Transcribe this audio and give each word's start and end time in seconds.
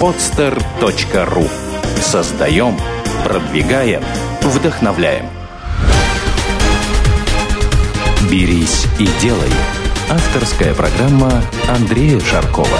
podster.ru 0.00 1.48
Создаем, 2.00 2.78
продвигаем, 3.24 4.02
вдохновляем. 4.42 5.26
«Берись 8.30 8.86
и 8.98 9.08
делай»– 9.20 9.50
авторская 10.10 10.74
программа 10.74 11.42
Андрея 11.68 12.20
Шаркова. 12.20 12.78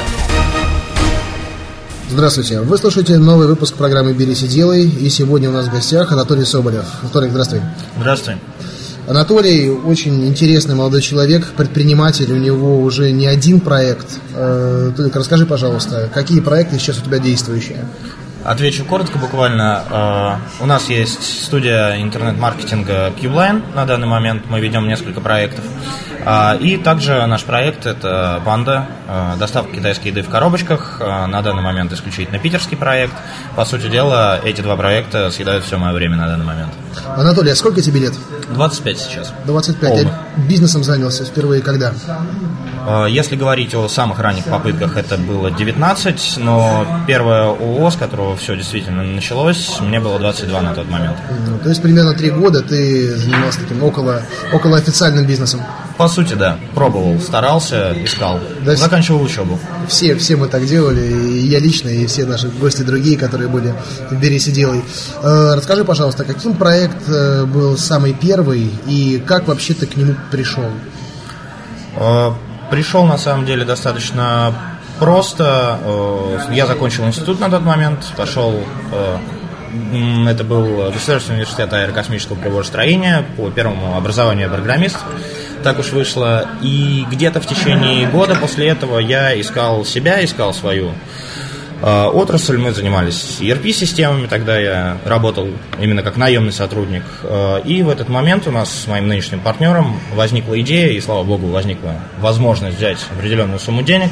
Здравствуйте. 2.11 2.61
Вы 2.61 2.79
слушаете 2.79 3.19
новый 3.19 3.47
выпуск 3.47 3.75
программы 3.75 4.13
«Берись 4.13 4.43
и 4.43 4.47
делай». 4.49 4.89
И 4.89 5.09
сегодня 5.09 5.51
у 5.51 5.53
нас 5.53 5.67
в 5.67 5.73
гостях 5.73 6.13
Анатолий 6.13 6.45
Соболев. 6.45 6.85
Анатолий, 7.03 7.29
здравствуй. 7.29 7.61
Здравствуй. 7.99 8.37
Анатолий 9.07 9.69
очень 9.69 10.27
интересный 10.27 10.75
молодой 10.75 11.03
человек, 11.03 11.53
предприниматель, 11.57 12.33
у 12.33 12.37
него 12.37 12.81
уже 12.81 13.11
не 13.11 13.27
один 13.27 13.61
проект. 13.61 14.19
Э, 14.35 14.93
только 14.97 15.19
расскажи, 15.19 15.45
пожалуйста, 15.45 16.09
какие 16.13 16.41
проекты 16.41 16.79
сейчас 16.79 16.99
у 16.99 17.03
тебя 17.03 17.19
действующие? 17.19 17.85
Отвечу 18.45 18.85
коротко 18.85 19.19
буквально. 19.19 20.39
Э, 20.61 20.63
у 20.63 20.67
нас 20.67 20.91
есть 20.91 21.45
студия 21.45 22.03
интернет-маркетинга 22.03 23.11
Cubeline 23.19 23.75
на 23.75 23.87
данный 23.87 24.07
момент. 24.07 24.45
Мы 24.51 24.61
ведем 24.61 24.87
несколько 24.87 25.23
проектов. 25.23 25.65
А, 26.27 26.55
и 26.55 26.77
также 26.77 27.25
наш 27.27 27.45
проект– 27.45 27.87
это 27.87 28.43
банда, 28.45 28.87
э, 29.09 29.35
доставка 29.39 29.75
китайской 29.75 30.09
еды 30.09 30.23
в 30.23 30.29
коробочках. 30.29 30.99
Э, 31.01 31.27
на 31.27 31.41
данный 31.41 31.63
момент 31.63 31.93
исключительно 31.93 32.39
питерский 32.39 32.77
проект. 32.77 33.15
По 33.57 33.65
сути 33.65 33.89
дела, 33.89 34.39
эти 34.43 34.61
два 34.61 34.77
проекта 34.77 35.31
съедают 35.31 35.65
все 35.65 35.79
мое 35.79 35.95
время 35.95 36.17
на 36.17 36.27
данный 36.27 36.45
момент. 36.45 36.73
Анатолий, 37.17 37.51
а 37.51 37.57
сколько 37.57 37.81
тебе 37.81 38.01
лет? 38.01 38.15
25 38.51 38.99
сейчас. 38.99 39.33
25. 39.47 39.91
Полно. 39.91 40.11
Я 40.37 40.43
бизнесом 40.43 40.85
занялся 40.85 41.25
впервые 41.25 41.63
когда? 41.63 41.93
Э, 42.87 43.07
если 43.09 43.37
говорить 43.37 43.75
о 43.75 43.89
самых 43.89 44.19
ранних 44.19 44.45
попытках, 44.45 44.97
это 44.97 45.17
было 45.17 45.51
19, 45.51 46.39
но 46.39 46.87
первое 47.07 47.45
ООО, 47.45 47.91
с 47.91 47.97
которого 47.97 48.37
все 48.37 48.57
действительно 48.57 49.03
началось, 49.03 49.79
мне 49.81 50.01
было 50.01 50.19
22 50.19 50.61
на 50.61 50.75
тот 50.75 50.89
момент. 50.89 51.17
Ну, 51.47 51.59
то 51.59 51.69
есть 51.69 51.83
примерно 51.83 52.15
три 52.15 52.31
года 52.31 52.63
ты 52.63 53.17
занимался 53.17 53.61
таким 53.61 53.83
около, 53.83 54.23
около 54.53 54.77
официальным 54.77 55.27
бизнесом? 55.27 55.61
По 55.97 56.09
сути, 56.09 56.35
да. 56.35 56.59
Пробовал, 56.75 57.21
старался, 57.21 57.95
искал. 58.05 58.41
Да, 58.65 58.75
Заканчивал 58.75 59.23
учебу. 59.23 59.59
Все, 59.89 60.17
все 60.17 60.37
мы 60.37 60.49
так 60.49 60.67
делали, 60.67 61.01
и 61.01 61.47
я 61.47 61.61
лично, 61.61 61.89
и 61.89 62.07
все 62.07 62.25
наши 62.27 62.49
гости 62.49 62.83
другие, 62.83 63.17
которые 63.17 63.49
были 63.49 63.75
в 64.11 64.21
«Берись 64.21 64.49
и 64.49 64.53
делай». 64.53 64.83
Э, 65.23 65.55
расскажи, 65.55 65.85
пожалуйста, 65.85 66.25
каким 66.25 66.55
проект 66.55 67.09
э, 67.09 67.45
был 67.45 67.79
самый 67.79 68.13
первый, 68.13 68.71
и 68.87 69.23
как 69.25 69.47
вообще 69.47 69.75
ты 69.75 69.87
к 69.87 69.97
нему 69.97 70.17
пришел? 70.31 70.65
Пришел, 72.75 73.05
на 73.05 73.19
самом 73.19 73.47
деле, 73.47 73.65
достаточно 73.65 74.53
просто. 74.99 75.79
Э, 75.85 76.39
я 76.51 76.67
закончил 76.67 77.07
институт 77.07 77.39
на 77.39 77.49
тот 77.49 77.63
момент, 77.63 78.01
пошел 78.17 78.53
э, 78.91 79.19
это 80.29 80.43
был 80.43 80.91
Государственный 80.91 81.37
университет 81.37 81.73
аэрокосмического 81.73 82.35
приборостроения 82.35 83.25
по 83.37 83.49
первому 83.49 83.97
образованию 83.97 84.51
программист. 84.51 84.97
Так 85.63 85.79
уж 85.79 85.93
вышло. 85.93 86.49
И 86.63 87.07
где-то 87.09 87.41
в 87.41 87.47
течение 87.47 88.09
года 88.09 88.35
после 88.35 88.67
этого 88.67 88.99
я 88.99 89.41
искал 89.41 89.85
себя, 89.85 90.25
искал 90.25 90.53
свою 90.53 90.95
отрасль, 91.85 92.57
мы 92.57 92.73
занимались 92.73 93.39
ERP-системами, 93.41 94.27
тогда 94.27 94.59
я 94.59 94.97
работал 95.05 95.49
именно 95.79 96.03
как 96.03 96.17
наемный 96.17 96.53
сотрудник. 96.53 97.03
А, 97.25 97.59
и 97.59 97.83
в 97.83 97.91
этот 97.91 98.09
момент 98.09 98.47
у 98.47 98.51
нас 98.51 98.73
с 98.73 98.87
моим 98.87 99.07
нынешним 99.07 99.41
партнером 99.41 100.01
возникла 100.15 100.59
идея, 100.63 100.93
и 100.93 101.01
слава 101.01 101.25
богу, 101.25 101.49
возникла 101.49 101.97
возможность 102.21 102.79
взять 102.79 102.99
определенную 103.11 103.59
сумму 103.59 103.83
денег. 103.83 104.09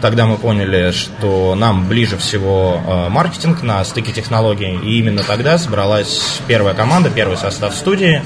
Тогда 0.00 0.26
мы 0.26 0.38
поняли, 0.38 0.90
что 0.92 1.54
нам 1.54 1.86
ближе 1.86 2.16
всего 2.16 2.80
а, 2.86 3.08
маркетинг 3.10 3.62
на 3.62 3.84
стыке 3.84 4.12
технологий, 4.12 4.78
и 4.82 4.98
именно 4.98 5.22
тогда 5.22 5.58
собралась 5.58 6.40
первая 6.46 6.74
команда, 6.74 7.10
первый 7.10 7.36
состав 7.36 7.74
студии, 7.74 8.22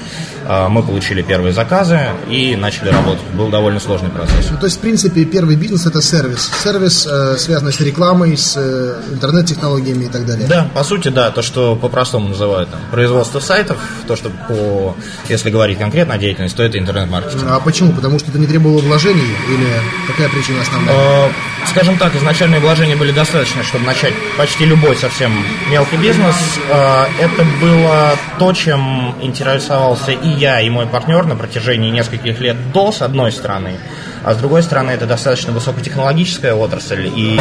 мы 0.69 0.81
получили 0.81 1.21
первые 1.21 1.51
заказы 1.51 1.99
и 2.29 2.55
начали 2.55 2.87
работать. 2.87 3.25
Был 3.33 3.49
довольно 3.49 3.81
сложный 3.81 4.09
процесс. 4.09 4.49
Ну, 4.49 4.57
то 4.57 4.65
есть, 4.65 4.77
в 4.77 4.79
принципе, 4.79 5.25
первый 5.25 5.57
бизнес– 5.57 5.85
это 5.87 6.01
сервис. 6.01 6.49
Сервис, 6.63 7.05
э, 7.05 7.35
связанный 7.37 7.73
с 7.73 7.81
рекламой, 7.81 8.37
с 8.37 8.55
э, 8.55 8.76
интернет-технологиями 9.11 10.05
и 10.05 10.07
так 10.07 10.25
далее. 10.25 10.47
Да, 10.47 10.67
по 10.73 10.83
сути, 10.83 11.09
да, 11.09 11.31
то, 11.31 11.41
что 11.41 11.75
по-простому 11.75 12.29
называют 12.29 12.69
там, 12.69 12.79
производство 12.91 13.39
сайтов, 13.39 13.77
то, 14.07 14.15
что 14.15 14.29
по, 14.47 14.95
если 15.29 15.49
говорить 15.49 15.77
конкретно 15.77 16.15
о 16.15 16.17
деятельности, 16.17 16.57
то 16.57 16.63
это 16.63 16.77
интернет-маркетинг. 16.79 17.43
А 17.47 17.59
почему? 17.59 17.93
Потому 17.93 18.19
что 18.19 18.29
это 18.29 18.39
не 18.39 18.47
требовало 18.47 18.79
вложений 18.79 19.35
или 19.49 19.67
какая 20.07 20.29
причина 20.29 20.61
основная? 20.61 20.95
Э, 20.95 21.29
скажем 21.67 21.97
так, 21.97 22.15
изначальные 22.15 22.59
вложения 22.59 22.95
были 22.95 23.11
достаточно, 23.11 23.63
чтобы 23.63 23.85
начать 23.85 24.13
почти 24.37 24.65
любой 24.65 24.95
совсем 24.95 25.31
мелкий 25.69 25.97
бизнес. 25.97 26.35
Э, 26.69 27.05
это 27.19 27.45
было 27.61 28.15
то, 28.39 28.53
чем 28.53 29.15
интересовался 29.21 30.11
и 30.11 30.29
я, 30.29 30.61
и 30.61 30.69
мой 30.69 30.87
партнер 30.87 31.25
на 31.25 31.35
протяжении 31.35 31.89
нескольких 31.89 32.39
лет 32.39 32.71
до, 32.71 32.91
с 32.91 33.01
одной 33.01 33.31
стороны, 33.31 33.77
а 34.23 34.33
с 34.33 34.37
другой 34.37 34.63
стороны, 34.63 34.91
это 34.91 35.05
достаточно 35.05 35.53
высокотехнологическая 35.53 36.53
отрасль, 36.53 37.09
и 37.15 37.39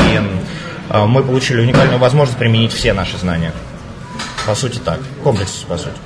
мы 0.90 1.22
получили 1.22 1.60
уникальную 1.60 1.98
возможность 1.98 2.38
применить 2.38 2.72
все 2.72 2.92
наши 2.92 3.18
знания. 3.18 3.52
По 4.46 4.54
сути 4.54 4.78
так, 4.78 5.00
комплекс, 5.22 5.64
по 5.68 5.76
сути. 5.76 5.96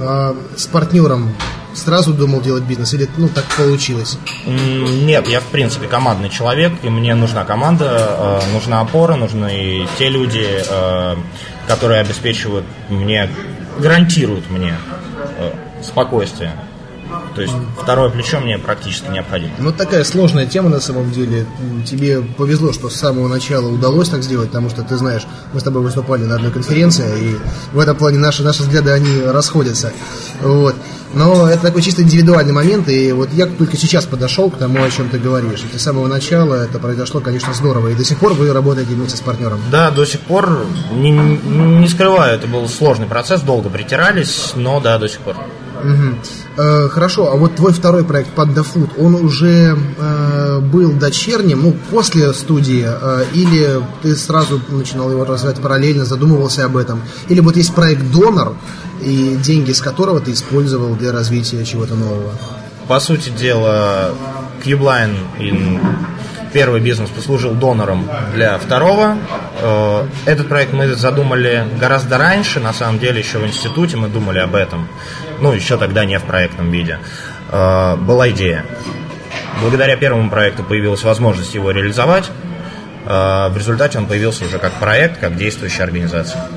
А 0.00 0.34
с 0.56 0.66
партнером 0.66 1.34
сразу 1.74 2.12
думал 2.12 2.40
делать 2.40 2.64
бизнес 2.64 2.94
или 2.94 3.08
ну 3.16 3.28
так 3.28 3.44
получилось? 3.56 4.18
Нет, 4.46 5.28
я 5.28 5.40
в 5.40 5.46
принципе 5.46 5.88
командный 5.88 6.30
человек, 6.30 6.72
и 6.82 6.88
мне 6.88 7.14
нужна 7.14 7.44
команда, 7.44 7.86
а, 7.90 8.40
нужна 8.52 8.80
опора, 8.80 9.16
нужны 9.16 9.86
те 9.98 10.08
люди, 10.08 10.46
которые 11.66 12.00
обеспечивают 12.00 12.64
мне, 12.88 13.28
гарантируют 13.78 14.50
мне 14.50 14.74
спокойствие. 15.82 16.52
То 17.34 17.42
есть 17.42 17.54
второе 17.80 18.10
плечо 18.10 18.40
мне 18.40 18.58
практически 18.58 19.08
необходимо. 19.08 19.52
Ну, 19.58 19.72
такая 19.72 20.04
сложная 20.04 20.46
тема 20.46 20.68
на 20.68 20.80
самом 20.80 21.10
деле. 21.10 21.46
Тебе 21.86 22.20
повезло, 22.20 22.72
что 22.72 22.90
с 22.90 22.94
самого 22.94 23.28
начала 23.28 23.68
удалось 23.68 24.08
так 24.08 24.22
сделать, 24.22 24.48
потому 24.48 24.70
что 24.70 24.82
ты 24.82 24.96
знаешь, 24.96 25.22
мы 25.52 25.60
с 25.60 25.62
тобой 25.62 25.82
выступали 25.82 26.24
на 26.24 26.36
одной 26.36 26.50
конференции, 26.50 27.06
и 27.20 27.36
в 27.72 27.78
этом 27.78 27.96
плане 27.96 28.18
наши, 28.18 28.42
наши 28.42 28.62
взгляды, 28.62 28.90
они 28.90 29.22
расходятся. 29.22 29.92
Вот. 30.40 30.74
Но 31.14 31.46
это 31.46 31.62
такой 31.62 31.82
чисто 31.82 32.02
индивидуальный 32.02 32.52
момент, 32.52 32.88
и 32.88 33.12
вот 33.12 33.30
я 33.32 33.46
только 33.46 33.76
сейчас 33.76 34.06
подошел 34.06 34.50
к 34.50 34.56
тому, 34.56 34.82
о 34.82 34.90
чем 34.90 35.10
ты 35.10 35.18
говоришь. 35.18 35.62
И 35.72 35.78
с 35.78 35.82
самого 35.82 36.06
начала 36.06 36.54
это 36.54 36.78
произошло, 36.78 37.20
конечно, 37.20 37.52
здорово. 37.52 37.88
И 37.88 37.94
до 37.94 38.04
сих 38.04 38.18
пор 38.18 38.32
вы 38.32 38.52
работаете 38.52 38.94
вместе 38.94 39.18
с 39.18 39.20
партнером. 39.20 39.60
Да, 39.70 39.90
до 39.90 40.06
сих 40.06 40.20
пор, 40.20 40.66
не, 40.90 41.10
не 41.10 41.88
скрываю, 41.88 42.34
это 42.34 42.46
был 42.46 42.66
сложный 42.68 43.06
процесс, 43.06 43.42
долго 43.42 43.68
притирались, 43.68 44.52
но 44.54 44.80
да, 44.80 44.98
до 44.98 45.08
сих 45.08 45.20
пор. 45.20 45.36
Угу. 45.82 46.62
Э, 46.62 46.88
хорошо, 46.88 47.32
а 47.32 47.36
вот 47.36 47.56
твой 47.56 47.72
второй 47.72 48.04
проект 48.04 48.36
Panda 48.36 48.64
Food, 48.64 48.90
он 48.98 49.14
уже 49.14 49.76
э, 49.98 50.58
был 50.60 50.92
дочерним, 50.92 51.62
ну, 51.62 51.76
после 51.90 52.32
студии, 52.32 52.86
э, 52.86 53.24
или 53.32 53.80
ты 54.02 54.14
сразу 54.16 54.60
начинал 54.68 55.10
его 55.10 55.24
развивать 55.24 55.60
параллельно, 55.60 56.04
задумывался 56.04 56.64
об 56.64 56.76
этом? 56.76 57.02
Или 57.28 57.40
вот 57.40 57.56
есть 57.56 57.74
проект 57.74 58.02
Донор, 58.12 58.54
и 59.00 59.36
деньги 59.42 59.72
с 59.72 59.80
которого 59.80 60.20
ты 60.20 60.32
использовал 60.32 60.94
для 60.94 61.12
развития 61.12 61.64
чего-то 61.64 61.94
нового? 61.94 62.32
По 62.86 63.00
сути 63.00 63.30
дела, 63.30 64.10
и 65.38 65.78
первый 66.52 66.80
бизнес 66.80 67.10
послужил 67.10 67.54
донором 67.54 68.08
для 68.34 68.58
второго. 68.58 69.16
Э, 69.60 70.06
этот 70.26 70.48
проект 70.48 70.72
мы 70.72 70.94
задумали 70.94 71.64
гораздо 71.80 72.18
раньше, 72.18 72.60
на 72.60 72.72
самом 72.72 72.98
деле 72.98 73.20
еще 73.20 73.38
в 73.38 73.46
институте 73.46 73.96
мы 73.96 74.08
думали 74.08 74.38
об 74.38 74.54
этом. 74.54 74.88
Ну, 75.40 75.52
еще 75.52 75.76
тогда 75.78 76.04
не 76.04 76.18
в 76.18 76.24
проектном 76.24 76.70
виде. 76.70 76.98
Э, 77.50 77.96
была 77.96 78.30
идея. 78.30 78.64
Благодаря 79.60 79.96
первому 79.96 80.30
проекту 80.30 80.62
появилась 80.62 81.02
возможность 81.02 81.54
его 81.54 81.70
реализовать. 81.70 82.30
Э, 83.06 83.48
в 83.48 83.56
результате 83.56 83.98
он 83.98 84.06
появился 84.06 84.44
уже 84.44 84.58
как 84.58 84.72
проект, 84.74 85.18
как 85.18 85.36
действующая 85.36 85.84
организация. 85.84 86.48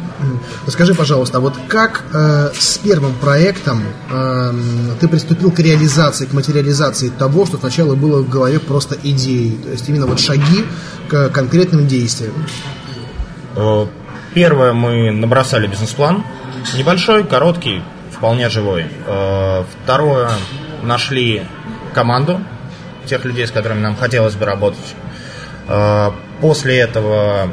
Скажи, 0.67 0.93
пожалуйста, 0.93 1.37
а 1.37 1.41
вот 1.41 1.55
как 1.67 2.03
э, 2.13 2.49
с 2.57 2.77
первым 2.77 3.13
проектом 3.15 3.83
э, 4.11 4.53
ты 4.99 5.07
приступил 5.07 5.51
к 5.51 5.59
реализации, 5.59 6.25
к 6.25 6.33
материализации 6.33 7.09
того, 7.09 7.45
что 7.45 7.57
сначала 7.57 7.95
было 7.95 8.21
в 8.21 8.29
голове 8.29 8.59
просто 8.59 8.95
идеей, 9.03 9.57
то 9.57 9.71
есть 9.71 9.87
именно 9.89 10.05
вот 10.05 10.19
шаги 10.19 10.65
к 11.09 11.29
конкретным 11.29 11.87
действиям? 11.87 12.33
Э, 13.55 13.85
первое, 14.33 14.73
мы 14.73 15.11
набросали 15.11 15.67
бизнес-план, 15.67 16.23
небольшой, 16.77 17.25
короткий, 17.25 17.83
вполне 18.11 18.49
живой. 18.49 18.85
Э, 19.05 19.63
второе, 19.83 20.29
нашли 20.81 21.43
команду 21.93 22.41
тех 23.05 23.23
людей, 23.25 23.47
с 23.47 23.51
которыми 23.51 23.81
нам 23.81 23.95
хотелось 23.95 24.35
бы 24.35 24.45
работать. 24.45 24.95
Э, 25.67 26.11
после 26.41 26.77
этого 26.77 27.51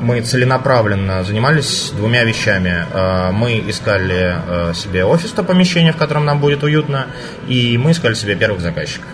мы 0.00 0.20
целенаправленно 0.20 1.22
занимались 1.24 1.90
двумя 1.90 2.24
вещами. 2.24 2.86
Э, 2.92 3.30
мы 3.32 3.62
искали 3.68 4.36
э, 4.46 4.74
себе 4.74 5.04
офис, 5.04 5.30
то 5.30 5.42
помещение, 5.42 5.92
в 5.92 5.96
котором 5.96 6.24
нам 6.24 6.40
будет 6.40 6.62
уютно, 6.62 7.06
и 7.46 7.78
мы 7.78 7.92
искали 7.92 8.14
себе 8.14 8.34
первых 8.34 8.60
заказчиков. 8.60 9.08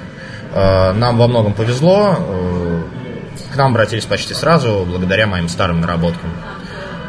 Э, 0.52 0.92
нам 0.92 1.18
во 1.18 1.26
многом 1.28 1.52
повезло. 1.52 2.16
к 3.52 3.56
нам 3.56 3.72
обратились 3.72 4.04
почти 4.04 4.34
сразу, 4.34 4.86
благодаря 4.88 5.26
моим 5.26 5.48
старым 5.48 5.80
наработкам. 5.80 6.30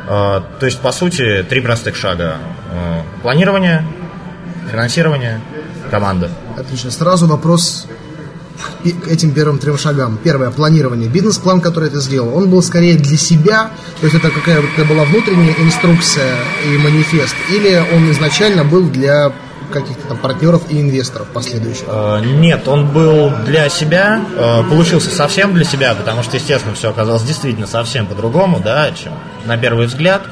То 0.07 0.45
есть, 0.61 0.79
по 0.79 0.93
сути, 0.93 1.43
три 1.49 1.59
простых 1.59 1.97
шага. 1.97 2.37
Планирование, 3.21 3.85
финансирование, 4.71 5.41
команда. 5.91 6.29
Отлично. 6.57 6.91
Сразу 6.91 7.27
вопрос 7.27 7.87
этим 8.83 9.31
первым 9.31 9.59
трем 9.59 9.77
шагам. 9.77 10.17
Первое, 10.23 10.51
планирование. 10.51 11.09
Бизнес-план, 11.09 11.61
который 11.61 11.89
ты 11.89 11.99
сделал, 11.99 12.35
он 12.35 12.49
был 12.49 12.61
скорее 12.61 12.97
для 12.97 13.17
себя, 13.17 13.71
то 13.99 14.05
есть 14.05 14.15
это 14.15 14.29
какая-то 14.29 14.85
была 14.85 15.03
внутренняя 15.05 15.53
инструкция 15.59 16.35
и 16.65 16.77
манифест, 16.77 17.35
или 17.49 17.83
он 17.93 18.09
изначально 18.11 18.63
был 18.63 18.89
для 18.89 19.31
каких-то 19.71 20.07
там 20.07 20.17
партнеров 20.17 20.63
и 20.69 20.81
инвесторов 20.81 21.27
последующих? 21.27 21.83
Э, 21.87 22.21
нет, 22.23 22.67
он 22.67 22.87
был 22.87 23.31
для 23.45 23.69
себя, 23.69 24.21
э, 24.35 24.63
получился 24.69 25.09
совсем 25.09 25.53
для 25.53 25.65
себя, 25.65 25.93
потому 25.93 26.23
что, 26.23 26.37
естественно, 26.37 26.75
все 26.75 26.89
оказалось 26.89 27.23
действительно 27.23 27.67
совсем 27.67 28.07
по-другому, 28.07 28.61
да, 28.63 28.91
чем 28.91 29.13
на 29.45 29.57
первый 29.57 29.87
взгляд. 29.87 30.23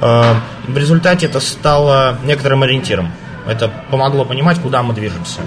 Э, 0.00 0.34
в 0.66 0.76
результате 0.76 1.26
это 1.26 1.40
стало 1.40 2.18
некоторым 2.24 2.62
ориентиром. 2.62 3.12
Это 3.46 3.70
помогло 3.90 4.24
понимать, 4.24 4.60
куда 4.60 4.82
мы 4.82 4.94
движемся 4.94 5.40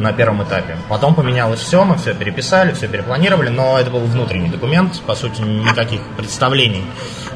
на 0.00 0.12
первом 0.12 0.42
этапе. 0.42 0.76
Потом 0.88 1.14
поменялось 1.14 1.60
все, 1.60 1.84
мы 1.84 1.96
все 1.96 2.14
переписали, 2.14 2.72
все 2.72 2.88
перепланировали, 2.88 3.48
но 3.48 3.78
это 3.78 3.90
был 3.90 4.00
внутренний 4.00 4.48
документ, 4.48 5.00
по 5.06 5.14
сути, 5.14 5.40
никаких 5.40 6.00
представлений 6.16 6.84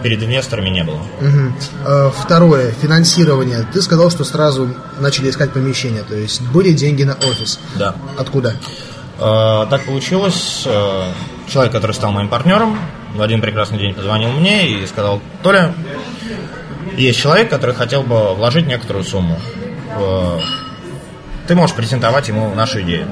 перед 0.02 0.22
инвесторами 0.22 0.68
не 0.68 0.84
было. 0.84 1.00
Угу. 1.20 2.10
Второе, 2.16 2.72
финансирование. 2.72 3.66
Ты 3.72 3.80
сказал, 3.82 4.10
что 4.10 4.24
сразу 4.24 4.68
начали 4.98 5.30
искать 5.30 5.52
помещение, 5.52 6.02
то 6.02 6.14
есть 6.14 6.42
были 6.42 6.72
деньги 6.72 7.04
на 7.04 7.14
офис. 7.14 7.58
Да. 7.76 7.94
Откуда? 8.18 8.54
Э, 9.18 9.66
так 9.70 9.84
получилось, 9.84 10.62
э, 10.66 11.12
человек, 11.48 11.72
который 11.72 11.92
стал 11.92 12.12
моим 12.12 12.28
партнером, 12.28 12.78
в 13.14 13.22
один 13.22 13.40
прекрасный 13.40 13.78
день 13.78 13.94
позвонил 13.94 14.30
мне 14.32 14.68
и 14.68 14.86
сказал, 14.86 15.20
Толя, 15.42 15.72
есть 16.96 17.20
человек, 17.20 17.48
который 17.48 17.74
хотел 17.74 18.02
бы 18.02 18.34
вложить 18.34 18.66
некоторую 18.66 19.04
сумму 19.04 19.38
ты 21.46 21.54
можешь 21.54 21.74
презентовать 21.74 22.28
ему 22.28 22.54
нашу 22.54 22.82
идею. 22.82 23.06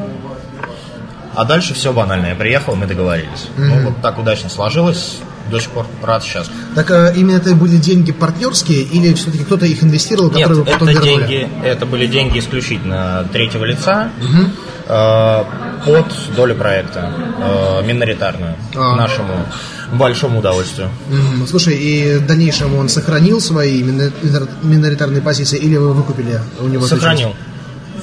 А 1.35 1.45
дальше 1.45 1.75
все 1.75 1.93
банально. 1.93 2.27
Я 2.27 2.35
приехал, 2.35 2.75
мы 2.77 2.87
договорились. 2.87 3.49
Mm-hmm. 3.57 3.65
Ну, 3.65 3.81
вот 3.89 4.03
так 4.03 4.19
удачно 4.19 4.51
сложилось. 4.51 5.19
До 5.51 5.61
сих 5.61 5.71
пор 5.71 5.87
рад 6.03 6.23
сейчас. 6.23 6.51
Так 6.75 6.91
а, 6.91 7.09
именно 7.11 7.37
это 7.37 7.55
были 7.55 7.77
деньги 7.77 8.13
партнерские 8.13 8.83
или 8.83 9.13
все-таки 9.15 9.45
кто-то 9.45 9.67
их 9.67 9.83
инвестировал, 9.83 10.31
Нет, 10.31 10.49
которые 10.49 10.65
вы 10.65 10.71
потом 10.71 10.89
это 10.89 11.01
вернули? 11.01 11.27
деньги, 11.27 11.49
это 11.65 11.85
были 11.85 12.07
деньги 12.07 12.39
исключительно 12.39 13.27
третьего 13.33 13.65
лица 13.65 14.11
угу. 14.21 14.51
э, 14.87 15.45
под 15.85 16.35
долю 16.37 16.55
проекта, 16.55 17.13
э, 17.39 17.83
миноритарную, 17.85 18.55
а. 18.75 18.95
нашему 18.95 19.47
большому 19.93 20.39
удовольствию. 20.39 20.91
Угу. 21.11 21.47
Слушай, 21.49 21.75
и 21.75 22.17
в 22.19 22.27
дальнейшем 22.27 22.77
он 22.77 22.89
сохранил 22.89 23.41
свои 23.41 23.83
миноритарные 23.83 25.23
позиции 25.23 25.59
или 25.59 25.77
вы 25.77 25.93
выкупили 25.93 26.41
у 26.61 26.69
него? 26.69 26.87
Сохранил. 26.87 27.35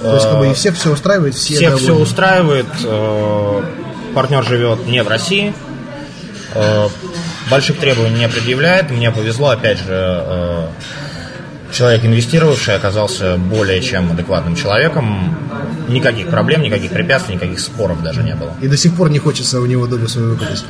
То 0.01 0.13
есть, 0.13 0.25
как 0.25 0.38
бы, 0.40 0.50
и 0.50 0.54
всех 0.54 0.75
все 0.75 0.92
устраивает, 0.92 1.36
все 1.36 1.56
Всех 1.56 1.69
довольны. 1.72 1.84
все 1.84 1.96
устраивает. 1.96 2.66
Э, 2.84 3.62
партнер 4.16 4.44
живет 4.44 4.86
не 4.88 5.04
в 5.04 5.07
России. 5.07 5.54
Э, 6.54 6.88
больших 7.51 7.80
требований 7.80 8.19
не 8.19 8.30
предъявляет. 8.30 8.90
Мне 8.92 9.12
повезло, 9.12 9.50
опять 9.50 9.78
же, 9.80 9.86
э, 9.90 10.68
человек, 11.74 12.06
инвестировавший, 12.06 12.75
оказался 12.75 13.38
более 13.38 13.81
чем 13.81 14.12
адекватным 14.12 14.56
человеком. 14.56 15.38
Никаких 15.88 16.30
проблем, 16.30 16.62
никаких 16.62 16.92
препятствий, 16.92 17.36
никаких 17.36 17.60
споров 17.60 18.01
даже 18.04 18.24
не 18.24 18.36
было. 18.36 18.54
И 18.62 18.68
до 18.68 18.78
сих 18.78 18.96
пор 18.96 19.10
не 19.10 19.19
хочется 19.19 19.60
у 19.60 19.66
него 19.66 19.88
долю 19.88 20.07
свою 20.07 20.30
выкупить. 20.30 20.63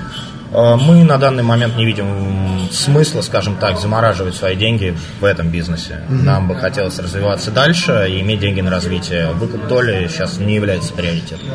Э, 0.52 0.76
мы 0.76 1.04
на 1.04 1.18
данный 1.18 1.44
момент 1.44 1.78
не 1.78 1.86
видим 1.86 2.70
смысла, 2.72 3.22
скажем 3.22 3.56
так, 3.56 3.80
замораживать 3.80 4.36
свои 4.36 4.56
деньги 4.56 4.96
в 5.20 5.26
этом 5.26 5.50
бизнесе. 5.50 6.02
Нам 6.10 6.48
бы 6.48 6.56
хотелось 6.56 6.98
развиваться 7.00 7.52
дальше 7.52 8.08
и 8.10 8.22
иметь 8.22 8.40
деньги 8.40 8.62
на 8.62 8.72
развитие. 8.72 9.32
Выкуп 9.34 9.68
доли 9.68 10.08
сейчас 10.12 10.38
не 10.38 10.56
является 10.56 10.94
приоритетом. 10.94 11.48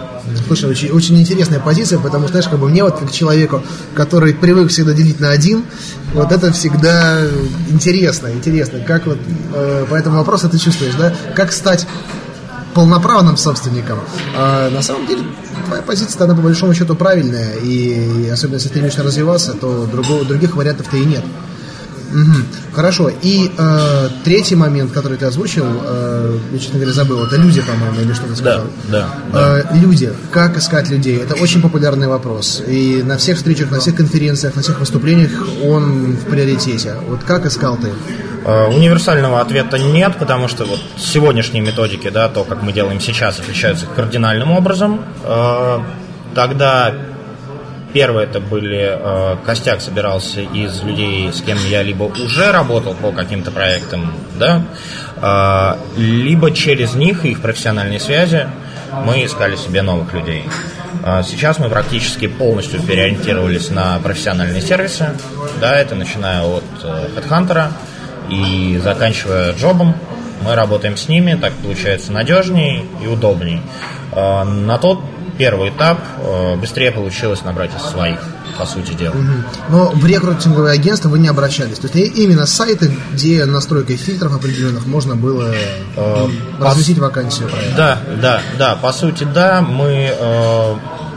Слушай, 0.46 0.70
очень, 0.70 0.90
очень 0.90 1.18
интересная 1.20 1.60
позиция, 1.60 1.98
потому 1.98 2.24
что, 2.24 2.32
знаешь, 2.32 2.48
как 2.48 2.58
бы 2.58 2.68
мне 2.68 2.82
вот 2.82 2.98
как 2.98 3.12
человеку, 3.12 3.62
который 3.94 4.34
привык 4.34 4.70
всегда 4.70 4.92
делить 4.92 5.20
на 5.20 5.30
один, 5.30 5.64
вот 6.12 6.32
это 6.32 6.52
всегда 6.52 7.20
интересно, 7.70 8.28
интересно. 8.28 8.80
Как 8.80 9.06
вот 9.06 9.18
э, 9.54 9.86
по 9.88 9.94
этому 9.94 10.18
вопросу 10.18 10.48
ты 10.48 10.58
чувствуешь, 10.58 10.94
да? 10.94 11.12
Как 11.34 11.52
стать 11.52 11.86
полноправным 12.74 13.36
собственником. 13.36 14.00
А 14.36 14.70
на 14.70 14.82
самом 14.82 15.06
деле 15.06 15.22
твоя 15.66 15.82
позиция, 15.82 16.24
она 16.24 16.34
по 16.34 16.42
большому 16.42 16.74
счету 16.74 16.94
правильная, 16.94 17.54
и 17.54 18.28
особенно 18.28 18.56
если 18.56 18.68
стремишься 18.68 19.02
развиваться, 19.02 19.54
то 19.54 19.86
другого, 19.86 20.24
других 20.24 20.56
вариантов-то 20.56 20.96
и 20.96 21.04
нет. 21.04 21.24
Угу. 22.14 22.74
Хорошо. 22.74 23.10
И 23.22 23.50
э, 23.56 24.08
третий 24.22 24.54
момент, 24.54 24.92
который 24.92 25.18
ты 25.18 25.26
озвучил, 25.26 25.64
э, 25.66 26.38
я, 26.52 26.58
честно 26.58 26.78
говоря, 26.78 26.92
забыл, 26.92 27.24
это 27.24 27.36
люди, 27.36 27.60
по-моему, 27.60 28.00
или 28.00 28.12
что 28.12 28.26
ты 28.26 28.36
сказал? 28.36 28.64
Да, 28.88 29.08
да, 29.32 29.32
да. 29.32 29.58
Э, 29.72 29.76
люди. 29.76 30.12
Как 30.30 30.56
искать 30.56 30.90
людей? 30.90 31.18
Это 31.18 31.34
очень 31.34 31.60
популярный 31.60 32.06
вопрос. 32.06 32.62
И 32.66 33.02
на 33.04 33.16
всех 33.16 33.38
встречах, 33.38 33.72
на 33.72 33.80
всех 33.80 33.96
конференциях, 33.96 34.54
на 34.54 34.62
всех 34.62 34.78
выступлениях 34.78 35.32
он 35.64 36.12
в 36.12 36.24
приоритете. 36.30 36.94
Вот 37.08 37.24
как 37.24 37.46
искал 37.46 37.76
ты? 37.76 37.88
Э, 38.44 38.66
универсального 38.66 39.40
ответа 39.40 39.78
нет, 39.78 40.16
потому 40.18 40.48
что 40.48 40.66
вот 40.66 40.78
сегодняшние 40.98 41.62
методики, 41.62 42.10
да, 42.10 42.28
то, 42.28 42.44
как 42.44 42.62
мы 42.62 42.72
делаем 42.72 43.00
сейчас, 43.00 43.40
отличаются 43.40 43.86
кардинальным 43.86 44.52
образом. 44.52 45.02
Э, 45.24 45.80
тогда 46.34 46.92
первое 47.94 48.24
это 48.24 48.40
были 48.40 48.98
э, 48.98 49.36
костяк 49.46 49.80
собирался 49.80 50.42
из 50.42 50.82
людей, 50.82 51.32
с 51.32 51.40
кем 51.40 51.56
я 51.70 51.82
либо 51.82 52.04
уже 52.04 52.52
работал 52.52 52.92
по 52.92 53.12
каким-то 53.12 53.50
проектам, 53.50 54.12
да, 54.38 55.78
либо 55.96 56.50
через 56.50 56.94
них 56.94 57.24
и 57.24 57.30
их 57.30 57.40
профессиональные 57.40 58.00
связи 58.00 58.46
мы 59.06 59.24
искали 59.24 59.56
себе 59.56 59.80
новых 59.80 60.12
людей. 60.12 60.44
Сейчас 61.24 61.58
мы 61.58 61.70
практически 61.70 62.26
полностью 62.26 62.82
переориентировались 62.82 63.70
на 63.70 63.98
профессиональные 64.00 64.60
сервисы. 64.60 65.16
Да, 65.60 65.76
это 65.76 65.94
начиная 65.94 66.42
от 66.42 66.64
HeadHunter, 66.82 67.70
и 68.30 68.80
заканчивая 68.82 69.52
джобом, 69.52 69.94
мы 70.42 70.54
работаем 70.54 70.96
с 70.96 71.08
ними, 71.08 71.38
так 71.40 71.52
получается 71.54 72.12
надежнее 72.12 72.84
и 73.02 73.06
удобнее. 73.06 73.62
А, 74.12 74.44
на 74.44 74.78
тот 74.78 75.00
первый 75.38 75.70
этап 75.70 75.98
а, 76.18 76.56
быстрее 76.56 76.92
получилось 76.92 77.42
набрать 77.44 77.70
из 77.74 77.82
своих, 77.82 78.20
по 78.58 78.66
сути 78.66 78.92
дела. 78.92 79.14
Но 79.68 79.90
в 79.90 80.04
рекрутинговое 80.06 80.72
агентство 80.72 81.08
вы 81.08 81.18
не 81.18 81.28
обращались. 81.28 81.78
То 81.78 81.88
есть 81.88 82.16
именно 82.18 82.46
сайты, 82.46 82.90
где 83.12 83.44
настройкой 83.44 83.96
фильтров 83.96 84.34
определенных 84.34 84.86
можно 84.86 85.16
было 85.16 85.52
э, 85.96 86.28
разместить 86.60 86.98
по... 86.98 87.04
вакансию. 87.04 87.48
Да, 87.76 87.98
да, 88.20 88.40
да. 88.58 88.76
По 88.76 88.92
сути, 88.92 89.24
да, 89.24 89.60
мы 89.60 90.14
э, 90.16 90.74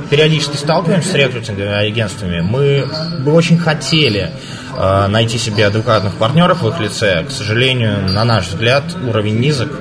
периодически 0.10 0.58
сталкиваемся 0.58 1.10
с 1.10 1.14
рекрутинговыми 1.14 1.88
агентствами. 1.88 2.42
Мы 2.42 2.88
бы 3.20 3.34
очень 3.34 3.58
хотели 3.58 4.32
Э, 4.80 5.08
найти 5.08 5.40
себе 5.40 5.66
адекватных 5.66 6.14
партнеров 6.16 6.62
в 6.62 6.68
их 6.68 6.80
лице. 6.80 7.24
К 7.24 7.32
сожалению, 7.32 8.12
на 8.12 8.24
наш 8.24 8.50
взгляд, 8.50 8.84
уровень 9.08 9.40
низок. 9.40 9.72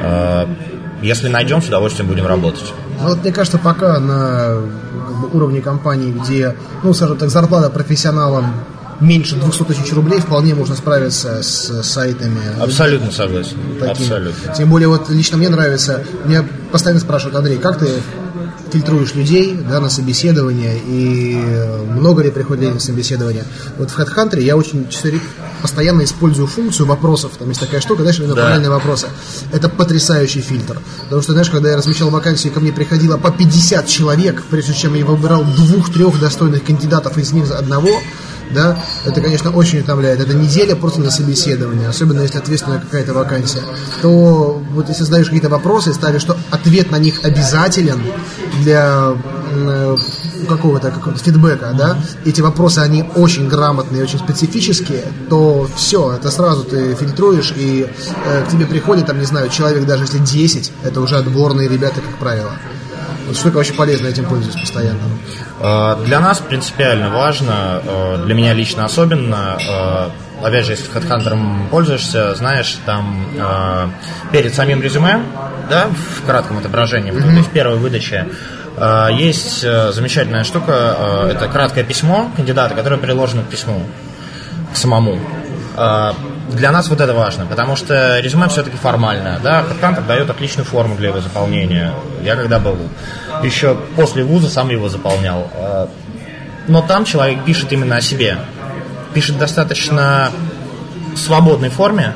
Э, 0.00 0.46
если 1.02 1.28
найдем, 1.28 1.60
с 1.60 1.68
удовольствием 1.68 2.08
будем 2.08 2.26
работать. 2.26 2.72
Ну, 2.98 3.08
вот 3.08 3.22
мне 3.22 3.30
кажется, 3.30 3.58
пока 3.58 4.00
на 4.00 4.62
как 5.06 5.20
бы, 5.20 5.36
уровне 5.36 5.60
компании, 5.60 6.12
где, 6.12 6.56
ну, 6.82 6.94
скажем 6.94 7.18
так, 7.18 7.28
зарплата 7.28 7.68
профессионалам 7.68 8.54
меньше 9.00 9.36
200 9.36 9.64
тысяч 9.64 9.92
рублей 9.92 10.20
вполне 10.20 10.54
можно 10.54 10.74
справиться 10.74 11.42
с 11.42 11.82
сайтами. 11.82 12.40
Абсолютно 12.58 13.10
согласен. 13.12 13.58
Такими. 13.78 13.90
Абсолютно. 13.90 14.54
Тем 14.54 14.70
более, 14.70 14.88
вот 14.88 15.10
лично 15.10 15.36
мне 15.36 15.50
нравится, 15.50 16.02
меня 16.24 16.42
постоянно 16.72 17.00
спрашивают, 17.00 17.36
Андрей, 17.36 17.58
как 17.58 17.78
ты 17.78 17.86
фильтруешь 18.70 19.14
людей 19.14 19.58
да, 19.68 19.80
на 19.80 19.88
собеседование, 19.88 20.78
и 20.86 21.36
много 21.90 22.22
ли 22.22 22.30
приходит 22.30 22.74
на 22.74 22.80
собеседование. 22.80 23.44
Вот 23.78 23.90
в 23.90 23.98
HeadHunter 23.98 24.40
я 24.40 24.56
очень 24.56 24.86
постоянно 25.62 26.04
использую 26.04 26.46
функцию 26.46 26.86
вопросов. 26.86 27.32
Там 27.38 27.48
есть 27.48 27.60
такая 27.60 27.80
штука, 27.80 28.02
знаешь, 28.02 28.18
национальные 28.18 28.68
да. 28.68 28.74
вопросы. 28.74 29.08
Это 29.52 29.68
потрясающий 29.68 30.40
фильтр. 30.40 30.80
Потому 31.04 31.22
что, 31.22 31.32
знаешь, 31.32 31.50
когда 31.50 31.70
я 31.70 31.76
размещал 31.76 32.10
вакансии, 32.10 32.48
ко 32.48 32.60
мне 32.60 32.72
приходило 32.72 33.16
по 33.16 33.30
50 33.30 33.86
человек, 33.86 34.42
прежде 34.50 34.74
чем 34.74 34.94
я 34.94 35.04
выбирал 35.04 35.44
двух-трех 35.44 36.20
достойных 36.20 36.64
кандидатов 36.64 37.18
из 37.18 37.32
них 37.32 37.50
одного, 37.50 38.00
да, 38.54 38.78
это, 39.04 39.20
конечно, 39.20 39.50
очень 39.50 39.80
утомляет. 39.80 40.20
Это 40.20 40.34
неделя 40.34 40.76
просто 40.76 41.00
на 41.00 41.10
собеседование, 41.10 41.88
особенно 41.88 42.20
если 42.20 42.38
ответственная 42.38 42.78
какая-то 42.78 43.12
вакансия. 43.12 43.62
То 44.02 44.62
вот 44.72 44.88
если 44.88 45.04
задаешь 45.04 45.26
какие-то 45.26 45.48
вопросы, 45.48 45.92
ставишь, 45.92 46.22
что 46.22 46.36
ответ 46.50 46.90
на 46.90 46.98
них 46.98 47.24
обязателен 47.24 48.00
для 48.62 49.14
э, 49.50 49.96
какого-то 50.48 50.90
какого 50.90 51.16
фидбэка, 51.16 51.72
да, 51.76 51.96
эти 52.24 52.40
вопросы, 52.40 52.80
они 52.80 53.04
очень 53.14 53.48
грамотные, 53.48 54.02
очень 54.02 54.18
специфические, 54.18 55.04
то 55.28 55.68
все, 55.76 56.12
это 56.12 56.30
сразу 56.30 56.64
ты 56.64 56.94
фильтруешь, 56.94 57.52
и 57.56 57.86
э, 58.24 58.44
к 58.44 58.50
тебе 58.50 58.66
приходит, 58.66 59.06
там, 59.06 59.18
не 59.18 59.26
знаю, 59.26 59.48
человек, 59.48 59.84
даже 59.86 60.04
если 60.04 60.18
10, 60.18 60.72
это 60.84 61.00
уже 61.00 61.16
отборные 61.16 61.68
ребята, 61.68 62.00
как 62.00 62.18
правило. 62.18 62.52
Штука 63.34 63.58
очень 63.58 63.74
полезная, 63.74 64.10
этим 64.10 64.24
пользуюсь 64.24 64.56
постоянно. 64.56 65.00
Э, 65.60 65.96
для 66.04 66.20
нас 66.20 66.38
принципиально 66.38 67.10
важно, 67.10 67.82
э, 67.84 68.24
для 68.24 68.34
меня 68.34 68.52
лично 68.52 68.84
особенно, 68.84 69.58
э, 69.60 70.08
опять 70.42 70.64
же, 70.64 70.72
если 70.72 70.92
HeadHunter 70.92 71.68
пользуешься, 71.70 72.34
знаешь, 72.34 72.78
там 72.84 73.26
перед 74.32 74.54
самим 74.54 74.82
резюме, 74.82 75.22
да, 75.68 75.88
в 75.88 76.26
кратком 76.26 76.58
отображении, 76.58 77.12
mm-hmm. 77.12 77.22
то 77.22 77.36
есть 77.36 77.48
в 77.48 77.52
первой 77.52 77.76
выдаче, 77.76 78.28
есть 79.12 79.62
замечательная 79.62 80.44
штука, 80.44 81.28
это 81.30 81.48
краткое 81.48 81.84
письмо 81.84 82.30
кандидата, 82.36 82.74
которое 82.74 82.98
приложено 82.98 83.42
к 83.42 83.46
письму, 83.46 83.82
к 84.72 84.76
самому 84.76 85.18
для 86.50 86.70
нас 86.70 86.88
вот 86.88 87.00
это 87.00 87.12
важно, 87.12 87.46
потому 87.46 87.76
что 87.76 88.18
резюме 88.20 88.48
все-таки 88.48 88.76
формальное, 88.76 89.38
да, 89.40 89.62
HeadHunter 89.62 90.06
дает 90.06 90.30
отличную 90.30 90.64
форму 90.64 90.96
для 90.96 91.08
его 91.08 91.20
заполнения. 91.20 91.92
Я 92.22 92.36
когда 92.36 92.58
был 92.58 92.78
еще 93.42 93.76
после 93.96 94.24
вуза 94.24 94.48
сам 94.48 94.70
его 94.70 94.88
заполнял. 94.88 95.50
Э, 95.54 95.86
но 96.68 96.82
там 96.82 97.04
человек 97.04 97.44
пишет 97.44 97.72
именно 97.72 97.96
о 97.96 98.00
себе. 98.00 98.38
Пишет 99.16 99.38
достаточно 99.38 100.30
свободной 101.16 101.70
форме, 101.70 102.12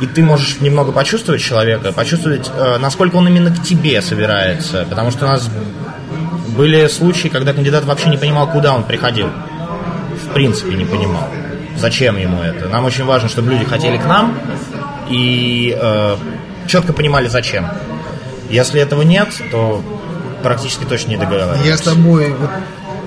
и 0.00 0.06
ты 0.06 0.22
можешь 0.22 0.60
немного 0.60 0.92
почувствовать 0.92 1.42
человека, 1.42 1.92
почувствовать, 1.92 2.48
э, 2.54 2.78
насколько 2.78 3.16
он 3.16 3.26
именно 3.26 3.52
к 3.52 3.60
тебе 3.64 4.00
собирается. 4.00 4.86
Потому 4.88 5.10
что 5.10 5.26
у 5.26 5.28
нас 5.28 5.50
были 6.56 6.86
случаи, 6.86 7.26
когда 7.26 7.52
кандидат 7.52 7.84
вообще 7.86 8.08
не 8.08 8.16
понимал, 8.16 8.48
куда 8.48 8.72
он 8.72 8.84
приходил. 8.84 9.30
В 10.28 10.32
принципе, 10.32 10.76
не 10.76 10.84
понимал 10.84 11.28
зачем 11.76 12.16
ему 12.16 12.40
это. 12.40 12.68
Нам 12.68 12.84
очень 12.84 13.04
важно, 13.04 13.28
чтобы 13.28 13.50
люди 13.50 13.64
хотели 13.64 13.96
к 13.96 14.04
нам 14.04 14.38
и 15.08 15.76
э, 15.76 16.16
четко 16.68 16.92
понимали, 16.92 17.26
зачем. 17.26 17.66
Если 18.48 18.80
этого 18.80 19.02
нет, 19.02 19.28
то 19.50 19.82
практически 20.44 20.84
точно 20.84 21.10
не 21.10 21.16
договариваемся. 21.16 21.66
Я 21.66 21.76
с 21.76 21.80
тобой 21.80 22.32
вот 22.32 22.50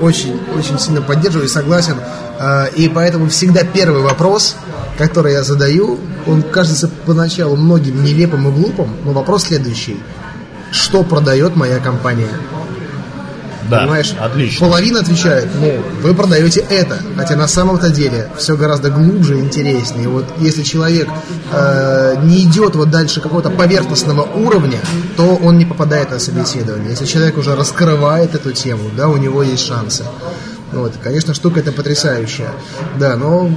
очень, 0.02 0.40
очень 0.58 0.80
сильно 0.80 1.02
поддерживаю 1.02 1.48
и 1.48 1.50
согласен. 1.50 1.96
Э, 2.40 2.70
и 2.76 2.90
поэтому 2.90 3.30
всегда 3.30 3.64
первый 3.64 4.02
вопрос, 4.02 4.56
который 4.98 5.34
я 5.34 5.44
задаю, 5.44 6.00
он 6.28 6.42
кажется 6.42 6.90
поначалу 7.06 7.56
многим 7.56 8.04
нелепым 8.04 8.48
и 8.48 8.52
глупым, 8.52 8.90
но 9.06 9.12
вопрос 9.12 9.46
следующий. 9.46 9.98
Что 10.72 11.04
продает 11.04 11.56
моя 11.56 11.80
компания? 11.80 12.30
Да, 13.70 13.82
понимаешь? 13.82 14.14
Отлично. 14.20 14.68
Половина 14.68 15.00
отвечает, 15.00 15.48
ну, 15.60 15.82
вы 16.02 16.14
продаете 16.14 16.62
это. 16.70 16.98
Хотя 17.16 17.36
на 17.36 17.48
самом-то 17.48 17.90
деле 17.90 18.30
все 18.38 18.56
гораздо 18.56 18.90
глубже 18.90 19.38
и 19.38 19.42
интереснее. 19.42 20.08
Вот 20.10 20.26
если 20.38 20.64
человек 20.64 21.08
э, 21.52 22.16
не 22.24 22.44
идет 22.44 22.76
вот 22.76 22.90
дальше 22.90 23.22
какого-то 23.22 23.50
поверхностного 23.50 24.22
уровня, 24.22 24.80
то 25.18 25.36
он 25.36 25.58
не 25.58 25.66
попадает 25.66 26.12
на 26.12 26.20
собеседование. 26.20 26.92
Если 26.92 27.06
человек 27.06 27.38
уже 27.38 27.56
раскрывает 27.56 28.36
эту 28.36 28.52
тему, 28.52 28.90
да, 28.96 29.08
у 29.08 29.18
него 29.18 29.44
есть 29.44 29.66
шансы. 29.66 30.04
Вот, 30.72 30.94
конечно, 31.04 31.34
штука 31.34 31.60
это 31.60 31.72
потрясающая. 31.72 32.50
Да, 32.98 33.16
но 33.16 33.50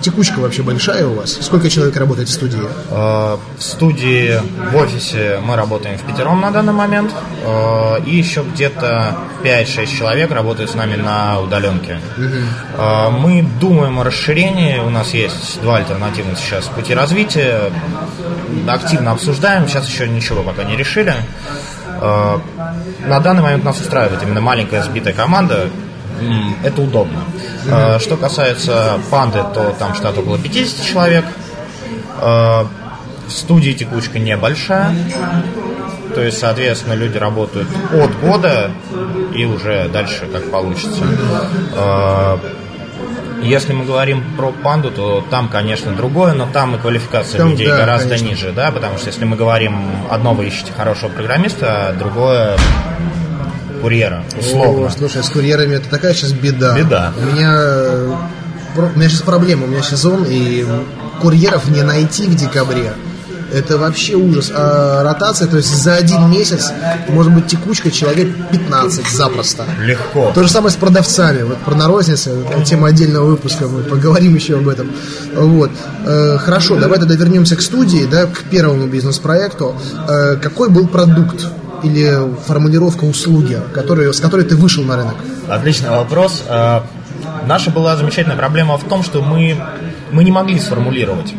текучка 0.00 0.38
вообще 0.38 0.62
большая 0.62 1.06
у 1.06 1.14
вас. 1.14 1.38
Сколько 1.40 1.68
человек 1.68 1.96
работает 1.96 2.28
в 2.28 2.32
студии? 2.32 2.62
Э, 2.90 3.36
в 3.58 3.62
студии, 3.62 4.40
в 4.70 4.76
офисе 4.76 5.38
мы 5.42 5.56
работаем 5.56 5.98
в 5.98 6.02
пятером 6.02 6.40
на 6.40 6.50
данный 6.50 6.72
момент. 6.72 7.12
Э, 7.44 8.00
и 8.06 8.16
еще 8.16 8.42
где-то 8.42 9.16
5-6 9.44 9.86
человек 9.86 10.30
работают 10.30 10.70
с 10.70 10.74
нами 10.74 10.96
на 10.96 11.40
удаленке. 11.40 11.98
Угу. 12.16 13.10
Мы 13.18 13.46
думаем 13.60 13.98
о 13.98 14.04
расширении. 14.04 14.78
У 14.78 14.88
нас 14.88 15.12
есть 15.12 15.60
два 15.60 15.76
альтернативных 15.76 16.38
сейчас 16.38 16.66
пути 16.66 16.94
развития. 16.94 17.70
Активно 18.66 19.12
обсуждаем. 19.12 19.68
Сейчас 19.68 19.88
еще 19.88 20.08
ничего 20.08 20.42
пока 20.42 20.64
не 20.64 20.76
решили. 20.76 21.14
На 22.00 23.20
данный 23.20 23.42
момент 23.42 23.64
нас 23.64 23.80
устраивает 23.80 24.22
именно 24.22 24.40
маленькая 24.40 24.82
сбитая 24.82 25.12
команда 25.12 25.68
это 26.62 26.82
удобно. 26.82 27.20
Mm-hmm. 27.66 27.98
Что 28.00 28.16
касается 28.16 29.00
панды, 29.10 29.38
то 29.54 29.74
там 29.78 29.94
штат 29.94 30.16
около 30.18 30.38
50 30.38 30.86
человек. 30.86 31.24
А, 32.20 32.66
в 33.26 33.30
студии 33.30 33.72
текучка 33.72 34.18
небольшая. 34.18 34.94
То 36.14 36.22
есть, 36.22 36.38
соответственно, 36.38 36.94
люди 36.94 37.16
работают 37.16 37.68
от 37.92 38.14
года 38.20 38.70
и 39.34 39.44
уже 39.44 39.88
дальше 39.88 40.28
как 40.30 40.50
получится. 40.50 41.04
А, 41.74 42.38
если 43.42 43.72
мы 43.72 43.84
говорим 43.84 44.22
про 44.36 44.52
панду, 44.52 44.90
то 44.90 45.24
там, 45.30 45.48
конечно, 45.48 45.92
другое, 45.92 46.32
но 46.32 46.46
там 46.46 46.76
и 46.76 46.78
квалификация 46.78 47.38
там, 47.38 47.50
людей 47.50 47.66
да, 47.66 47.78
гораздо 47.78 48.10
конечно. 48.10 48.28
ниже, 48.28 48.52
да, 48.52 48.70
потому 48.70 48.98
что 48.98 49.08
если 49.08 49.24
мы 49.24 49.36
говорим, 49.36 49.76
одно 50.10 50.32
вы 50.32 50.46
ищете 50.46 50.72
хорошего 50.72 51.10
программиста, 51.10 51.88
а 51.88 51.92
другое 51.92 52.56
курьера, 53.82 54.24
условно. 54.38 54.86
О, 54.86 54.90
слушай, 54.90 55.22
с 55.22 55.28
курьерами 55.28 55.74
это 55.74 55.88
такая 55.88 56.14
сейчас 56.14 56.32
беда. 56.32 56.78
Беда. 56.78 57.12
У 57.18 57.34
меня, 57.34 57.58
у 58.76 58.98
меня 58.98 59.08
сейчас 59.08 59.22
проблема, 59.22 59.64
у 59.64 59.66
меня 59.66 59.82
сезон, 59.82 60.24
и 60.26 60.64
курьеров 61.20 61.68
не 61.68 61.82
найти 61.82 62.26
в 62.26 62.34
декабре. 62.34 62.92
Это 63.52 63.76
вообще 63.76 64.14
ужас. 64.14 64.50
А 64.54 65.02
ротация, 65.02 65.46
то 65.46 65.58
есть 65.58 65.68
за 65.68 65.96
один 65.96 66.30
месяц 66.30 66.72
может 67.08 67.34
быть 67.34 67.48
текучка 67.48 67.90
человек 67.90 68.28
15 68.50 69.06
запросто. 69.10 69.64
Легко. 69.80 70.32
То 70.34 70.42
же 70.42 70.48
самое 70.48 70.72
с 70.72 70.76
продавцами. 70.76 71.42
Вот 71.42 71.58
про 71.58 71.74
нарозницы, 71.74 72.34
тема 72.64 72.88
отдельного 72.88 73.26
выпуска, 73.26 73.68
мы 73.68 73.82
поговорим 73.82 74.34
еще 74.34 74.56
об 74.56 74.68
этом. 74.68 74.90
Вот. 75.34 75.70
Э, 76.06 76.38
хорошо, 76.38 76.76
давай 76.76 76.98
тогда 76.98 77.14
вернемся 77.14 77.56
к 77.56 77.60
студии, 77.60 78.06
да, 78.10 78.24
к 78.24 78.44
первому 78.44 78.86
бизнес-проекту. 78.86 79.76
Э, 80.08 80.36
какой 80.36 80.70
был 80.70 80.86
продукт? 80.86 81.46
Или 81.82 82.34
формулировка 82.46 83.04
услуги, 83.04 83.58
который, 83.74 84.12
с 84.12 84.20
которой 84.20 84.44
ты 84.44 84.56
вышел 84.56 84.84
на 84.84 84.96
рынок? 84.96 85.16
Отличный 85.48 85.90
вопрос. 85.90 86.44
А, 86.48 86.84
наша 87.46 87.70
была 87.70 87.96
замечательная 87.96 88.36
проблема 88.36 88.76
в 88.78 88.84
том, 88.84 89.02
что 89.02 89.22
мы, 89.22 89.56
мы 90.10 90.24
не 90.24 90.30
могли 90.30 90.58
сформулировать. 90.58 91.34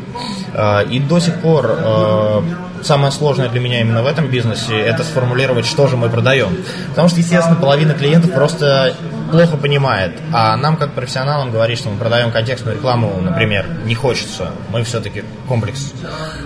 А, 0.53 0.81
и 0.81 0.99
до 0.99 1.19
сих 1.19 1.35
пор 1.35 1.65
а, 1.69 2.43
самое 2.83 3.11
сложное 3.11 3.49
для 3.49 3.59
меня 3.59 3.81
именно 3.81 4.03
в 4.03 4.07
этом 4.07 4.27
бизнесе 4.27 4.77
это 4.77 5.03
сформулировать, 5.03 5.65
что 5.65 5.87
же 5.87 5.97
мы 5.97 6.09
продаем. 6.09 6.57
Потому 6.89 7.07
что, 7.07 7.19
естественно, 7.19 7.55
половина 7.55 7.93
клиентов 7.93 8.33
просто 8.33 8.95
плохо 9.31 9.57
понимает. 9.57 10.13
А 10.31 10.57
нам, 10.57 10.77
как 10.77 10.91
профессионалам, 10.91 11.51
говорить, 11.51 11.79
что 11.79 11.89
мы 11.89 11.97
продаем 11.97 12.31
контекстную 12.31 12.77
рекламу, 12.77 13.19
например, 13.21 13.65
не 13.85 13.95
хочется. 13.95 14.51
Мы 14.69 14.83
все-таки 14.83 15.23
комплекс. 15.47 15.93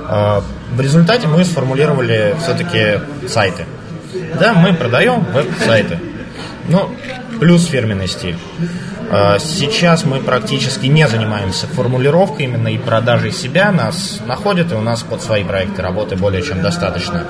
В 0.07 0.79
результате 0.79 1.27
мы 1.27 1.43
сформулировали 1.43 2.35
все-таки 2.41 2.99
сайты. 3.27 3.65
Да, 4.39 4.53
мы 4.53 4.73
продаем 4.73 5.25
веб-сайты. 5.33 5.99
Ну, 6.67 6.89
плюс 7.39 7.65
фирменный 7.65 8.07
стиль. 8.07 8.37
А, 9.09 9.39
сейчас 9.39 10.03
мы 10.03 10.19
практически 10.19 10.87
не 10.87 11.07
занимаемся 11.07 11.65
формулировкой 11.67 12.45
именно 12.45 12.67
и 12.67 12.77
продажей 12.77 13.31
себя. 13.31 13.71
Нас 13.71 14.19
находят, 14.25 14.71
и 14.73 14.75
у 14.75 14.81
нас 14.81 15.01
под 15.01 15.21
свои 15.21 15.45
проекты 15.45 15.81
работы 15.81 16.17
более 16.17 16.41
чем 16.41 16.61
достаточно. 16.61 17.25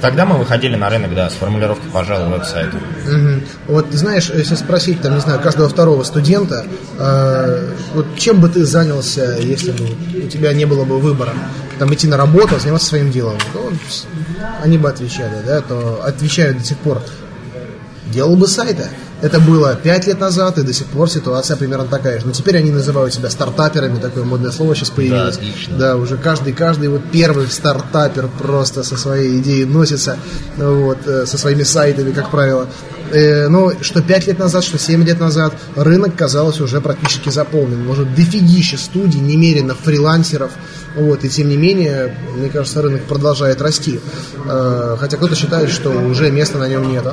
Тогда 0.00 0.26
мы 0.26 0.38
выходили 0.38 0.74
на 0.74 0.90
рынок, 0.90 1.14
да, 1.14 1.30
с 1.30 1.34
формулировкой, 1.34 1.88
пожалуй, 1.92 2.30
веб-сайта. 2.30 2.76
Угу. 2.76 3.42
Вот, 3.68 3.86
знаешь, 3.92 4.30
если 4.34 4.56
спросить, 4.56 5.02
там, 5.02 5.14
не 5.14 5.20
знаю, 5.20 5.40
каждого 5.40 5.68
второго 5.68 6.02
студента, 6.02 6.66
э, 6.98 7.68
вот 7.94 8.06
чем 8.16 8.40
бы 8.40 8.48
ты 8.48 8.64
занялся, 8.64 9.36
если 9.38 9.70
бы 9.70 9.84
у 10.24 10.28
тебя 10.28 10.52
не 10.52 10.64
было 10.64 10.84
бы 10.84 10.98
выбора? 10.98 11.32
Там 11.78 11.94
идти 11.94 12.08
на 12.08 12.16
работу, 12.16 12.58
заниматься 12.58 12.88
своим 12.88 13.12
делом. 13.12 13.38
Ну, 13.54 13.70
они 14.62 14.78
бы 14.78 14.88
отвечали, 14.88 15.42
да, 15.44 15.60
то 15.60 16.02
отвечают 16.04 16.58
до 16.58 16.64
сих 16.64 16.78
пор. 16.78 17.02
Делал 18.06 18.36
бы 18.36 18.46
сайты. 18.46 18.88
Это 19.22 19.38
было 19.38 19.74
5 19.74 20.06
лет 20.06 20.20
назад, 20.20 20.58
и 20.58 20.62
до 20.62 20.72
сих 20.72 20.86
пор 20.86 21.10
ситуация 21.10 21.56
примерно 21.56 21.86
такая 21.86 22.20
же. 22.20 22.26
Но 22.26 22.32
теперь 22.32 22.56
они 22.56 22.70
называют 22.70 23.12
себя 23.12 23.28
стартаперами, 23.28 23.98
такое 23.98 24.24
модное 24.24 24.50
слово 24.50 24.74
сейчас 24.74 24.90
появилось. 24.90 25.36
Да, 25.36 25.42
отлично. 25.42 25.76
да 25.76 25.96
уже 25.96 26.16
каждый, 26.16 26.52
каждый 26.52 26.88
вот 26.88 27.02
первый 27.12 27.46
стартапер 27.48 28.28
просто 28.38 28.82
со 28.82 28.96
своей 28.96 29.38
идеей 29.40 29.66
носится, 29.66 30.16
вот, 30.56 31.06
э, 31.06 31.26
со 31.26 31.36
своими 31.36 31.64
сайтами, 31.64 32.12
как 32.12 32.30
правило. 32.30 32.66
Э, 33.12 33.48
но 33.48 33.72
что 33.82 34.00
5 34.00 34.26
лет 34.28 34.38
назад, 34.38 34.64
что 34.64 34.78
7 34.78 35.04
лет 35.04 35.20
назад, 35.20 35.54
рынок, 35.76 36.16
казалось, 36.16 36.60
уже 36.60 36.80
практически 36.80 37.28
заполнен. 37.28 37.84
Может, 37.84 38.14
дофигища 38.14 38.78
студий, 38.78 39.20
немерено 39.20 39.74
фрилансеров, 39.74 40.52
вот, 40.96 41.24
и 41.24 41.28
тем 41.28 41.48
не 41.48 41.56
менее, 41.56 42.16
мне 42.36 42.48
кажется, 42.48 42.80
рынок 42.80 43.02
продолжает 43.02 43.60
расти. 43.60 44.00
Э, 44.46 44.96
хотя 44.98 45.16
кто-то 45.18 45.34
считает, 45.34 45.70
что 45.70 45.90
уже 45.90 46.30
места 46.30 46.56
на 46.58 46.68
нем 46.68 46.90
нет 46.90 47.04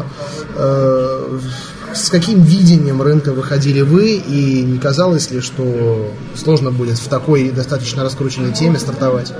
с 1.97 2.09
каким 2.09 2.41
видением 2.41 3.01
рынка 3.01 3.33
выходили 3.33 3.81
вы, 3.81 4.15
и 4.15 4.61
не 4.63 4.79
казалось 4.79 5.31
ли, 5.31 5.41
что 5.41 6.11
сложно 6.35 6.71
будет 6.71 6.97
в 6.97 7.07
такой 7.07 7.49
достаточно 7.49 8.03
раскрученной 8.03 8.53
теме 8.53 8.79
стартовать? 8.79 9.33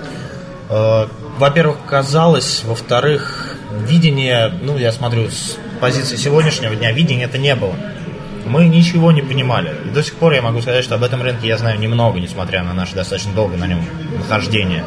Э, 0.69 1.05
во-первых, 1.37 1.77
казалось, 1.87 2.63
во-вторых, 2.65 3.55
видение, 3.87 4.53
ну, 4.61 4.77
я 4.77 4.91
смотрю, 4.91 5.29
с 5.29 5.57
позиции 5.79 6.15
сегодняшнего 6.15 6.75
дня, 6.75 6.91
видения 6.91 7.25
это 7.25 7.37
не 7.37 7.55
было. 7.55 7.75
Мы 8.45 8.67
ничего 8.67 9.11
не 9.11 9.21
понимали. 9.21 9.75
И 9.85 9.89
до 9.89 10.01
сих 10.03 10.15
пор 10.15 10.33
я 10.33 10.41
могу 10.41 10.61
сказать, 10.61 10.83
что 10.83 10.95
об 10.95 11.03
этом 11.03 11.21
рынке 11.21 11.47
я 11.47 11.57
знаю 11.57 11.79
немного, 11.79 12.19
несмотря 12.19 12.63
на 12.63 12.73
наше 12.73 12.95
достаточно 12.95 13.33
долгое 13.33 13.57
на 13.57 13.67
нем 13.67 13.85
нахождение. 14.17 14.85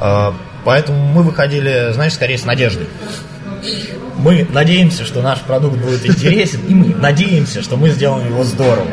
Э, 0.00 0.32
поэтому 0.64 0.98
мы 0.98 1.22
выходили, 1.22 1.90
знаешь, 1.92 2.14
скорее 2.14 2.38
с 2.38 2.44
надеждой 2.44 2.86
Мы 4.18 4.46
надеемся, 4.50 5.04
что 5.04 5.22
наш 5.22 5.40
продукт 5.40 5.76
будет 5.76 6.06
интересен, 6.06 6.60
и 6.68 6.74
мы 6.74 6.94
надеемся, 6.94 7.62
что 7.62 7.76
мы 7.76 7.90
сделаем 7.90 8.28
его 8.28 8.44
здорово. 8.44 8.92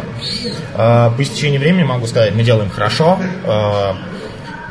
По 0.75 1.15
истечении 1.19 1.57
времени 1.57 1.83
могу 1.83 2.07
сказать, 2.07 2.33
мы 2.33 2.43
делаем 2.43 2.69
хорошо. 2.69 3.19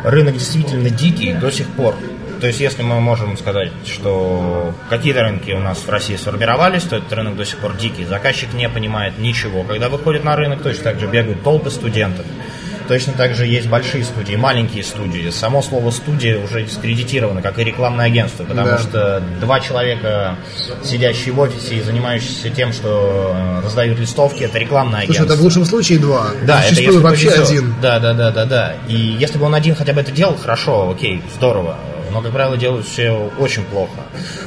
Рынок 0.05 0.35
действительно 0.35 0.91
дикий 0.91 1.33
до 1.35 1.51
сих 1.51 1.67
пор. 1.69 1.95
То 2.41 2.47
есть, 2.47 2.59
если 2.61 2.83
мы 2.83 3.01
можем 3.01 3.37
сказать, 3.37 3.71
что 3.85 4.75
какие-то 4.89 5.21
рынки 5.21 5.51
у 5.53 5.61
нас 5.61 5.79
в 5.79 5.89
России 5.91 6.17
сформировались, 6.17 6.85
то 6.85 6.97
этот 6.97 7.13
рынок 7.13 7.37
до 7.37 7.45
сих 7.45 7.59
пор 7.59 7.77
дикий. 7.77 8.07
Заказчик 8.07 8.55
не 8.55 8.67
понимает 8.71 9.19
ничего. 9.19 9.63
Когда 9.63 9.91
выходит 9.91 10.25
на 10.25 10.37
рынок, 10.37 10.63
точно 10.63 10.85
так 10.85 11.01
же 11.01 11.07
бегают 11.07 11.43
толпы 11.43 11.69
студентов. 11.71 12.25
Точно 12.91 13.13
так 13.13 13.37
же 13.37 13.47
есть 13.47 13.69
большие 13.69 14.03
студии, 14.03 14.35
маленькие 14.35 14.83
студии. 14.83 15.31
Само 15.31 15.63
слово 15.63 15.93
студия 15.93 16.43
уже 16.43 16.65
дискредитировано, 16.65 17.41
как 17.41 17.61
и 17.61 17.63
рекламное 17.63 18.07
агентство, 18.07 18.43
потому 18.43 18.67
да. 18.67 18.79
что 18.79 19.23
два 19.41 19.61
человека, 19.61 20.35
сидящие 20.83 21.33
в 21.33 21.39
офисе 21.39 21.77
и 21.77 21.83
занимающиеся 21.83 22.51
тем, 22.51 22.73
что 22.73 23.33
э, 23.33 23.65
раздают 23.65 24.01
листовки, 24.01 24.43
это 24.43 24.59
рекламное 24.59 25.05
Слушай, 25.05 25.19
агентство. 25.19 25.35
это 25.35 25.41
в 25.41 25.45
лучшем 25.45 25.65
случае 25.67 26.01
два. 26.01 26.31
Да, 26.43 26.65
это 26.65 26.81
если 26.81 26.99
вообще 26.99 27.31
повезет. 27.31 27.49
один. 27.49 27.75
Да, 27.81 28.01
да, 28.01 28.13
да, 28.13 28.33
да, 28.33 28.45
да. 28.45 28.75
И 28.89 28.97
если 28.97 29.39
бы 29.39 29.45
он 29.45 29.55
один 29.55 29.77
хотя 29.77 29.93
бы 29.93 30.01
это 30.01 30.11
делал, 30.11 30.37
хорошо, 30.37 30.91
окей, 30.91 31.23
здорово. 31.37 31.77
Но, 32.11 32.23
как 32.23 32.33
правило, 32.33 32.57
делают 32.57 32.87
все 32.87 33.31
очень 33.39 33.63
плохо. 33.67 34.01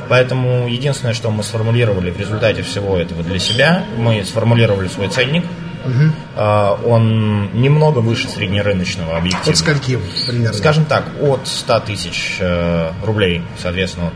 Поэтому 0.10 0.68
единственное, 0.68 1.14
что 1.14 1.32
мы 1.32 1.44
сформулировали 1.44 2.12
в 2.12 2.20
результате 2.20 2.62
всего 2.62 2.98
этого 2.98 3.24
для 3.24 3.40
себя, 3.40 3.86
мы 3.98 4.22
сформулировали 4.26 4.90
свой 4.90 5.08
ценник, 5.08 5.46
Угу. 5.86 6.90
Он 6.90 7.54
немного 7.54 8.00
выше 8.00 8.28
среднерыночного 8.28 9.18
объектива. 9.18 9.52
От 9.52 9.58
скольки 9.58 10.00
примерно? 10.28 10.58
Скажем 10.58 10.86
так, 10.86 11.06
от 11.22 11.48
100 11.48 11.80
тысяч 11.82 12.38
э, 12.40 12.92
рублей, 13.04 13.42
соответственно, 13.58 14.06
вот, 14.06 14.14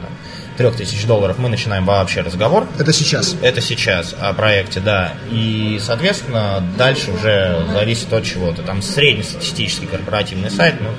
трех 0.58 0.76
тысяч 0.76 1.06
долларов 1.06 1.38
мы 1.38 1.50
начинаем 1.50 1.86
вообще 1.86 2.22
разговор. 2.22 2.68
Это 2.78 2.92
сейчас? 2.92 3.36
Это 3.42 3.62
сейчас 3.62 4.16
о 4.20 4.34
проекте, 4.34 4.80
да. 4.80 5.14
И, 5.30 5.80
соответственно, 5.82 6.64
дальше 6.78 7.12
уже 7.12 7.64
зависит 7.72 8.12
от 8.12 8.24
чего-то. 8.24 8.64
Там 8.64 8.82
среднестатистический 8.82 9.86
корпоративный 9.86 10.50
сайт, 10.50 10.76
ну, 10.82 10.90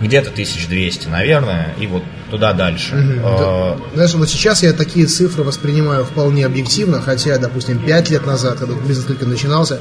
где-то 0.00 0.30
1200, 0.30 1.08
наверное, 1.08 1.74
и 1.80 1.86
вот 1.86 2.02
туда 2.30 2.52
дальше. 2.52 2.94
Угу. 2.94 3.20
А... 3.24 3.78
Знаешь, 3.94 4.14
вот 4.14 4.28
сейчас 4.28 4.62
я 4.62 4.72
такие 4.72 5.06
цифры 5.06 5.42
воспринимаю 5.42 6.04
вполне 6.04 6.46
объективно, 6.46 7.00
хотя, 7.00 7.38
допустим, 7.38 7.78
5 7.78 8.10
лет 8.10 8.26
назад, 8.26 8.58
когда 8.58 8.74
бизнес 8.74 9.06
только 9.06 9.26
начинался, 9.26 9.80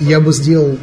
я 0.00 0.20
бы 0.20 0.32
сделал 0.32 0.78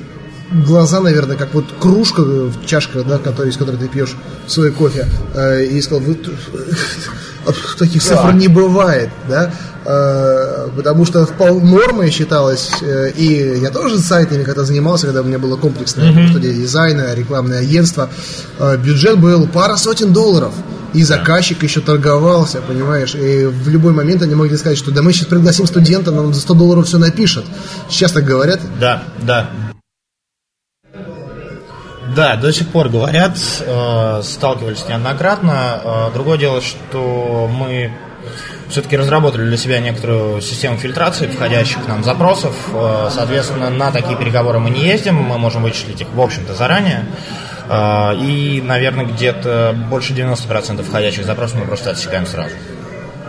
глаза, 0.52 1.00
наверное, 1.02 1.38
как 1.38 1.54
вот 1.54 1.66
кружка, 1.80 2.24
чашка, 2.66 3.04
да, 3.04 3.18
который, 3.18 3.50
из 3.50 3.58
которой 3.58 3.78
ты 3.78 3.88
пьешь 3.88 4.16
свой 4.48 4.72
кофе, 4.72 5.08
э, 5.34 5.66
и 5.66 5.82
сказал, 5.82 6.04
вы, 6.04 6.18
таких 7.78 8.04
цифр 8.04 8.34
не 8.34 8.48
бывает, 8.48 9.10
да, 9.28 9.52
э, 9.86 10.70
потому 10.75 11.06
что 11.06 11.28
нормой 11.40 12.10
считалось, 12.12 12.70
э, 12.82 13.12
и 13.16 13.60
я 13.62 13.70
тоже 13.70 14.00
сайтами 14.00 14.44
когда 14.44 14.64
занимался, 14.64 15.08
когда 15.08 15.22
у 15.22 15.25
меня 15.25 15.40
было 15.40 15.58
комплексное 15.58 16.12
mm-hmm. 16.12 16.30
студия 16.30 16.54
дизайна, 16.54 17.14
рекламное 17.14 17.60
агентство, 17.60 18.10
э, 18.60 18.78
бюджет 18.78 19.20
был 19.20 19.48
пара 19.48 19.78
сотен 19.78 20.14
долларов. 20.14 20.54
И 20.94 21.04
заказчик 21.04 21.62
еще 21.62 21.82
торговался, 21.82 22.62
понимаешь, 22.62 23.16
и 23.16 23.46
в 23.48 23.68
любой 23.68 23.92
момент 23.92 24.22
они 24.22 24.34
могли 24.34 24.56
сказать, 24.56 24.78
что 24.78 24.92
да 24.92 25.02
мы 25.02 25.12
сейчас 25.12 25.28
пригласим 25.28 25.68
студента, 25.68 26.12
нам 26.12 26.34
за 26.34 26.40
100 26.40 26.54
долларов 26.54 26.88
все 26.88 26.98
напишет. 26.98 27.44
Сейчас 27.90 28.14
так 28.14 28.24
говорят? 28.24 28.62
Да, 28.80 29.04
да, 29.22 29.50
да, 32.15 32.36
до 32.38 32.51
сих 32.51 32.69
пор 32.69 32.89
говорят, 32.89 33.38
э, 33.60 34.22
сталкивались 34.24 34.88
неоднократно. 34.88 35.81
Э, 35.84 36.12
другое 36.13 36.38
дело, 36.38 36.62
что 36.62 37.50
мы 37.51 37.91
все-таки 38.69 38.98
разработали 38.98 39.45
для 39.45 39.57
себя 39.57 39.79
некоторую 39.79 40.41
систему 40.41 40.77
фильтрации 40.77 41.27
входящих 41.27 41.84
к 41.84 41.88
нам 41.88 42.03
запросов. 42.03 42.55
Э, 42.74 43.10
соответственно, 43.13 43.69
на 43.69 43.91
такие 43.91 44.17
переговоры 44.17 44.60
мы 44.60 44.69
не 44.69 44.86
ездим, 44.86 45.15
мы 45.15 45.38
можем 45.38 45.63
вычислить 45.63 46.01
их, 46.01 46.07
в 46.13 46.22
общем-то, 46.22 46.53
заранее. 46.53 47.05
И, 47.68 48.61
наверное, 48.63 49.05
где-то 49.05 49.75
больше 49.90 50.13
90% 50.13 50.83
входящих 50.83 51.25
запросов 51.25 51.61
мы 51.61 51.66
просто 51.66 51.90
отсекаем 51.90 52.27
сразу 52.27 52.51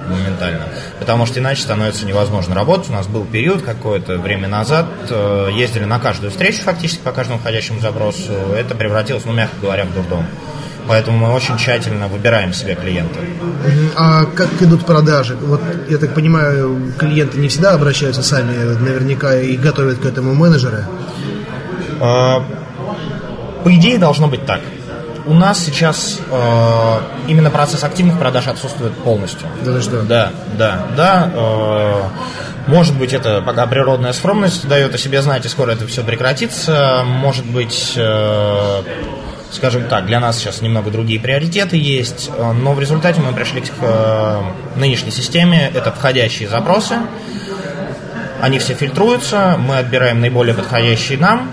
моментально. 0.08 0.68
Потому 0.98 1.26
что 1.26 1.40
иначе 1.40 1.62
становится 1.62 2.06
невозможно 2.06 2.54
работать. 2.54 2.90
У 2.90 2.92
нас 2.92 3.06
был 3.06 3.24
период 3.24 3.62
какое-то 3.62 4.18
время 4.18 4.48
назад, 4.48 4.86
э, 5.10 5.50
ездили 5.52 5.84
на 5.84 5.98
каждую 5.98 6.30
встречу 6.30 6.62
фактически 6.62 7.00
по 7.02 7.12
каждому 7.12 7.38
входящему 7.38 7.80
запросу. 7.80 8.32
Это 8.56 8.74
превратилось, 8.74 9.24
ну, 9.24 9.32
мягко 9.32 9.56
говоря, 9.60 9.84
в 9.84 9.94
дурдом. 9.94 10.26
Поэтому 10.88 11.18
мы 11.18 11.32
очень 11.32 11.56
тщательно 11.56 12.06
выбираем 12.06 12.52
себе 12.52 12.76
клиента. 12.76 13.18
А 13.96 14.24
как 14.24 14.62
идут 14.62 14.86
продажи? 14.86 15.36
Вот, 15.36 15.60
я 15.88 15.98
так 15.98 16.14
понимаю, 16.14 16.92
клиенты 16.96 17.38
не 17.38 17.48
всегда 17.48 17.72
обращаются 17.72 18.22
сами, 18.22 18.54
наверняка 18.54 19.36
и 19.36 19.56
готовят 19.56 19.98
к 19.98 20.06
этому 20.06 20.34
менеджеры. 20.34 20.84
А, 22.00 22.44
по 23.64 23.74
идее, 23.74 23.98
должно 23.98 24.28
быть 24.28 24.46
так 24.46 24.60
у 25.26 25.34
нас 25.34 25.64
сейчас 25.64 26.20
э, 26.30 26.98
именно 27.26 27.50
процесс 27.50 27.82
активных 27.82 28.18
продаж 28.18 28.46
отсутствует 28.46 28.94
полностью. 28.94 29.48
Да, 29.64 29.80
что? 29.82 30.02
Да, 30.02 30.30
да, 30.56 30.86
да. 30.96 31.30
Э, 31.34 32.02
может 32.68 32.96
быть, 32.96 33.12
это 33.12 33.42
пока 33.42 33.66
природная 33.66 34.12
скромность 34.12 34.66
дает 34.68 34.94
о 34.94 34.98
себе 34.98 35.22
знать, 35.22 35.44
и 35.44 35.48
скоро 35.48 35.72
это 35.72 35.86
все 35.86 36.02
прекратится. 36.02 37.02
Может 37.04 37.44
быть, 37.46 37.94
э, 37.96 38.82
скажем 39.50 39.84
так, 39.88 40.06
для 40.06 40.20
нас 40.20 40.38
сейчас 40.38 40.62
немного 40.62 40.90
другие 40.90 41.20
приоритеты 41.20 41.76
есть, 41.76 42.30
э, 42.36 42.52
но 42.52 42.72
в 42.72 42.80
результате 42.80 43.20
мы 43.20 43.32
пришли 43.32 43.62
к 43.62 43.70
э, 43.80 44.42
нынешней 44.76 45.10
системе. 45.10 45.70
Это 45.74 45.92
входящие 45.92 46.48
запросы. 46.48 46.96
Они 48.40 48.58
все 48.58 48.74
фильтруются, 48.74 49.56
мы 49.58 49.78
отбираем 49.78 50.20
наиболее 50.20 50.54
подходящие 50.54 51.18
нам, 51.18 51.50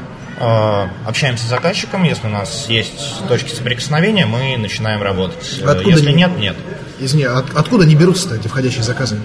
общаемся 1.06 1.46
с 1.46 1.50
заказчиком, 1.50 2.04
если 2.04 2.28
у 2.28 2.30
нас 2.30 2.68
есть 2.70 3.28
точки 3.28 3.54
соприкосновения, 3.54 4.26
мы 4.26 4.58
начинаем 4.58 5.02
работать. 5.02 5.60
Э, 5.62 5.70
откуда 5.70 5.90
если 5.90 6.08
не, 6.08 6.16
нет, 6.16 6.38
нет. 6.38 6.56
Извини, 7.00 7.26
от, 7.26 7.56
откуда 7.56 7.84
они 7.84 7.96
берутся 7.96 8.36
эти 8.36 8.48
входящие 8.48 8.84
заказы? 8.84 9.20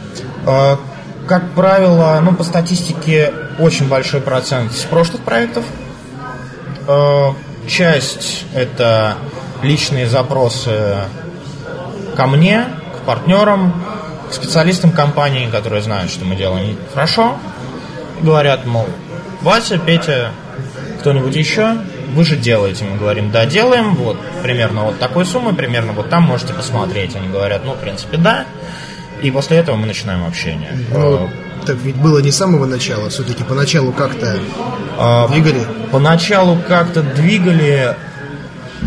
Э, 0.46 0.76
как 1.26 1.50
правило, 1.52 2.20
ну, 2.22 2.34
по 2.34 2.44
статистике, 2.44 3.32
очень 3.58 3.88
большой 3.88 4.20
процент 4.20 4.72
с 4.72 4.84
прошлых 4.84 5.22
проектов. 5.22 5.64
Часть 7.68 8.46
это 8.54 9.18
личные 9.62 10.08
запросы 10.08 10.96
ко 12.16 12.26
мне, 12.26 12.64
к 12.96 13.04
партнерам, 13.04 13.84
к 14.30 14.32
специалистам 14.32 14.90
компании, 14.90 15.50
которые 15.50 15.82
знают, 15.82 16.10
что 16.10 16.24
мы 16.24 16.34
делаем 16.34 16.76
хорошо. 16.94 17.36
Говорят, 18.22 18.66
мол, 18.66 18.86
Вася, 19.42 19.78
Петя, 19.78 20.32
кто-нибудь 21.00 21.34
еще? 21.34 21.76
Вы 22.14 22.24
же 22.24 22.36
делаете. 22.36 22.84
Мы 22.84 22.98
говорим, 22.98 23.30
да, 23.30 23.46
делаем. 23.46 23.94
Вот, 23.94 24.18
примерно 24.42 24.84
вот 24.84 24.98
такой 24.98 25.24
суммы, 25.24 25.54
примерно 25.54 25.92
вот 25.92 26.10
там 26.10 26.24
можете 26.24 26.54
посмотреть. 26.54 27.16
Они 27.16 27.28
говорят, 27.28 27.64
ну, 27.64 27.72
в 27.72 27.78
принципе, 27.78 28.16
да. 28.16 28.44
И 29.22 29.30
после 29.30 29.58
этого 29.58 29.76
мы 29.76 29.86
начинаем 29.86 30.24
общение. 30.24 30.72
Ну, 30.92 31.28
так 31.66 31.76
ведь 31.82 31.96
было 31.96 32.20
не 32.20 32.30
с 32.30 32.36
самого 32.36 32.66
начала, 32.66 33.10
все-таки 33.10 33.42
поначалу 33.42 33.92
как-то 33.92 34.38
а, 34.96 35.28
двигали? 35.28 35.66
Поначалу 35.90 36.58
как-то 36.66 37.02
двигали. 37.02 37.94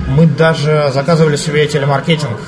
Мы 0.07 0.25
даже 0.25 0.89
заказывали 0.93 1.35
себе 1.35 1.67
телемаркетинг. 1.67 2.39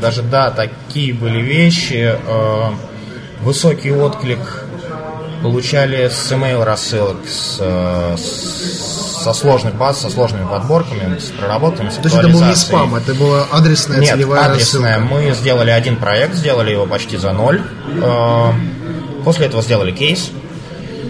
Даже, 0.00 0.22
да, 0.22 0.50
такие 0.50 1.12
были 1.12 1.40
вещи. 1.40 2.14
А, 2.26 2.74
высокий 3.40 3.92
отклик 3.92 4.64
получали 5.42 6.08
с 6.08 6.32
email 6.32 6.64
рассылок, 6.64 7.16
с, 7.26 7.58
с 7.58 8.98
со 9.18 9.32
сложных 9.32 9.74
баз, 9.74 10.00
со 10.00 10.10
сложными 10.10 10.48
подборками, 10.48 11.18
с 11.18 11.30
проработками, 11.30 11.90
с 11.90 11.96
То 11.96 12.04
есть 12.04 12.16
это 12.16 12.28
был 12.28 12.42
не 12.44 12.54
спам, 12.54 12.94
это 12.94 13.14
была 13.14 13.46
адресная 13.52 13.98
Нет, 13.98 14.14
целевая 14.14 14.44
адресная. 14.44 14.98
Рассылка. 14.98 15.14
Мы 15.14 15.32
сделали 15.32 15.70
один 15.70 15.96
проект, 15.96 16.34
сделали 16.34 16.70
его 16.70 16.86
почти 16.86 17.16
за 17.16 17.32
ноль. 17.32 17.60
Э, 18.02 18.52
после 19.24 19.46
этого 19.46 19.62
сделали 19.62 19.92
кейс. 19.92 20.30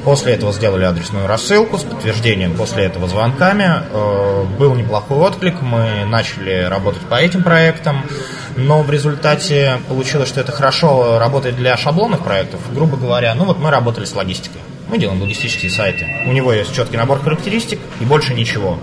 После 0.04 0.34
этого 0.34 0.52
сделали 0.52 0.84
адресную 0.84 1.26
рассылку 1.26 1.76
с 1.76 1.82
подтверждением, 1.82 2.54
после 2.56 2.84
этого 2.84 3.08
звонками. 3.08 3.82
Э, 3.90 4.44
был 4.58 4.74
неплохой 4.74 5.18
отклик, 5.18 5.60
мы 5.60 6.04
начали 6.06 6.64
работать 6.64 7.02
по 7.02 7.16
этим 7.16 7.42
проектам, 7.42 8.04
но 8.58 8.82
в 8.82 8.90
результате 8.90 9.78
получилось, 9.88 10.28
что 10.28 10.40
это 10.40 10.50
хорошо 10.50 11.18
работает 11.18 11.56
для 11.56 11.76
шаблонных 11.76 12.24
проектов. 12.24 12.60
Грубо 12.74 12.96
говоря, 12.96 13.34
ну 13.34 13.44
вот 13.44 13.58
мы 13.58 13.70
работали 13.70 14.04
с 14.04 14.14
логистикой. 14.14 14.60
Мы 14.88 14.98
делаем 14.98 15.20
логистические 15.22 15.70
сайты. 15.70 16.06
У 16.26 16.32
него 16.32 16.52
есть 16.52 16.74
четкий 16.74 16.96
набор 16.96 17.20
характеристик 17.20 17.78
и 18.00 18.04
больше 18.04 18.34
ничего. 18.34 18.78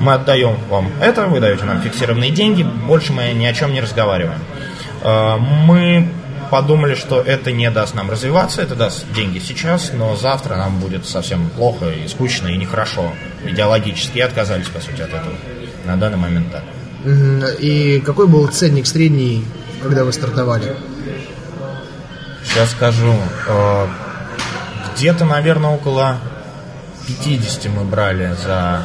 Мы 0.00 0.14
отдаем 0.14 0.56
вам 0.68 0.90
это, 1.00 1.26
вы 1.26 1.40
даете 1.40 1.64
нам 1.64 1.82
фиксированные 1.82 2.30
деньги, 2.30 2.62
больше 2.62 3.12
мы 3.12 3.30
ни 3.32 3.44
о 3.44 3.52
чем 3.52 3.72
не 3.72 3.80
разговариваем. 3.80 4.40
Э, 5.02 5.36
мы 5.36 6.08
подумали, 6.50 6.94
что 6.96 7.20
это 7.20 7.52
не 7.52 7.70
даст 7.70 7.94
нам 7.94 8.10
развиваться, 8.10 8.62
это 8.62 8.74
даст 8.74 9.04
деньги 9.12 9.38
сейчас, 9.38 9.92
но 9.92 10.16
завтра 10.16 10.56
нам 10.56 10.80
будет 10.80 11.06
совсем 11.06 11.48
плохо 11.50 11.90
и 11.90 12.08
скучно 12.08 12.48
и 12.48 12.56
нехорошо. 12.56 13.12
Идеологически 13.44 14.18
и 14.18 14.22
отказались, 14.22 14.66
по 14.66 14.80
сути, 14.80 15.02
от 15.02 15.10
этого. 15.10 15.34
На 15.84 15.96
данный 15.96 16.18
момент 16.18 16.50
так. 16.50 16.64
И 17.04 18.02
какой 18.04 18.26
был 18.26 18.46
ценник 18.48 18.86
средний, 18.86 19.44
когда 19.82 20.04
вы 20.04 20.12
стартовали? 20.12 20.76
Сейчас 22.44 22.70
скажу. 22.70 23.14
Э, 23.46 23.86
где-то, 24.94 25.24
наверное, 25.24 25.70
около 25.70 26.18
50 27.06 27.72
мы 27.72 27.84
брали 27.84 28.34
за 28.44 28.84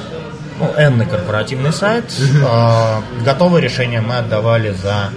ну, 0.60 0.74
энный 0.78 1.06
корпоративный 1.06 1.74
сайт. 1.74 2.06
Э, 2.20 3.02
готовое 3.24 3.62
решение 3.62 4.02
мы 4.02 4.18
отдавали 4.18 4.72
за 4.72 5.10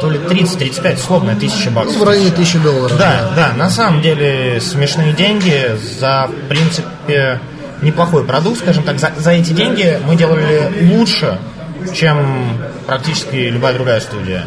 то 0.00 0.10
ли 0.10 0.18
30-35, 0.18 0.94
условно, 0.96 1.36
тысячи 1.36 1.68
баксов. 1.68 1.96
Ну, 1.96 2.04
в 2.04 2.08
районе 2.08 2.30
тысячи 2.30 2.58
долларов. 2.58 2.96
Да, 2.98 3.30
да, 3.34 3.52
на 3.54 3.70
самом 3.70 4.02
деле 4.02 4.60
смешные 4.60 5.12
деньги 5.12 5.78
за, 5.98 6.28
в 6.28 6.48
принципе, 6.48 7.40
неплохой 7.82 8.24
продукт, 8.24 8.58
скажем 8.58 8.84
так. 8.84 8.98
За, 8.98 9.12
за 9.16 9.30
эти 9.30 9.52
деньги 9.52 9.98
мы 10.06 10.16
делали 10.16 10.94
лучше, 10.94 11.38
чем 11.94 12.58
практически 12.86 13.36
любая 13.36 13.74
другая 13.74 14.00
студия. 14.00 14.44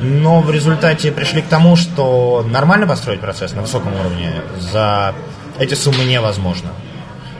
Но 0.00 0.40
в 0.40 0.50
результате 0.50 1.12
пришли 1.12 1.42
к 1.42 1.48
тому, 1.48 1.76
что 1.76 2.46
нормально 2.48 2.86
построить 2.86 3.20
процесс 3.20 3.52
на 3.52 3.62
высоком 3.62 3.94
уровне 3.98 4.42
за 4.58 5.14
эти 5.58 5.74
суммы 5.74 6.04
невозможно. 6.04 6.70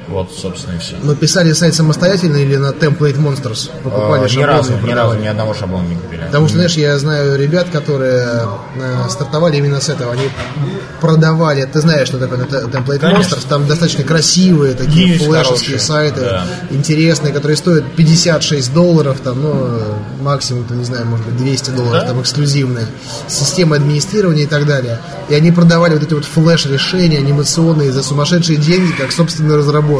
Вот, 0.08 0.30
собственно, 0.32 0.76
и 0.76 0.78
все. 0.78 0.96
Но 1.02 1.14
писали 1.14 1.52
сайт 1.52 1.74
самостоятельно 1.74 2.36
или 2.36 2.56
на 2.56 2.70
Template 2.70 3.16
Monsters? 3.18 3.70
Покупали 3.82 4.24
Э, 4.26 4.36
ни 4.38 4.42
разу, 4.42 4.72
ни 4.82 4.92
разу 4.92 5.16
ни 5.18 5.26
одного 5.26 5.52
шаблона 5.54 5.86
не 5.86 5.96
купили. 5.96 6.22
Потому 6.22 6.46
что, 6.46 6.56
знаешь, 6.56 6.74
я 6.76 6.98
знаю 6.98 7.38
ребят, 7.38 7.68
которые 7.70 8.46
э, 8.76 9.08
стартовали 9.10 9.58
именно 9.58 9.80
с 9.80 9.88
этого. 9.90 10.12
Они 10.12 10.28
продавали, 11.00 11.64
ты 11.70 11.80
знаешь, 11.80 12.08
что 12.08 12.18
такое 12.18 12.38
Te- 12.44 12.70
Template 12.70 12.98
Конечно. 12.98 13.36
Monsters, 13.36 13.46
там 13.48 13.66
достаточно 13.66 14.04
красивые 14.04 14.74
такие 14.74 15.08
Есть 15.08 15.24
флешевские 15.26 15.78
хорошие, 15.78 15.78
сайты, 15.78 16.20
да. 16.20 16.44
интересные, 16.70 17.32
которые 17.32 17.56
стоят 17.56 17.84
56 17.94 18.72
долларов, 18.72 19.18
там, 19.22 19.40
ну, 19.42 19.78
максимум, 20.20 20.64
там, 20.64 20.78
не 20.78 20.84
знаю, 20.84 21.06
может 21.06 21.26
быть, 21.26 21.36
200 21.36 21.70
долларов, 21.70 22.02
Да. 22.02 22.08
там, 22.08 22.20
эксклюзивные, 22.22 22.86
системы 23.28 23.76
администрирования 23.76 24.44
и 24.44 24.46
так 24.46 24.66
далее. 24.66 24.98
И 25.28 25.34
они 25.34 25.52
продавали 25.52 25.94
вот 25.94 26.02
эти 26.02 26.14
вот 26.14 26.24
флеш-решения 26.24 27.18
анимационные 27.18 27.92
за 27.92 28.02
сумасшедшие 28.02 28.58
деньги, 28.58 28.92
как 28.92 29.12
собственную 29.12 29.58
разработку. 29.58 29.97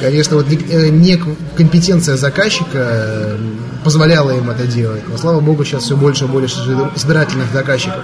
Конечно, 0.00 0.36
вот 0.36 0.48
не- 0.48 0.56
э, 0.56 0.88
некомпетенция 0.88 2.16
заказчика 2.16 2.78
э, 2.78 3.38
позволяла 3.84 4.30
им 4.32 4.50
это 4.50 4.66
делать. 4.66 5.02
Но, 5.08 5.16
слава 5.16 5.40
богу, 5.40 5.64
сейчас 5.64 5.84
все 5.84 5.96
больше 5.96 6.24
и 6.24 6.28
больше 6.28 6.56
избирательных 6.96 7.52
заказчиков. 7.52 8.00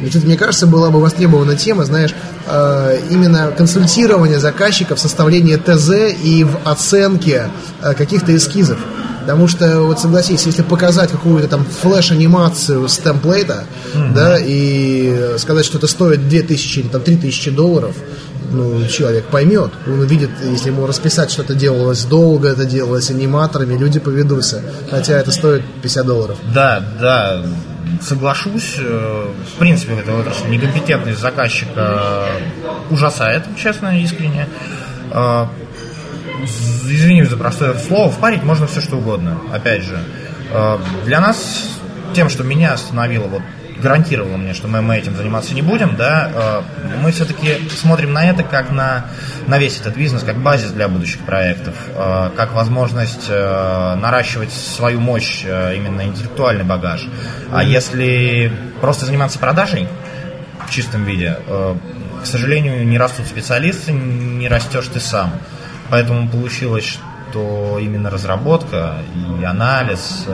И 0.00 0.08
что-то, 0.10 0.26
мне 0.26 0.36
кажется, 0.36 0.66
была 0.66 0.90
бы 0.90 1.00
востребована 1.00 1.56
тема, 1.56 1.84
знаешь, 1.84 2.14
э, 2.46 2.98
именно 3.10 3.52
консультирование 3.56 4.38
заказчиков, 4.38 4.98
составление 5.00 5.58
ТЗ 5.58 6.14
и 6.22 6.44
в 6.44 6.58
оценке 6.64 7.48
каких-то 7.80 8.34
эскизов. 8.36 8.78
Потому 9.22 9.46
что, 9.46 9.82
вот 9.82 10.00
согласись, 10.00 10.46
если 10.46 10.62
показать 10.62 11.10
какую-то 11.12 11.46
там 11.46 11.64
флеш-анимацию 11.64 12.88
с 12.88 12.98
темплейта, 12.98 13.66
да, 14.14 14.36
и 14.40 15.36
сказать, 15.38 15.64
что 15.64 15.78
это 15.78 15.86
стоит 15.86 16.28
2000 16.28 16.78
или 16.80 16.88
там 16.88 17.02
3000 17.02 17.50
долларов, 17.52 17.94
ну, 18.52 18.86
человек 18.86 19.24
поймет. 19.26 19.70
Он 19.86 20.00
увидит, 20.00 20.30
если 20.44 20.68
ему 20.68 20.86
расписать, 20.86 21.30
что 21.30 21.42
это 21.42 21.54
делалось 21.54 22.04
долго, 22.04 22.48
это 22.48 22.64
делалось 22.64 23.10
аниматорами, 23.10 23.76
люди 23.76 23.98
поведутся. 23.98 24.62
Хотя 24.90 25.14
это 25.18 25.30
стоит 25.32 25.64
50 25.82 26.06
долларов. 26.06 26.38
Да, 26.54 26.82
да, 27.00 27.42
соглашусь. 28.00 28.76
Э, 28.78 29.26
В 29.54 29.58
принципе, 29.58 29.94
в 29.94 29.98
этой 29.98 30.14
отрасли 30.14 30.48
некомпетентность 30.48 31.20
заказчика 31.20 32.26
ужасает, 32.90 33.42
честно, 33.60 34.00
искренне. 34.00 34.48
Э, 35.10 35.46
Извини 36.84 37.22
за 37.24 37.36
простое 37.36 37.74
слово, 37.78 38.10
впарить 38.10 38.42
можно 38.42 38.66
все 38.66 38.80
что 38.80 38.96
угодно. 38.96 39.38
Опять 39.52 39.82
же, 39.82 39.98
Э, 40.54 40.78
для 41.06 41.20
нас 41.20 41.64
тем, 42.14 42.28
что 42.28 42.44
меня 42.44 42.74
остановило, 42.74 43.26
вот 43.26 43.42
гарантировало 43.82 44.36
мне, 44.36 44.54
что 44.54 44.68
мы, 44.68 44.80
мы 44.80 44.96
этим 44.96 45.16
заниматься 45.16 45.54
не 45.54 45.62
будем, 45.62 45.96
да, 45.96 46.30
э, 46.32 46.62
мы 47.02 47.10
все-таки 47.12 47.68
смотрим 47.68 48.12
на 48.12 48.24
это 48.24 48.42
как 48.42 48.70
на, 48.70 49.06
на 49.46 49.58
весь 49.58 49.80
этот 49.80 49.96
бизнес, 49.96 50.22
как 50.22 50.36
базис 50.38 50.70
для 50.70 50.88
будущих 50.88 51.20
проектов, 51.20 51.74
э, 51.88 52.30
как 52.36 52.52
возможность 52.52 53.26
э, 53.28 53.94
наращивать 53.96 54.52
свою 54.52 55.00
мощь, 55.00 55.44
именно 55.44 56.02
интеллектуальный 56.02 56.64
багаж. 56.64 57.06
А 57.52 57.62
если 57.62 58.52
просто 58.80 59.06
заниматься 59.06 59.38
продажей 59.38 59.88
в 60.66 60.70
чистом 60.70 61.04
виде, 61.04 61.36
к 62.22 62.26
сожалению, 62.26 62.86
не 62.86 62.98
растут 62.98 63.26
специалисты, 63.26 63.92
не 63.92 64.48
растешь 64.48 64.86
ты 64.92 65.00
сам. 65.00 65.32
Поэтому 65.90 66.28
получилось, 66.28 66.98
что 67.30 67.78
именно 67.80 68.10
разработка 68.10 68.98
и 69.40 69.44
анализ 69.44 70.26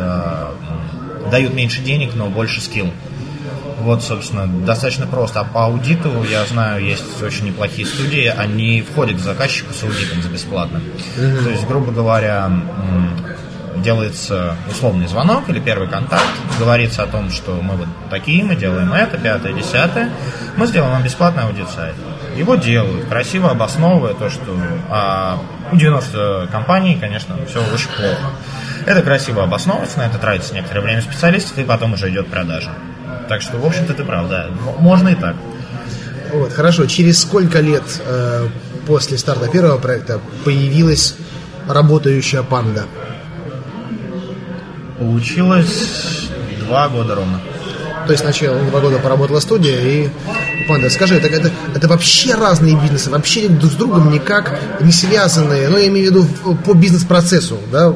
дают 1.30 1.54
меньше 1.54 1.80
денег, 1.80 2.14
но 2.14 2.26
больше 2.26 2.60
скилл. 2.60 2.92
Вот, 3.80 4.02
собственно, 4.02 4.46
достаточно 4.46 5.06
просто. 5.06 5.40
А 5.40 5.44
по 5.44 5.64
аудиту, 5.66 6.24
я 6.24 6.44
знаю, 6.46 6.84
есть 6.84 7.22
очень 7.22 7.46
неплохие 7.46 7.86
студии, 7.86 8.26
они 8.26 8.82
входят 8.82 9.16
к 9.16 9.20
заказчику 9.20 9.72
с 9.72 9.82
аудитом 9.82 10.22
за 10.22 10.28
бесплатно. 10.28 10.80
То 11.16 11.50
есть, 11.50 11.66
грубо 11.66 11.92
говоря, 11.92 12.50
делается 13.76 14.56
условный 14.68 15.06
звонок 15.06 15.48
или 15.48 15.60
первый 15.60 15.88
контакт, 15.88 16.26
говорится 16.58 17.02
о 17.02 17.06
том, 17.06 17.30
что 17.30 17.60
мы 17.62 17.76
вот 17.76 17.88
такие, 18.10 18.44
мы 18.44 18.56
делаем 18.56 18.92
это, 18.92 19.16
пятое, 19.18 19.52
десятое, 19.52 20.10
мы 20.56 20.66
сделаем 20.66 20.92
вам 20.92 21.02
бесплатный 21.02 21.44
аудит 21.44 21.68
сайт. 21.68 21.94
Его 22.36 22.54
делают, 22.56 23.06
красиво 23.06 23.50
обосновывая 23.50 24.14
то, 24.14 24.30
что 24.30 24.56
а, 24.90 25.38
у 25.72 25.76
90 25.76 26.48
компаний, 26.52 26.96
конечно, 27.00 27.36
все 27.48 27.60
очень 27.72 27.88
плохо. 27.88 28.32
Это 28.86 29.02
красиво 29.02 29.42
обосновывается, 29.42 29.98
на 29.98 30.02
это 30.02 30.18
тратится 30.18 30.54
некоторое 30.54 30.80
время 30.80 31.02
специалистов, 31.02 31.58
и 31.58 31.64
потом 31.64 31.94
уже 31.94 32.10
идет 32.10 32.28
продажа. 32.28 32.70
Так 33.28 33.42
что, 33.42 33.58
в 33.58 33.66
общем-то, 33.66 33.94
ты 33.94 34.04
прав, 34.04 34.28
да. 34.28 34.48
Можно 34.78 35.08
и 35.08 35.14
так. 35.14 35.36
Вот, 36.32 36.52
хорошо. 36.52 36.86
Через 36.86 37.20
сколько 37.20 37.60
лет 37.60 37.84
э, 38.04 38.48
после 38.86 39.18
старта 39.18 39.48
первого 39.48 39.78
проекта 39.78 40.20
появилась 40.44 41.16
работающая 41.66 42.42
панда? 42.42 42.84
Получилось 44.98 46.28
два 46.60 46.88
года 46.88 47.14
ровно. 47.14 47.40
То 48.06 48.12
есть 48.12 48.24
сначала 48.24 48.58
два 48.58 48.80
года 48.80 48.98
поработала 48.98 49.40
студия 49.40 49.80
и 49.80 50.08
панда. 50.66 50.90
Скажи, 50.90 51.16
это, 51.16 51.28
это, 51.28 51.50
это 51.74 51.88
вообще 51.88 52.34
разные 52.34 52.76
бизнесы, 52.76 53.10
вообще 53.10 53.48
друг 53.48 53.72
с 53.72 53.74
другом 53.74 54.10
никак 54.10 54.58
не 54.80 54.92
связанные. 54.92 55.68
Ну, 55.68 55.78
я 55.78 55.88
имею 55.88 56.10
в 56.10 56.14
виду 56.14 56.56
по 56.64 56.74
бизнес-процессу, 56.74 57.58
да, 57.70 57.94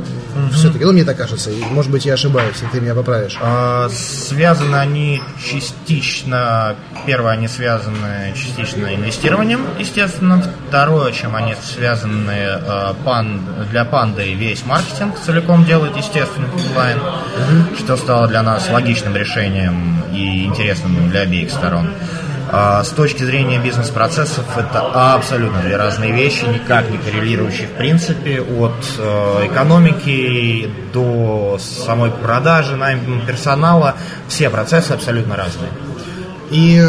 все-таки. 0.53 0.85
Ну, 0.85 0.92
мне 0.92 1.05
так 1.05 1.16
кажется. 1.16 1.51
И, 1.51 1.62
может 1.64 1.90
быть, 1.90 2.05
я 2.05 2.14
ошибаюсь, 2.14 2.57
и 2.62 2.66
ты 2.73 2.81
меня 2.81 2.95
поправишь. 2.95 3.38
А, 3.40 3.88
Связаны 3.90 4.77
они 4.77 5.23
частично, 5.42 6.77
первое, 7.07 7.33
они 7.33 7.49
связаны 7.49 8.33
частично 8.35 8.95
инвестированием, 8.95 9.61
естественно. 9.79 10.42
Второе, 10.68 11.12
чем 11.12 11.37
они 11.37 11.55
связаны, 11.62 12.31
э, 12.31 12.95
пан, 13.05 13.42
для 13.71 13.85
панды 13.85 14.35
весь 14.35 14.64
маркетинг 14.64 15.16
целиком 15.25 15.64
делает, 15.64 15.97
естественно, 15.97 16.49
онлайн, 16.55 16.99
что 17.79 17.97
стало 17.97 18.29
для 18.29 18.42
нас 18.42 18.68
логичным 18.71 19.16
решением 19.16 20.03
и 20.12 20.47
интересным 20.47 21.11
для 21.11 21.21
обеих 21.21 21.51
сторон. 21.51 21.90
А, 22.50 22.83
С 22.85 22.90
точки 22.90 23.22
зрения 23.22 23.59
бизнес-процессов 23.59 24.44
это 24.57 25.14
абсолютно 25.14 25.61
две 25.62 25.76
разные 25.76 26.12
вещи, 26.12 26.44
никак 26.44 26.90
не 26.90 26.98
коррелирующие 26.98 27.66
в 27.66 27.72
принципе 27.72 28.40
от 28.40 28.72
э, 28.98 29.46
экономики 29.46 30.68
до 30.92 31.59
самой 31.59 32.11
продажи, 32.11 32.76
найма 32.76 33.24
персонала. 33.26 33.96
Все 34.28 34.50
процессы 34.50 34.92
абсолютно 34.92 35.37
разные. 35.37 35.70
И 36.50 36.83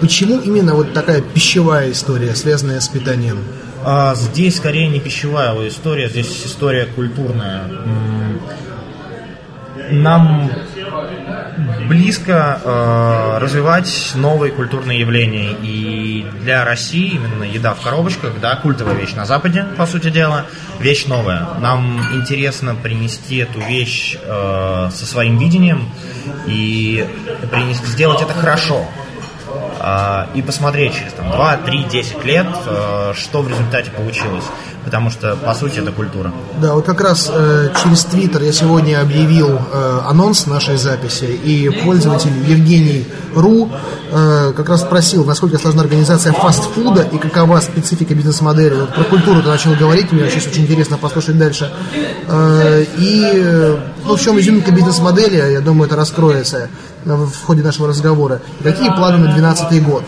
почему 0.00 0.40
именно 0.40 0.74
вот 0.74 0.94
такая 0.94 1.20
пищевая 1.20 1.92
история, 1.92 2.34
связанная 2.34 2.80
с 2.80 2.88
питанием? 2.88 3.38
А 3.84 4.14
здесь 4.14 4.56
скорее 4.56 4.88
не 4.88 5.00
пищевая 5.00 5.68
история, 5.68 6.08
здесь 6.08 6.46
история 6.46 6.86
культурная. 6.86 7.64
Нам 9.90 10.50
близко 11.88 12.60
э, 12.64 13.38
развивать 13.38 14.12
новые 14.14 14.52
культурные 14.52 15.00
явления. 15.00 15.56
И 15.62 16.26
для 16.40 16.64
России 16.64 17.14
именно 17.14 17.44
еда 17.44 17.74
в 17.74 17.80
коробочках, 17.80 18.40
да, 18.40 18.56
культовая 18.56 18.94
вещь 18.94 19.12
на 19.14 19.26
Западе, 19.26 19.66
по 19.76 19.86
сути 19.86 20.10
дела, 20.10 20.46
вещь 20.80 21.06
новая. 21.06 21.48
Нам 21.60 22.00
интересно 22.14 22.74
принести 22.74 23.38
эту 23.38 23.60
вещь 23.60 24.16
э, 24.22 24.90
со 24.92 25.06
своим 25.06 25.38
видением 25.38 25.88
и 26.46 27.06
принести, 27.50 27.86
сделать 27.86 28.22
это 28.22 28.32
хорошо. 28.32 28.86
А, 29.84 30.28
и 30.34 30.42
посмотреть 30.42 30.94
через 30.94 31.12
там, 31.12 31.30
2, 31.30 31.56
3, 31.56 31.84
10 31.84 32.24
лет, 32.24 32.46
э, 32.66 33.12
что 33.16 33.42
в 33.42 33.48
результате 33.48 33.90
получилось. 33.90 34.44
Потому 34.84 35.10
что, 35.10 35.36
по 35.36 35.54
сути, 35.54 35.78
это 35.78 35.92
культура. 35.92 36.32
Да, 36.60 36.74
вот 36.74 36.84
как 36.84 37.00
раз 37.00 37.30
э, 37.32 37.68
через 37.82 38.04
Твиттер 38.04 38.42
я 38.42 38.52
сегодня 38.52 39.00
объявил 39.00 39.48
э, 39.48 40.00
анонс 40.06 40.46
нашей 40.46 40.76
записи, 40.76 41.24
и 41.24 41.68
пользователь 41.84 42.32
Евгений 42.46 43.06
Ру 43.34 43.70
э, 44.10 44.52
как 44.56 44.68
раз 44.68 44.80
спросил, 44.80 45.24
насколько 45.24 45.58
сложна 45.58 45.82
организация 45.82 46.32
фастфуда 46.32 47.02
и 47.02 47.18
какова 47.18 47.60
специфика 47.60 48.14
бизнес-модели. 48.14 48.74
Вот 48.74 48.94
про 48.94 49.04
культуру 49.04 49.42
ты 49.42 49.48
начал 49.48 49.74
говорить, 49.74 50.10
мне 50.10 50.28
сейчас 50.28 50.48
очень 50.48 50.62
интересно 50.62 50.98
послушать 50.98 51.38
дальше. 51.38 51.72
Э, 52.28 52.84
и 52.98 53.30
э, 53.34 53.76
ну, 54.04 54.16
в 54.16 54.20
чем 54.20 54.38
изюминка 54.40 54.72
бизнес-модели, 54.72 55.36
я 55.52 55.60
думаю, 55.60 55.86
это 55.86 55.96
раскроется. 55.96 56.68
в 57.04 57.44
ходе 57.46 57.62
нашего 57.62 57.88
разговора. 57.88 58.40
Какие 58.62 58.88
планы 58.90 59.18
на 59.18 59.34
2012 59.34 59.84
год? 59.84 60.04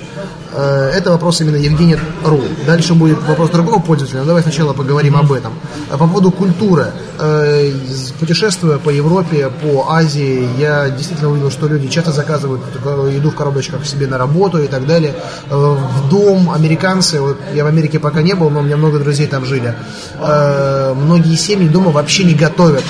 Э, 0.55 0.91
это 0.95 1.11
вопрос 1.11 1.41
именно 1.41 1.57
Евгения 1.57 1.99
Ру. 2.25 2.41
Дальше 2.67 2.95
будет 2.95 3.21
вопрос 3.27 3.51
другого 3.51 3.81
пользователя, 3.81 4.21
но 4.21 4.27
давай 4.27 4.43
сначала 4.43 4.73
поговорим 4.73 5.17
об 5.17 5.33
этом. 5.33 5.53
А 5.91 5.99
по 5.99 6.07
поводу 6.07 6.31
культуры. 6.31 6.93
Э, 7.19 7.73
путешествуя 8.21 8.79
по 8.79 8.91
Европе, 8.91 9.51
по 9.63 9.91
Азии, 9.91 10.49
я 10.59 10.91
действительно 10.91 11.31
увидел, 11.31 11.51
что 11.51 11.67
люди 11.67 11.89
часто 11.89 12.13
заказывают 12.13 12.63
еду 13.13 13.31
в 13.31 13.35
коробочках 13.35 13.85
себе 13.87 14.07
на 14.07 14.19
работу 14.19 14.63
и 14.63 14.69
так 14.69 14.87
далее. 14.87 15.15
Э, 15.51 15.55
в 15.55 16.09
дом 16.09 16.51
американцы, 16.51 17.21
вот 17.21 17.39
я 17.55 17.65
в 17.65 17.67
Америке 17.67 17.99
пока 17.99 18.23
не 18.23 18.35
был, 18.35 18.51
но 18.51 18.61
у 18.61 18.63
меня 18.63 18.77
много 18.77 18.99
друзей 18.99 19.27
там 19.27 19.45
жили. 19.45 19.75
Многие 20.95 21.37
семьи 21.37 21.69
дома 21.69 21.91
вообще 21.91 22.25
не 22.25 22.35
готовят. 22.35 22.85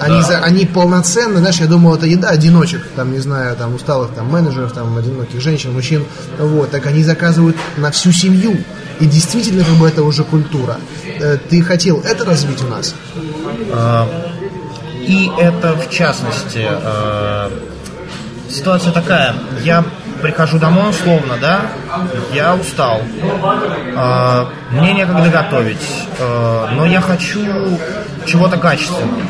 Они, 0.00 0.20
они 0.42 0.66
полноценно, 0.66 1.38
знаешь, 1.38 1.56
я 1.56 1.66
думал, 1.66 1.94
это 1.94 2.06
еда 2.06 2.28
одиночек, 2.28 2.86
там, 2.96 3.12
не 3.12 3.20
знаю, 3.20 3.56
там, 3.56 3.74
усталых 3.74 4.10
там, 4.10 4.30
менеджеров, 4.30 4.72
там, 4.72 4.96
одиноких 4.96 5.40
женщин, 5.40 5.72
мужчин. 5.72 6.04
Вот, 6.38 6.70
так 6.70 6.86
они 6.86 7.03
заказывают 7.04 7.56
на 7.76 7.90
всю 7.90 8.12
семью. 8.12 8.56
И 9.00 9.06
действительно, 9.06 9.64
как 9.64 9.74
бы 9.74 9.88
это 9.88 10.02
уже 10.02 10.24
культура. 10.24 10.76
Э, 11.20 11.36
ты 11.36 11.62
хотел 11.62 12.00
это 12.00 12.24
развить 12.24 12.62
у 12.62 12.68
нас? 12.68 12.94
А, 13.72 14.08
и 15.00 15.30
это, 15.38 15.74
в 15.74 15.90
частности, 15.90 16.66
э, 16.68 17.50
ситуация 18.48 18.92
такая. 18.92 19.34
Я 19.62 19.84
прихожу 20.22 20.58
домой 20.58 20.90
условно, 20.90 21.34
да, 21.40 21.62
я 22.32 22.54
устал, 22.54 23.02
э, 23.02 24.46
мне 24.70 24.92
некогда 24.94 25.28
готовить, 25.28 25.86
но 26.18 26.86
я 26.86 27.00
хочу 27.00 27.40
чего-то 28.26 28.56
качественного. 28.56 29.22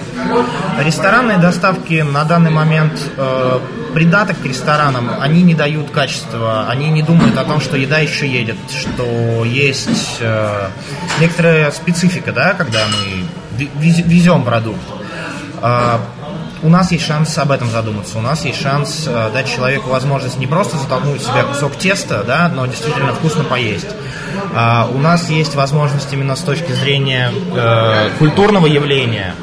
Ресторанные 0.80 1.38
доставки 1.38 2.02
на 2.02 2.24
данный 2.24 2.50
момент 2.50 2.98
э, 3.16 3.60
придаток 3.94 4.40
к 4.40 4.44
ресторанам, 4.44 5.10
они 5.20 5.42
не 5.42 5.54
дают 5.54 5.90
качества, 5.90 6.66
они 6.68 6.90
не 6.90 7.02
думают 7.02 7.36
о 7.38 7.44
том, 7.44 7.60
что 7.60 7.76
еда 7.76 7.98
еще 7.98 8.26
едет, 8.26 8.56
что 8.70 9.44
есть 9.44 10.18
э, 10.20 10.68
некоторая 11.20 11.70
специфика, 11.70 12.32
да, 12.32 12.54
когда 12.54 12.80
мы 12.86 13.68
везем 13.80 14.42
продукт. 14.42 14.80
Э, 16.64 16.66
у 16.66 16.70
нас 16.70 16.92
есть 16.92 17.04
шанс 17.04 17.36
об 17.38 17.50
этом 17.50 17.70
задуматься. 17.70 18.18
У 18.18 18.22
нас 18.22 18.44
есть 18.44 18.60
шанс 18.60 19.04
э, 19.06 19.30
дать 19.32 19.48
человеку 19.48 19.90
возможность 19.90 20.38
не 20.38 20.46
просто 20.46 20.76
затолкнуть 20.78 21.20
в 21.20 21.24
себя 21.24 21.44
кусок 21.44 21.76
теста, 21.76 22.24
да, 22.26 22.48
но 22.48 22.66
действительно 22.66 23.12
вкусно 23.12 23.44
поесть. 23.44 23.88
А, 24.54 24.88
у 24.92 24.98
нас 24.98 25.30
есть 25.30 25.54
возможность 25.54 26.12
именно 26.12 26.36
с 26.36 26.40
точки 26.40 26.72
зрения 26.72 27.30
э, 27.54 28.10
культурного 28.18 28.66
явления 28.66 29.34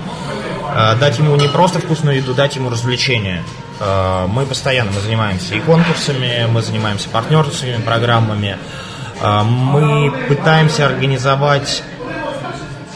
э, 0.75 0.95
дать 0.99 1.19
ему 1.19 1.35
не 1.35 1.47
просто 1.47 1.79
вкусную 1.79 2.17
еду, 2.17 2.33
дать 2.33 2.55
ему 2.55 2.69
развлечение. 2.69 3.43
Э, 3.79 4.25
мы 4.27 4.45
постоянно 4.45 4.91
мы 4.91 4.99
занимаемся 5.01 5.55
и 5.55 5.59
конкурсами, 5.59 6.47
мы 6.49 6.61
занимаемся 6.61 7.09
партнерскими 7.09 7.81
программами, 7.81 8.57
э, 9.21 9.43
мы 9.43 10.11
пытаемся 10.27 10.87
организовать 10.87 11.83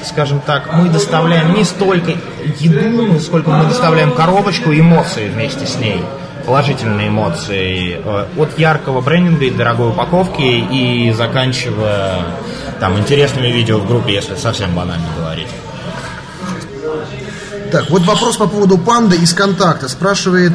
скажем 0.05 0.39
так, 0.39 0.73
мы 0.73 0.89
доставляем 0.89 1.53
не 1.53 1.63
столько 1.63 2.13
еду, 2.59 3.19
сколько 3.19 3.49
мы 3.49 3.65
доставляем 3.65 4.11
коробочку 4.11 4.71
эмоций 4.71 5.29
вместе 5.29 5.65
с 5.65 5.77
ней 5.77 6.01
положительные 6.45 7.07
эмоции 7.09 7.99
э, 8.03 8.25
от 8.37 8.57
яркого 8.57 9.01
брендинга 9.01 9.45
и 9.45 9.51
дорогой 9.51 9.89
упаковки 9.89 10.41
и 10.41 11.11
заканчивая 11.11 12.23
там 12.79 12.97
интересными 12.97 13.47
видео 13.47 13.79
в 13.79 13.87
группе, 13.87 14.13
если 14.13 14.35
совсем 14.35 14.73
банально 14.75 15.07
говорить. 15.17 15.47
Так, 17.71 17.89
вот 17.89 18.03
вопрос 18.03 18.37
по 18.37 18.47
поводу 18.47 18.77
панды 18.77 19.17
из 19.17 19.33
контакта. 19.33 19.89
Спрашивает 19.89 20.53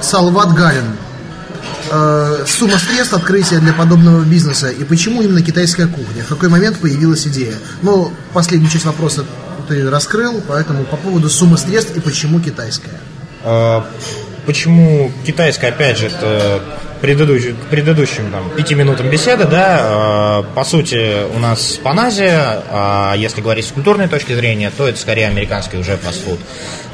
Салват 0.00 0.54
Галин. 0.54 0.96
Э, 1.90 2.44
сумма 2.46 2.78
средств 2.78 3.14
открытия 3.14 3.58
для 3.58 3.72
подобного 3.72 4.22
бизнеса 4.24 4.68
и 4.68 4.84
почему 4.84 5.22
именно 5.22 5.42
китайская 5.42 5.86
кухня? 5.86 6.24
В 6.24 6.28
какой 6.28 6.48
момент 6.48 6.78
появилась 6.78 7.26
идея? 7.26 7.54
Ну, 7.82 8.12
последнюю 8.32 8.70
часть 8.70 8.84
вопроса 8.84 9.24
ты 9.68 9.88
раскрыл, 9.88 10.42
поэтому 10.46 10.84
по 10.84 10.96
поводу 10.96 11.28
суммы 11.28 11.58
средств 11.58 11.96
и 11.96 12.00
почему 12.00 12.40
китайская? 12.40 13.00
Э, 13.44 13.82
Почему 14.46 15.10
китайская, 15.26 15.68
опять 15.68 15.98
же, 15.98 16.06
это 16.06 16.62
предыдущ, 17.00 17.46
предыдущим 17.68 18.30
там, 18.30 18.48
пяти 18.50 18.76
минутам 18.76 19.10
беседы, 19.10 19.44
да, 19.44 20.44
э, 20.44 20.54
по 20.54 20.62
сути, 20.62 21.26
у 21.34 21.40
нас 21.40 21.80
паназия, 21.82 22.62
а 22.70 23.14
если 23.16 23.40
говорить 23.40 23.66
с 23.66 23.72
культурной 23.72 24.06
точки 24.06 24.34
зрения, 24.34 24.70
то 24.74 24.86
это 24.86 24.98
скорее 25.00 25.26
американский 25.26 25.78
уже 25.78 25.96
фастфуд. 25.96 26.38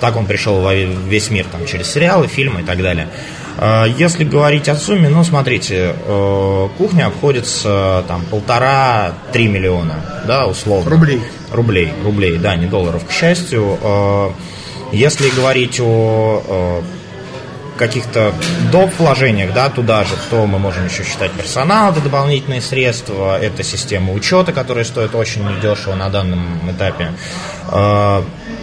Так 0.01 0.17
он 0.17 0.25
пришел 0.25 0.63
во 0.63 0.75
весь 0.75 1.29
мир 1.29 1.45
там, 1.53 1.67
через 1.67 1.93
сериалы, 1.93 2.27
фильмы 2.27 2.63
и 2.63 2.65
так 2.65 2.79
далее. 2.79 3.09
Э, 3.59 3.85
если 3.97 4.25
говорить 4.25 4.69
о 4.69 4.77
сумме, 4.77 5.09
ну, 5.09 5.25
смотрите, 5.25 5.95
э, 5.97 6.69
кухня 6.79 7.07
обходится 7.07 8.05
там 8.09 8.23
полтора-три 8.31 9.49
миллиона, 9.49 9.95
да, 10.27 10.47
условно. 10.47 10.91
Рублей. 10.91 11.23
Рублей, 11.51 11.93
рублей, 12.05 12.39
да, 12.39 12.57
не 12.57 12.67
долларов, 12.67 13.05
к 13.07 13.11
счастью. 13.11 13.79
Э, 13.83 14.31
если 14.93 15.31
говорить 15.31 15.81
о 15.81 16.43
э, 16.47 16.83
каких-то 17.79 18.35
доп. 18.71 18.91
вложениях, 18.99 19.53
да, 19.55 19.71
туда 19.71 20.05
же, 20.05 20.15
то 20.31 20.47
мы 20.47 20.59
можем 20.59 20.87
еще 20.87 21.03
считать 21.03 21.33
персонал, 21.33 21.93
это 21.93 22.01
дополнительные 22.01 22.61
средства, 22.61 23.41
это 23.41 23.63
система 23.63 24.13
учета, 24.13 24.53
которая 24.53 24.85
стоит 24.85 25.15
очень 25.15 25.43
недешево 25.49 25.95
на 25.95 26.11
данном 26.11 26.71
этапе. 26.71 27.13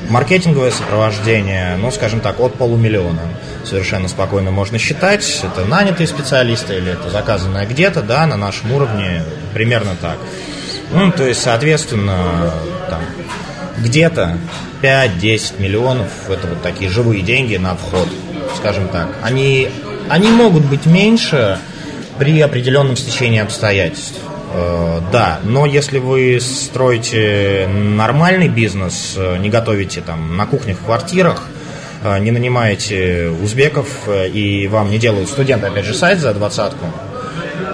Маркетинговое 0.10 0.72
сопровождение, 0.72 1.76
ну, 1.78 1.92
скажем 1.92 2.20
так, 2.22 2.40
от 2.40 2.56
полумиллиона 2.56 3.22
совершенно 3.66 4.08
спокойно 4.08 4.52
можно 4.52 4.78
считать. 4.78 5.44
Это 5.44 5.66
нанятые 5.66 6.08
специалисты 6.08 6.78
или 6.78 6.94
это 6.94 7.10
заказанное 7.10 7.66
где-то, 7.66 8.02
да, 8.02 8.26
на 8.26 8.38
нашем 8.38 8.72
уровне 8.72 9.24
примерно 9.54 9.96
так. 10.02 10.18
Ну, 10.92 11.12
то 11.12 11.24
есть, 11.24 11.42
соответственно, 11.42 12.52
там, 12.90 13.02
где-то 13.78 14.38
5-10 14.82 15.62
миллионов 15.62 16.08
это 16.30 16.48
вот 16.48 16.62
такие 16.64 16.90
живые 16.90 17.22
деньги 17.22 17.58
на 17.58 17.76
вход 17.76 18.08
скажем 18.60 18.88
так. 18.90 19.10
Они, 19.24 19.70
они 20.10 20.30
могут 20.30 20.66
быть 20.66 20.86
меньше 20.86 21.60
при 22.18 22.40
определенном 22.42 22.98
стечении 22.98 23.40
обстоятельств. 23.40 24.20
Э, 24.52 25.02
да, 25.12 25.40
но 25.44 25.66
если 25.66 26.00
вы 26.00 26.40
строите 26.42 27.68
нормальный 27.68 28.48
бизнес, 28.48 29.14
э, 29.16 29.38
не 29.38 29.50
готовите 29.50 30.02
там 30.02 30.38
на 30.38 30.46
кухнях, 30.46 30.78
в 30.78 30.86
квартирах, 30.86 31.44
э, 32.04 32.20
не 32.20 32.32
нанимаете 32.32 33.30
узбеков 33.44 33.88
и 34.08 34.68
вам 34.68 34.90
не 34.90 34.98
делают 34.98 35.30
студенты, 35.30 35.68
опять 35.68 35.86
же, 35.86 35.94
сайт 35.94 36.20
за 36.20 36.34
двадцатку, 36.34 36.86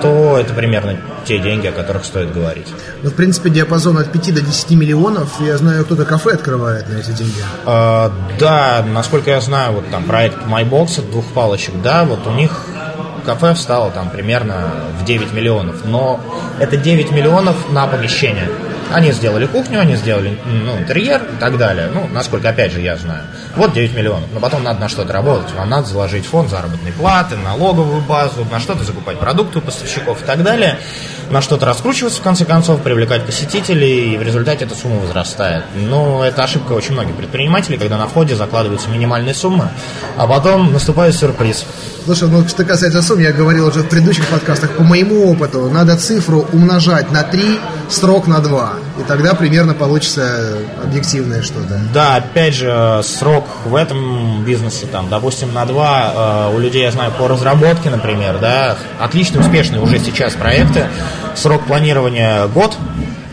то 0.01 0.37
это 0.37 0.53
примерно 0.53 0.99
те 1.25 1.39
деньги, 1.39 1.67
о 1.67 1.71
которых 1.71 2.05
стоит 2.05 2.33
говорить. 2.33 2.67
Ну, 3.01 3.09
в 3.09 3.13
принципе, 3.13 3.49
диапазон 3.49 3.97
от 3.97 4.11
5 4.11 4.35
до 4.35 4.41
10 4.41 4.71
миллионов, 4.71 5.41
я 5.41 5.57
знаю, 5.57 5.85
кто-то 5.85 6.05
кафе 6.05 6.31
открывает 6.33 6.87
на 6.89 6.97
эти 6.97 7.11
деньги. 7.11 7.33
А, 7.65 8.11
да, 8.39 8.85
насколько 8.87 9.31
я 9.31 9.41
знаю, 9.41 9.73
вот 9.73 9.89
там 9.89 10.03
проект 10.03 10.37
MyBox 10.45 10.99
от 10.99 11.09
двух 11.09 11.25
палочек, 11.33 11.73
да, 11.81 12.03
вот 12.03 12.27
у 12.27 12.31
них 12.31 12.51
кафе 13.25 13.53
встало 13.53 13.91
там 13.91 14.09
примерно 14.09 14.71
в 14.99 15.03
9 15.03 15.33
миллионов, 15.33 15.83
но 15.85 16.19
это 16.59 16.77
9 16.77 17.11
миллионов 17.11 17.71
на 17.71 17.87
помещение. 17.87 18.49
Они 18.93 19.11
сделали 19.11 19.45
кухню, 19.45 19.79
они 19.79 19.95
сделали 19.95 20.37
ну, 20.45 20.77
интерьер 20.77 21.21
и 21.23 21.39
так 21.39 21.57
далее. 21.57 21.89
Ну, 21.93 22.07
насколько, 22.11 22.49
опять 22.49 22.71
же, 22.71 22.81
я 22.81 22.97
знаю. 22.97 23.23
Вот 23.55 23.73
9 23.73 23.95
миллионов. 23.95 24.29
Но 24.33 24.39
потом 24.39 24.63
надо 24.63 24.79
на 24.79 24.89
что-то 24.89 25.11
работать. 25.13 25.53
Вам 25.53 25.69
надо 25.69 25.87
заложить 25.87 26.25
фонд 26.25 26.49
заработной 26.49 26.91
платы, 26.91 27.35
налоговую 27.35 28.01
базу, 28.01 28.45
на 28.51 28.59
что-то 28.59 28.83
закупать 28.83 29.19
продукты 29.19 29.59
у 29.59 29.61
поставщиков 29.61 30.21
и 30.21 30.25
так 30.25 30.43
далее. 30.43 30.79
На 31.31 31.41
что-то 31.41 31.65
раскручиваться, 31.65 32.19
в 32.19 32.23
конце 32.23 32.45
концов, 32.45 32.81
привлекать 32.81 33.25
посетителей, 33.25 34.13
и 34.13 34.17
в 34.17 34.21
результате 34.21 34.65
эта 34.65 34.75
сумма 34.75 34.97
возрастает. 34.97 35.63
Но 35.75 36.23
это 36.23 36.43
ошибка 36.43 36.73
очень 36.73 36.93
многих 36.93 37.15
предпринимателей, 37.15 37.77
когда 37.77 37.97
на 37.97 38.07
входе 38.07 38.35
закладываются 38.35 38.89
минимальные 38.89 39.33
суммы, 39.33 39.69
а 40.17 40.27
потом 40.27 40.71
наступает 40.71 41.15
сюрприз. 41.15 41.65
Слушай, 42.05 42.29
ну 42.29 42.47
что 42.47 42.63
касается 42.63 43.01
сумм, 43.01 43.19
я 43.19 43.33
говорил 43.33 43.67
уже 43.67 43.79
в 43.79 43.89
предыдущих 43.89 44.27
подкастах, 44.27 44.77
по 44.77 44.83
моему 44.83 45.31
опыту, 45.31 45.67
надо 45.71 45.97
цифру 45.97 46.47
умножать 46.53 47.11
на 47.11 47.23
3, 47.23 47.59
срок 47.89 48.27
на 48.27 48.41
2. 48.41 48.74
И 48.99 49.03
тогда 49.03 49.33
примерно 49.33 49.73
получится 49.73 50.57
объективное 50.83 51.41
что-то. 51.41 51.79
Да, 51.93 52.15
опять 52.15 52.53
же, 52.53 53.01
срок 53.03 53.45
в 53.65 53.75
этом 53.75 54.43
бизнесе, 54.43 54.85
там, 54.85 55.09
допустим, 55.09 55.53
на 55.53 55.65
2, 55.65 56.13
э, 56.51 56.55
у 56.55 56.59
людей, 56.59 56.83
я 56.83 56.91
знаю, 56.91 57.11
по 57.11 57.27
разработке, 57.27 57.89
например, 57.89 58.39
да, 58.39 58.77
отлично 58.99 59.41
успешные 59.41 59.81
уже 59.81 59.99
сейчас 59.99 60.33
проекты, 60.33 60.87
срок 61.35 61.65
планирования 61.65 62.47
год, 62.47 62.77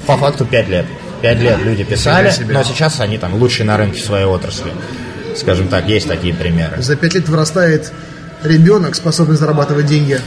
по 0.06 0.16
факту 0.16 0.44
5 0.44 0.68
лет. 0.68 0.86
5 1.22 1.38
лет 1.38 1.58
люди 1.62 1.84
писали, 1.84 2.32
но 2.48 2.62
сейчас 2.64 3.00
они 3.00 3.18
там 3.18 3.34
лучшие 3.34 3.64
на 3.64 3.76
рынке 3.76 4.00
своей 4.00 4.24
отрасли. 4.24 4.72
Скажем 5.36 5.68
так, 5.68 5.86
есть 5.88 6.08
такие 6.08 6.34
примеры. 6.34 6.82
За 6.82 6.96
5 6.96 7.14
лет 7.14 7.28
вырастает 7.28 7.92
ребенок, 8.42 8.94
способный 8.94 9.36
зарабатывать 9.36 9.86
деньги. 9.86 10.20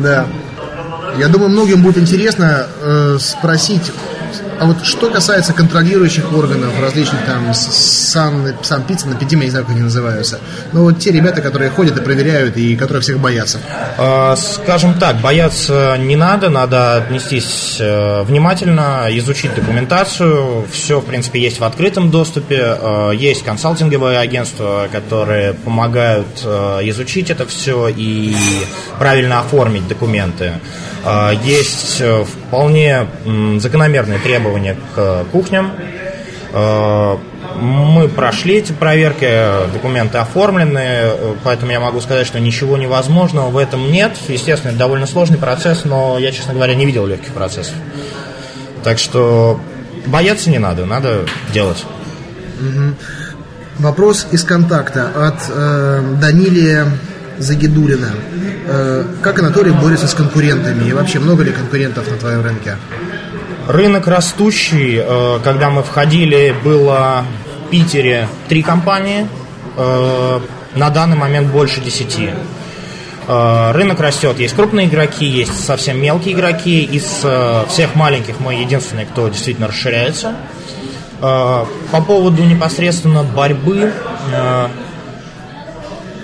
Да. 0.00 0.26
Я 1.18 1.28
думаю, 1.28 1.50
многим 1.50 1.82
будет 1.82 1.98
интересно 1.98 2.66
э, 2.80 3.18
спросить 3.20 3.92
А 4.60 4.66
вот 4.66 4.84
что 4.84 5.10
касается 5.10 5.52
контролирующих 5.52 6.32
органов, 6.32 6.72
различных 6.80 7.24
там 7.24 7.52
сан, 7.54 8.54
санпица, 8.62 9.08
на 9.08 9.18
я 9.20 9.36
не 9.36 9.50
знаю, 9.50 9.64
как 9.64 9.74
они 9.74 9.82
называются, 9.82 10.40
но 10.72 10.82
вот 10.84 10.98
те 10.98 11.10
ребята, 11.10 11.40
которые 11.40 11.70
ходят 11.70 11.96
и 11.98 12.00
проверяют, 12.00 12.56
и 12.56 12.76
которые 12.76 13.02
всех 13.02 13.18
боятся. 13.18 13.58
А, 13.98 14.36
скажем 14.36 14.94
так, 14.94 15.20
бояться 15.20 15.96
не 15.98 16.16
надо, 16.16 16.50
надо 16.50 16.96
отнестись 16.96 17.78
э, 17.80 18.22
внимательно, 18.22 19.08
изучить 19.10 19.54
документацию, 19.54 20.66
все, 20.70 21.00
в 21.00 21.04
принципе, 21.04 21.40
есть 21.40 21.58
в 21.58 21.64
открытом 21.64 22.10
доступе, 22.10 22.76
э, 22.78 23.12
есть 23.16 23.44
консалтинговые 23.44 24.18
агентства, 24.18 24.88
которые 24.92 25.54
помогают 25.54 26.26
э, 26.44 26.80
изучить 26.84 27.30
это 27.30 27.46
все 27.46 27.88
и 27.88 28.34
правильно 28.98 29.40
оформить 29.40 29.88
документы. 29.88 30.52
Есть 31.44 32.02
вполне 32.24 33.06
закономерные 33.58 34.18
требования 34.20 34.43
к 34.94 35.24
кухням. 35.32 35.72
Мы 36.52 38.08
прошли 38.08 38.56
эти 38.56 38.72
проверки, 38.72 39.28
документы 39.72 40.18
оформлены, 40.18 41.10
поэтому 41.42 41.72
я 41.72 41.80
могу 41.80 42.00
сказать, 42.00 42.26
что 42.26 42.40
ничего 42.40 42.76
невозможного 42.76 43.50
в 43.50 43.56
этом 43.56 43.90
нет. 43.90 44.12
Естественно, 44.28 44.70
это 44.70 44.78
довольно 44.78 45.06
сложный 45.06 45.38
процесс, 45.38 45.84
но 45.84 46.18
я, 46.18 46.32
честно 46.32 46.54
говоря, 46.54 46.74
не 46.74 46.86
видел 46.86 47.06
легких 47.06 47.32
процессов. 47.32 47.74
Так 48.82 48.98
что 48.98 49.60
бояться 50.06 50.50
не 50.50 50.58
надо, 50.58 50.84
надо 50.84 51.26
делать. 51.52 51.84
Вопрос 53.78 54.26
из 54.30 54.44
контакта 54.44 55.10
от 55.16 55.36
э, 55.48 56.16
Данилия 56.20 56.86
Загидулина. 57.38 58.10
Э, 58.66 59.04
как 59.20 59.40
Анатолий 59.40 59.72
борется 59.72 60.06
с 60.06 60.14
конкурентами? 60.14 60.88
И 60.88 60.92
вообще 60.92 61.18
много 61.18 61.42
ли 61.42 61.50
конкурентов 61.50 62.08
на 62.08 62.16
твоем 62.16 62.42
рынке? 62.44 62.76
Рынок 63.66 64.06
растущий. 64.06 64.98
Э, 64.98 65.40
когда 65.42 65.70
мы 65.70 65.82
входили, 65.82 66.54
было 66.62 67.24
в 67.66 67.70
Питере 67.70 68.28
три 68.48 68.62
компании. 68.62 69.26
Э, 69.76 70.40
на 70.74 70.90
данный 70.90 71.16
момент 71.16 71.48
больше 71.48 71.80
десяти. 71.80 72.30
Рынок 73.26 74.00
растет. 74.00 74.38
Есть 74.38 74.54
крупные 74.54 74.86
игроки, 74.86 75.24
есть 75.24 75.64
совсем 75.64 75.98
мелкие 75.98 76.34
игроки. 76.34 76.84
Из 76.84 77.24
всех 77.68 77.94
маленьких 77.94 78.38
мы 78.38 78.52
единственные, 78.52 79.06
кто 79.06 79.28
действительно 79.28 79.68
расширяется. 79.68 80.36
По 81.20 81.66
поводу 82.06 82.42
непосредственно 82.42 83.22
борьбы, 83.22 83.94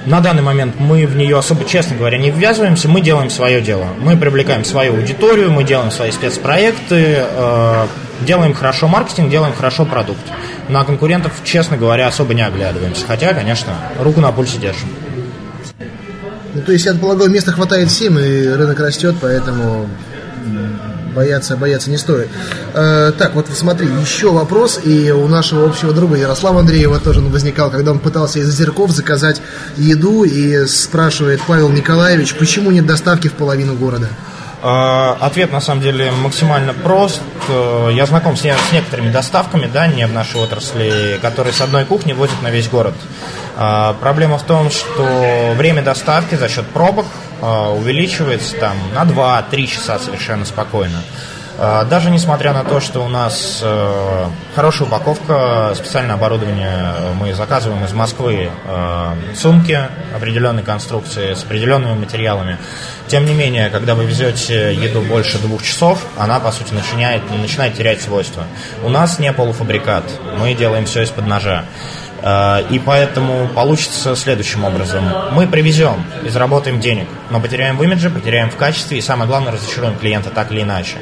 на 0.07 0.21
данный 0.21 0.43
момент 0.43 0.77
мы 0.79 1.07
в 1.07 1.17
нее 1.17 1.39
особо, 1.39 1.65
честно 1.65 1.97
говоря, 1.97 2.19
не 2.19 2.31
ввязываемся, 2.31 2.89
мы 2.89 3.01
делаем 3.01 3.31
свое 3.31 3.61
дело. 3.61 3.87
Мы 3.99 4.17
привлекаем 4.17 4.65
свою 4.65 4.97
аудиторию, 4.97 5.51
мы 5.51 5.65
делаем 5.65 5.91
свои 5.91 6.11
спецпроекты, 6.11 7.19
э, 7.19 7.87
делаем 8.23 8.55
хорошо 8.55 8.89
маркетинг, 8.89 9.31
делаем 9.31 9.55
хорошо 9.55 9.85
продукт. 9.85 10.23
На 10.69 10.85
конкурентов, 10.85 11.33
честно 11.45 11.77
говоря, 11.77 12.07
особо 12.07 12.33
не 12.35 12.43
оглядываемся. 12.43 13.05
Хотя, 13.07 13.35
конечно, 13.35 13.75
руку 13.99 14.21
на 14.21 14.33
пульсе 14.33 14.59
держим. 14.59 14.89
Ну, 16.55 16.63
то 16.63 16.73
есть, 16.73 16.87
я 16.87 16.95
полагаю, 16.95 17.31
места 17.31 17.53
хватает 17.53 17.91
всем, 17.91 18.19
и 18.19 18.47
рынок 18.47 18.81
растет, 18.81 19.17
поэтому 19.21 19.89
бояться, 21.11 21.57
бояться 21.57 21.91
не 21.91 21.99
стоит. 21.99 22.29
Э, 22.75 23.13
так, 23.17 23.35
вот 23.35 23.47
смотри, 23.53 23.89
еще 24.01 24.31
вопрос, 24.31 24.81
и 24.85 25.11
у 25.11 25.27
нашего 25.29 25.67
общего 25.67 25.93
друга 25.93 26.17
Ярослава 26.17 26.61
Андреева 26.61 27.01
тоже 27.01 27.21
он 27.21 27.31
возникал, 27.31 27.71
когда 27.71 27.93
он 27.93 27.99
пытался 27.99 28.39
из 28.39 28.49
озерков 28.49 28.91
заказать 28.91 29.41
еду, 29.77 30.25
и 30.25 30.67
спрашивает 30.67 31.41
Павел 31.47 31.69
Николаевич, 31.69 32.35
почему 32.35 32.71
нет 32.71 32.87
доставки 32.87 33.29
в 33.29 33.35
половину 33.35 33.75
города? 33.75 34.09
Э, 34.63 35.15
ответ 35.21 35.53
на 35.53 35.61
самом 35.61 35.83
деле 35.83 36.11
максимально 36.11 36.75
прост. 36.75 37.23
Э, 37.49 37.89
я 37.93 38.07
знаком 38.07 38.37
с, 38.37 38.41
с 38.41 38.73
некоторыми 38.73 39.11
доставками, 39.11 39.71
да, 39.73 39.87
не 39.87 40.07
в 40.07 40.13
нашей 40.13 40.41
отрасли, 40.41 41.19
которые 41.23 41.53
с 41.53 41.61
одной 41.61 41.85
кухни 41.85 42.13
возят 42.13 42.43
на 42.43 42.51
весь 42.51 42.69
город. 42.69 42.95
Э, 43.57 43.95
проблема 44.01 44.39
в 44.39 44.43
том, 44.43 44.71
что 44.71 45.55
время 45.57 45.83
доставки 45.83 46.35
за 46.35 46.49
счет 46.49 46.67
пробок 46.67 47.07
увеличивается 47.41 48.57
там 48.57 48.77
на 48.95 49.03
2-3 49.03 49.67
часа 49.67 49.99
совершенно 49.99 50.45
спокойно. 50.45 51.01
А, 51.63 51.85
даже 51.85 52.11
несмотря 52.11 52.55
на 52.55 52.65
то, 52.65 52.81
что 52.81 53.05
у 53.05 53.09
нас 53.09 53.61
э, 53.63 54.27
хорошая 54.55 54.89
упаковка, 54.89 55.75
специальное 55.77 56.15
оборудование 56.15 56.95
мы 57.21 57.35
заказываем 57.35 57.85
из 57.85 57.93
Москвы, 57.93 58.49
э, 58.65 59.15
сумки 59.37 59.79
определенной 60.17 60.63
конструкции 60.63 61.35
с 61.35 61.45
определенными 61.45 61.99
материалами. 61.99 62.57
Тем 63.09 63.27
не 63.27 63.35
менее, 63.35 63.69
когда 63.69 63.95
вы 63.95 64.07
везете 64.07 64.73
еду 64.73 65.03
больше 65.03 65.39
двух 65.39 65.63
часов, 65.63 66.03
она, 66.17 66.41
по 66.41 66.51
сути, 66.51 66.73
начинает, 66.73 67.21
начинает 67.31 67.75
терять 67.75 68.01
свойства. 68.01 68.45
У 68.83 68.89
нас 68.89 69.19
не 69.19 69.31
полуфабрикат, 69.31 70.05
мы 70.39 70.55
делаем 70.55 70.87
все 70.87 71.03
из-под 71.03 71.27
ножа. 71.27 71.67
Э, 72.23 72.63
и 72.71 72.79
поэтому 72.79 73.49
получится 73.49 74.15
следующим 74.17 74.65
образом. 74.65 75.05
Мы 75.33 75.47
привезем 75.47 76.05
и 76.25 76.29
заработаем 76.29 76.81
денег, 76.81 77.09
но 77.31 77.41
потеряем 77.41 77.77
в 77.77 77.83
имидже, 77.83 78.11
потеряем 78.11 78.51
в 78.51 78.57
качестве 78.57 78.99
и 78.99 79.01
самое 79.01 79.29
главное 79.29 79.53
разочаруем 79.53 79.97
клиента 79.97 80.31
так 80.31 80.53
или 80.53 80.63
иначе. 80.63 80.97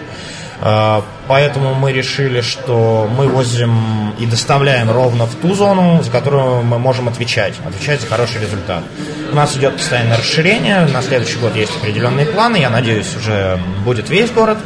Э, 0.61 1.03
поэтому 1.27 1.75
мы 1.75 1.93
решили, 1.93 2.41
что 2.41 3.11
мы 3.17 3.27
возим 3.27 4.13
и 4.19 4.27
доставляем 4.27 4.91
ровно 4.91 5.27
в 5.27 5.35
ту 5.37 5.55
зону, 5.55 6.03
за 6.03 6.11
которую 6.11 6.63
мы 6.63 6.79
можем 6.79 7.09
отвечать, 7.09 7.55
отвечать 7.67 8.01
за 8.01 8.07
хороший 8.07 8.41
результат. 8.41 8.83
У 9.31 9.35
нас 9.35 9.57
идет 9.57 9.77
постоянное 9.77 10.17
расширение, 10.17 10.87
на 10.87 11.03
следующий 11.03 11.39
год 11.39 11.55
есть 11.57 11.77
определенные 11.77 12.27
планы, 12.27 12.57
я 12.57 12.71
надеюсь, 12.71 13.15
уже 13.17 13.59
будет 13.85 14.09
весь 14.09 14.31
город. 14.31 14.59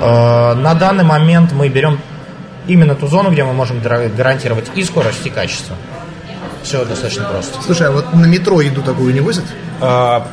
Э, 0.00 0.54
на 0.54 0.74
данный 0.74 1.04
момент 1.04 1.52
мы 1.52 1.68
берем 1.68 1.98
именно 2.66 2.94
ту 2.94 3.06
зону, 3.06 3.30
где 3.30 3.44
мы 3.44 3.52
можем 3.52 3.80
гарантировать 3.80 4.70
и 4.74 4.84
скорость, 4.84 5.26
и 5.26 5.30
качество. 5.30 5.76
Все 6.62 6.84
достаточно 6.84 7.24
просто. 7.24 7.62
Слушай, 7.62 7.88
а 7.88 7.90
вот 7.92 8.14
на 8.14 8.24
метро 8.24 8.60
еду 8.60 8.82
такую 8.82 9.12
не 9.12 9.20
возят? 9.20 9.44
А, 9.80 10.26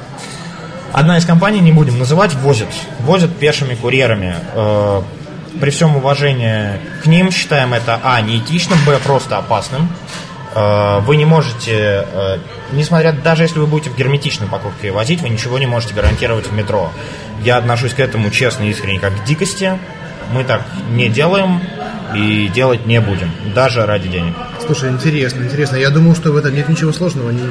одна 0.94 1.17
из 1.17 1.26
компаний, 1.26 1.60
не 1.60 1.74
будем 1.74 2.00
называть, 2.00 2.34
возит. 2.36 2.70
Возят 3.00 3.36
пешими 3.36 3.76
курьерами. 3.76 4.36
А, 4.56 5.04
при 5.60 5.70
всем 5.70 5.98
уважении 5.98 6.80
к 7.04 7.08
ним 7.08 7.32
считаем 7.32 7.74
это, 7.74 8.00
а, 8.02 8.22
неэтичным, 8.22 8.80
б, 8.86 8.98
просто 9.04 9.38
опасным. 9.38 9.89
А, 10.56 11.00
вы 11.02 11.17
не 11.17 11.26
можете, 11.26 12.06
а, 12.13 12.39
несмотря, 12.72 13.12
даже 13.12 13.44
если 13.44 13.60
вы 13.60 13.67
будете 13.67 13.89
в 13.89 13.98
герметичной 13.98 14.48
упаковке 14.48 14.91
возить, 14.91 15.22
вы 15.22 15.28
ничего 15.28 15.60
не 15.60 15.67
можете 15.67 15.94
гарантировать 15.94 16.48
в 16.48 16.54
метро. 16.54 16.91
Я 17.44 17.58
отношусь 17.58 17.94
к 17.94 18.00
этому 18.00 18.30
честно 18.30 18.63
и 18.63 18.70
искренне 18.70 19.00
как 19.00 19.13
к 19.22 19.24
дикости. 19.26 19.78
Мы 20.32 20.46
так 20.46 20.62
не 20.91 21.10
делаем 21.10 21.62
и 22.15 22.47
делать 22.50 22.86
не 22.86 23.00
будем, 23.02 23.32
даже 23.54 23.86
ради 23.86 24.10
денег. 24.10 24.34
Слушай, 24.65 24.89
интересно, 24.89 25.43
интересно. 25.43 25.76
Я 25.78 25.89
думал, 25.89 26.15
что 26.15 26.32
в 26.32 26.38
этом 26.38 26.54
нет 26.54 26.69
ничего 26.69 26.91
сложного. 26.91 27.30
Не... 27.32 27.41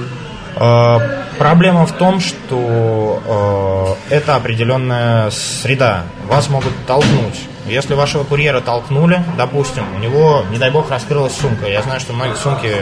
Э, 0.57 0.99
проблема 1.39 1.87
в 1.87 1.93
том, 1.93 2.21
что 2.21 3.97
э, 4.09 4.15
это 4.15 4.37
определенная 4.37 5.31
среда. 5.31 6.05
Вас 6.27 6.49
могут 6.49 6.73
толкнуть. 6.87 7.41
Если 7.67 7.95
вашего 7.95 8.25
курьера 8.25 8.61
толкнули, 8.61 9.23
допустим, 9.37 9.85
у 9.95 9.99
него, 9.99 10.45
не 10.51 10.59
дай 10.59 10.71
бог, 10.71 10.91
раскрылась 10.91 11.37
сумка. 11.37 11.67
Я 11.67 11.83
знаю, 11.83 12.01
что 12.01 12.13
многие 12.13 12.37
сумки 12.37 12.73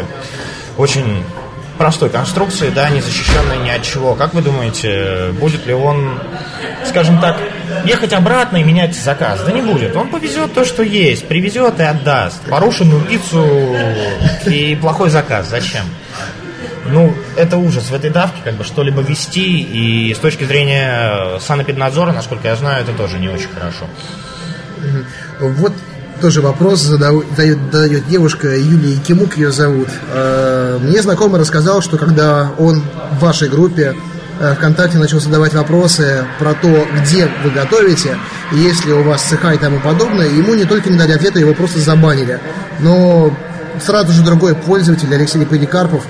очень 0.76 1.24
простой 1.78 2.10
конструкции, 2.10 2.70
да, 2.70 2.90
не 2.90 3.00
защищенной 3.00 3.58
ни 3.58 3.70
от 3.70 3.82
чего. 3.82 4.14
Как 4.14 4.34
вы 4.34 4.42
думаете, 4.42 5.30
будет 5.32 5.66
ли 5.66 5.72
он, 5.72 6.18
скажем 6.84 7.20
так, 7.20 7.38
ехать 7.84 8.12
обратно 8.12 8.58
и 8.58 8.64
менять 8.64 8.94
заказ? 8.94 9.42
Да 9.46 9.52
не 9.52 9.62
будет. 9.62 9.96
Он 9.96 10.08
повезет 10.08 10.52
то, 10.52 10.64
что 10.64 10.82
есть, 10.82 11.26
привезет 11.26 11.80
и 11.80 11.84
отдаст. 11.84 12.42
Порушенную 12.42 13.00
пиццу 13.02 13.76
и 14.44 14.76
плохой 14.76 15.10
заказ. 15.10 15.48
Зачем? 15.48 15.84
Ну, 16.86 17.14
это 17.36 17.58
ужас 17.58 17.90
в 17.90 17.94
этой 17.94 18.10
давке, 18.10 18.40
как 18.42 18.54
бы 18.54 18.64
что-либо 18.64 19.02
вести, 19.02 19.60
и 19.60 20.14
с 20.14 20.18
точки 20.18 20.44
зрения 20.44 21.38
санэпиднадзора, 21.38 22.12
насколько 22.12 22.48
я 22.48 22.56
знаю, 22.56 22.82
это 22.82 22.92
тоже 22.92 23.18
не 23.18 23.28
очень 23.28 23.48
хорошо. 23.48 23.86
Вот 25.40 25.74
тоже 26.20 26.40
вопрос 26.40 26.80
задает, 26.80 27.70
дает 27.70 28.06
девушка, 28.08 28.56
Юлия 28.56 28.96
Кимук 28.96 29.36
ее 29.36 29.50
зовут. 29.50 29.88
Э, 30.12 30.78
мне 30.80 31.00
знакомый 31.02 31.40
рассказал, 31.40 31.80
что 31.80 31.96
когда 31.96 32.50
он 32.58 32.82
в 33.12 33.20
вашей 33.20 33.48
группе 33.48 33.94
э, 34.40 34.54
ВКонтакте 34.54 34.98
начал 34.98 35.20
задавать 35.20 35.54
вопросы 35.54 36.24
про 36.38 36.54
то, 36.54 36.86
где 37.00 37.28
вы 37.44 37.50
готовите, 37.50 38.18
если 38.52 38.92
у 38.92 39.02
вас 39.02 39.22
цеха 39.22 39.52
и 39.52 39.58
тому 39.58 39.80
подобное, 39.80 40.28
ему 40.28 40.54
не 40.54 40.64
только 40.64 40.90
не 40.90 40.98
дали 40.98 41.12
ответа, 41.12 41.38
его 41.38 41.54
просто 41.54 41.78
забанили. 41.80 42.40
Но 42.80 43.36
сразу 43.80 44.12
же 44.12 44.22
другой 44.22 44.54
пользователь, 44.54 45.12
Алексей 45.14 45.44
Поликарпов, 45.46 46.04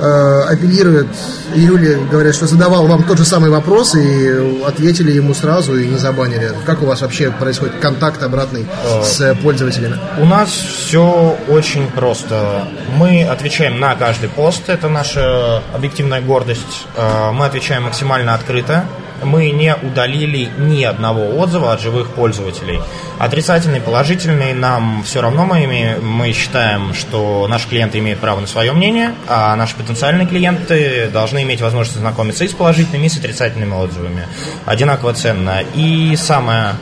э, 0.00 0.42
апеллирует 0.48 1.08
Юле, 1.54 1.98
говорят, 2.10 2.34
что 2.34 2.46
задавал 2.46 2.86
вам 2.86 3.02
тот 3.02 3.18
же 3.18 3.24
самый 3.24 3.50
вопрос 3.50 3.94
и 3.94 4.62
ответили 4.64 5.12
ему 5.12 5.34
сразу 5.34 5.76
и 5.76 5.86
не 5.86 5.98
забанили. 5.98 6.52
Как 6.64 6.82
у 6.82 6.86
вас 6.86 7.02
вообще 7.02 7.30
происходит 7.30 7.76
контакт 7.80 8.22
обратный 8.22 8.66
э, 8.66 9.02
с 9.02 9.34
пользователями? 9.42 9.98
У 10.18 10.24
нас 10.24 10.50
все 10.50 11.36
очень 11.48 11.86
просто. 11.88 12.68
Мы 12.96 13.24
отвечаем 13.24 13.78
на 13.78 13.94
каждый 13.94 14.28
пост, 14.28 14.68
это 14.68 14.88
наша 14.88 15.62
объективная 15.74 16.20
гордость. 16.20 16.86
Э, 16.96 17.30
мы 17.32 17.46
отвечаем 17.46 17.84
максимально 17.84 18.34
открыто. 18.34 18.84
Мы 19.22 19.50
не 19.50 19.74
удалили 19.74 20.48
ни 20.58 20.82
одного 20.84 21.38
отзыва 21.38 21.72
от 21.72 21.80
живых 21.80 22.10
пользователей. 22.10 22.80
Отрицательный, 23.18 23.80
положительный, 23.80 24.52
нам 24.52 25.02
все 25.04 25.20
равно 25.20 25.44
мы, 25.44 25.98
мы 26.00 26.32
считаем, 26.32 26.94
что 26.94 27.46
наши 27.48 27.68
клиенты 27.68 27.98
имеют 27.98 28.20
право 28.20 28.40
на 28.40 28.46
свое 28.46 28.72
мнение, 28.72 29.14
а 29.28 29.54
наши 29.56 29.76
потенциальные 29.76 30.26
клиенты 30.26 31.08
должны 31.12 31.42
иметь 31.42 31.60
возможность 31.60 31.98
знакомиться 31.98 32.44
и 32.44 32.48
с 32.48 32.52
положительными, 32.52 33.06
и 33.06 33.08
с 33.08 33.18
отрицательными 33.18 33.72
отзывами. 33.72 34.26
Одинаково 34.64 35.14
ценно. 35.14 35.60
И 35.74 36.16
самое 36.16 36.74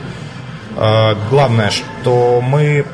э, 0.75 1.15
главное, 1.29 1.71
что 1.71 2.41
мы 2.41 2.85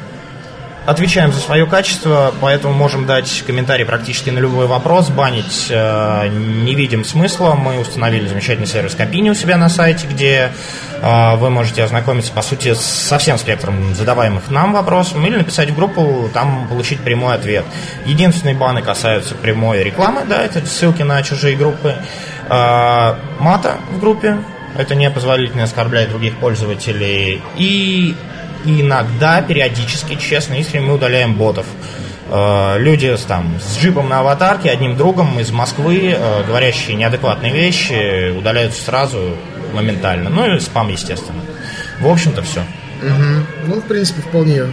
отвечаем 0.85 1.31
за 1.33 1.39
свое 1.39 1.65
качество, 1.65 2.33
поэтому 2.41 2.73
можем 2.73 3.05
дать 3.05 3.43
комментарий 3.45 3.85
практически 3.85 4.29
на 4.29 4.39
любой 4.39 4.67
вопрос. 4.67 5.09
Банить 5.09 5.67
э, 5.69 6.27
не 6.27 6.75
видим 6.75 7.03
смысла. 7.03 7.55
Мы 7.55 7.79
установили 7.79 8.27
замечательный 8.27 8.67
сервис 8.67 8.95
Копини 8.95 9.29
у 9.29 9.33
себя 9.33 9.57
на 9.57 9.69
сайте, 9.69 10.07
где 10.07 10.51
э, 11.01 11.35
вы 11.37 11.49
можете 11.49 11.83
ознакомиться, 11.83 12.31
по 12.31 12.41
сути, 12.41 12.73
со 12.73 13.17
всем 13.17 13.37
спектром 13.37 13.95
задаваемых 13.95 14.49
нам 14.49 14.73
вопросов, 14.73 15.17
или 15.25 15.35
написать 15.35 15.69
в 15.69 15.75
группу, 15.75 16.29
там 16.33 16.67
получить 16.67 16.99
прямой 16.99 17.35
ответ. 17.35 17.65
Единственные 18.05 18.55
баны 18.55 18.81
касаются 18.81 19.35
прямой 19.35 19.83
рекламы, 19.83 20.21
да, 20.27 20.43
это 20.43 20.65
ссылки 20.65 21.01
на 21.01 21.21
чужие 21.23 21.55
группы. 21.55 21.95
Э, 22.49 23.15
мата 23.39 23.77
в 23.91 23.99
группе, 23.99 24.37
это 24.77 24.93
непозволительно 24.93 25.63
оскорблять 25.63 26.09
других 26.09 26.37
пользователей. 26.37 27.41
И 27.57 28.15
и 28.65 28.81
иногда, 28.81 29.41
периодически, 29.41 30.15
честно, 30.15 30.55
искренне 30.55 30.87
мы 30.87 30.95
удаляем 30.95 31.35
ботов. 31.35 31.65
Э, 32.29 32.77
люди 32.79 33.15
там, 33.27 33.59
с 33.59 33.77
джипом 33.79 34.09
на 34.09 34.19
аватарке, 34.19 34.69
одним 34.69 34.97
другом 34.97 35.39
из 35.39 35.51
Москвы, 35.51 36.15
э, 36.17 36.43
говорящие 36.47 36.95
неадекватные 36.95 37.53
вещи, 37.53 38.31
удаляются 38.37 38.83
сразу, 38.83 39.37
моментально. 39.73 40.29
Ну 40.29 40.55
и 40.55 40.59
спам, 40.59 40.89
естественно. 40.89 41.41
В 41.99 42.07
общем-то, 42.07 42.41
все. 42.41 42.61
Угу. 43.01 43.67
Ну, 43.67 43.81
в 43.81 43.83
принципе, 43.83 44.21
вполне 44.21 44.63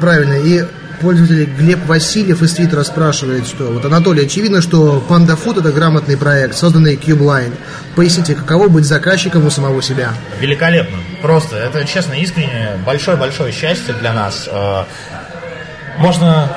правильно. 0.00 0.34
И 0.34 0.64
пользователь 1.00 1.44
Глеб 1.44 1.86
Васильев 1.86 2.42
из 2.42 2.54
Твиттера 2.54 2.82
спрашивает, 2.82 3.46
что 3.46 3.64
вот 3.64 3.84
Анатолий, 3.84 4.24
очевидно, 4.24 4.60
что 4.60 5.02
Panda 5.08 5.38
Food 5.38 5.60
это 5.60 5.72
грамотный 5.72 6.16
проект, 6.16 6.56
созданный 6.56 6.96
CubeLine. 6.96 7.54
Поясните, 7.96 8.34
каково 8.34 8.68
быть 8.68 8.84
заказчиком 8.84 9.46
у 9.46 9.50
самого 9.50 9.82
себя? 9.82 10.12
Великолепно. 10.40 10.98
Просто, 11.22 11.56
это 11.56 11.84
честно, 11.84 12.14
искренне, 12.14 12.78
большое-большое 12.84 13.52
счастье 13.52 13.94
для 13.94 14.12
нас. 14.12 14.48
Э, 14.50 14.84
можно 15.98 16.48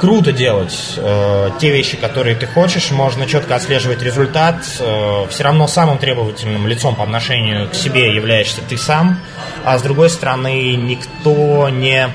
круто 0.00 0.32
делать 0.32 0.94
э, 0.96 1.50
те 1.60 1.70
вещи, 1.70 1.96
которые 1.96 2.36
ты 2.36 2.46
хочешь, 2.46 2.90
можно 2.90 3.26
четко 3.26 3.54
отслеживать 3.54 4.02
результат. 4.02 4.56
Э, 4.80 5.26
все 5.30 5.44
равно 5.44 5.66
самым 5.66 5.98
требовательным 5.98 6.66
лицом 6.66 6.94
по 6.94 7.04
отношению 7.04 7.70
к 7.70 7.74
себе 7.74 8.14
являешься 8.14 8.60
ты 8.68 8.76
сам, 8.76 9.20
а 9.64 9.78
с 9.78 9.82
другой 9.82 10.10
стороны 10.10 10.74
никто 10.74 11.68
не 11.68 12.10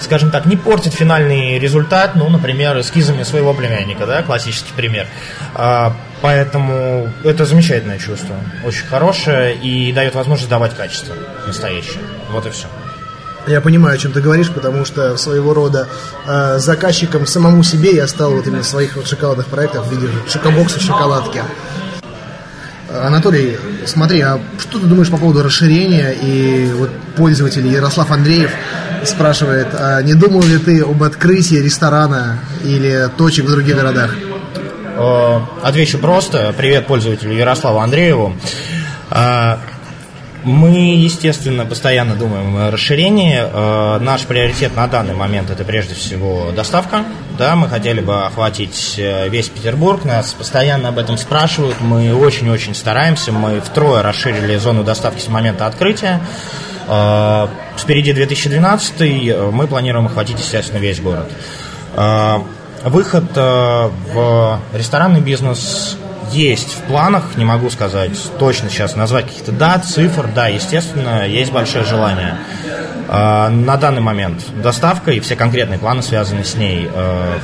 скажем 0.00 0.30
так, 0.30 0.46
не 0.46 0.56
портит 0.56 0.94
финальный 0.94 1.58
результат, 1.58 2.14
ну, 2.14 2.28
например, 2.28 2.78
эскизами 2.80 3.22
своего 3.22 3.54
племянника, 3.54 4.06
да, 4.06 4.22
классический 4.22 4.72
пример. 4.74 5.06
А, 5.54 5.94
поэтому 6.20 7.12
это 7.24 7.44
замечательное 7.44 7.98
чувство, 7.98 8.36
очень 8.64 8.86
хорошее 8.86 9.56
и 9.56 9.92
дает 9.92 10.14
возможность 10.14 10.50
давать 10.50 10.74
качество 10.76 11.14
настоящее. 11.46 12.02
Вот 12.30 12.46
и 12.46 12.50
все. 12.50 12.66
Я 13.46 13.62
понимаю, 13.62 13.94
о 13.94 13.98
чем 13.98 14.12
ты 14.12 14.20
говоришь, 14.20 14.50
потому 14.50 14.84
что 14.84 15.16
своего 15.16 15.54
рода 15.54 15.88
э, 16.26 16.58
заказчиком 16.58 17.26
самому 17.26 17.62
себе 17.62 17.94
я 17.94 18.06
стал 18.06 18.32
вот 18.32 18.46
именно 18.46 18.62
своих 18.62 18.96
вот 18.96 19.06
шоколадных 19.06 19.46
проектах 19.46 19.86
в 19.86 19.90
виде 19.90 20.12
шокобокса 20.28 20.80
шоколадки. 20.80 21.42
Анатолий, 22.90 23.56
смотри, 23.86 24.20
а 24.20 24.40
что 24.58 24.78
ты 24.78 24.86
думаешь 24.86 25.10
по 25.10 25.18
поводу 25.18 25.42
расширения 25.42 26.10
и 26.10 26.72
вот 26.72 26.90
пользователей 27.16 27.70
Ярослав 27.70 28.10
Андреев 28.10 28.50
спрашивает, 29.04 29.68
а 29.72 30.02
не 30.02 30.14
думал 30.14 30.42
ли 30.42 30.58
ты 30.58 30.82
об 30.82 31.02
открытии 31.02 31.56
ресторана 31.56 32.40
или 32.64 33.08
точек 33.16 33.44
в 33.46 33.50
других 33.50 33.76
городах? 33.76 34.14
Э, 34.98 35.40
отвечу 35.62 35.98
просто. 35.98 36.52
Привет 36.56 36.86
пользователю 36.86 37.32
Ярославу 37.32 37.78
Андрееву. 37.78 38.34
Э, 39.10 39.56
мы, 40.42 40.96
естественно, 40.96 41.66
постоянно 41.66 42.16
думаем 42.16 42.56
о 42.56 42.70
расширении. 42.72 43.38
Э, 43.40 43.98
наш 44.00 44.22
приоритет 44.22 44.74
на 44.74 44.88
данный 44.88 45.14
момент 45.14 45.50
это 45.50 45.64
прежде 45.64 45.94
всего 45.94 46.50
доставка. 46.50 47.04
Да, 47.38 47.54
мы 47.54 47.68
хотели 47.68 48.00
бы 48.00 48.24
охватить 48.24 49.00
весь 49.28 49.48
Петербург. 49.48 50.04
Нас 50.04 50.32
постоянно 50.32 50.88
об 50.88 50.98
этом 50.98 51.16
спрашивают. 51.16 51.76
Мы 51.80 52.12
очень-очень 52.12 52.74
стараемся. 52.74 53.30
Мы 53.30 53.60
втрое 53.60 54.02
расширили 54.02 54.56
зону 54.56 54.82
доставки 54.82 55.20
с 55.20 55.28
момента 55.28 55.66
открытия. 55.66 56.20
Впереди 57.78 58.12
2012, 58.12 59.00
э, 59.00 59.50
мы 59.52 59.66
планируем 59.66 60.06
охватить, 60.06 60.38
естественно, 60.38 60.78
весь 60.78 61.00
город. 61.00 61.30
А, 61.94 62.42
выход 62.84 63.24
э, 63.34 63.90
в 64.12 64.60
ресторанный 64.74 65.20
бизнес 65.20 65.96
есть 66.32 66.74
в 66.74 66.82
планах, 66.82 67.36
не 67.36 67.44
могу 67.44 67.70
сказать 67.70 68.12
точно 68.38 68.68
сейчас, 68.68 68.96
назвать 68.96 69.26
каких-то 69.26 69.52
дат, 69.52 69.86
цифр, 69.86 70.28
да, 70.34 70.48
естественно, 70.48 71.26
есть 71.26 71.52
большое 71.52 71.84
желание. 71.84 72.36
На 73.08 73.78
данный 73.78 74.02
момент 74.02 74.44
доставка 74.62 75.12
и 75.12 75.20
все 75.20 75.36
конкретные 75.36 75.78
планы 75.78 76.02
связаны 76.02 76.44
с 76.44 76.54
ней. 76.56 76.86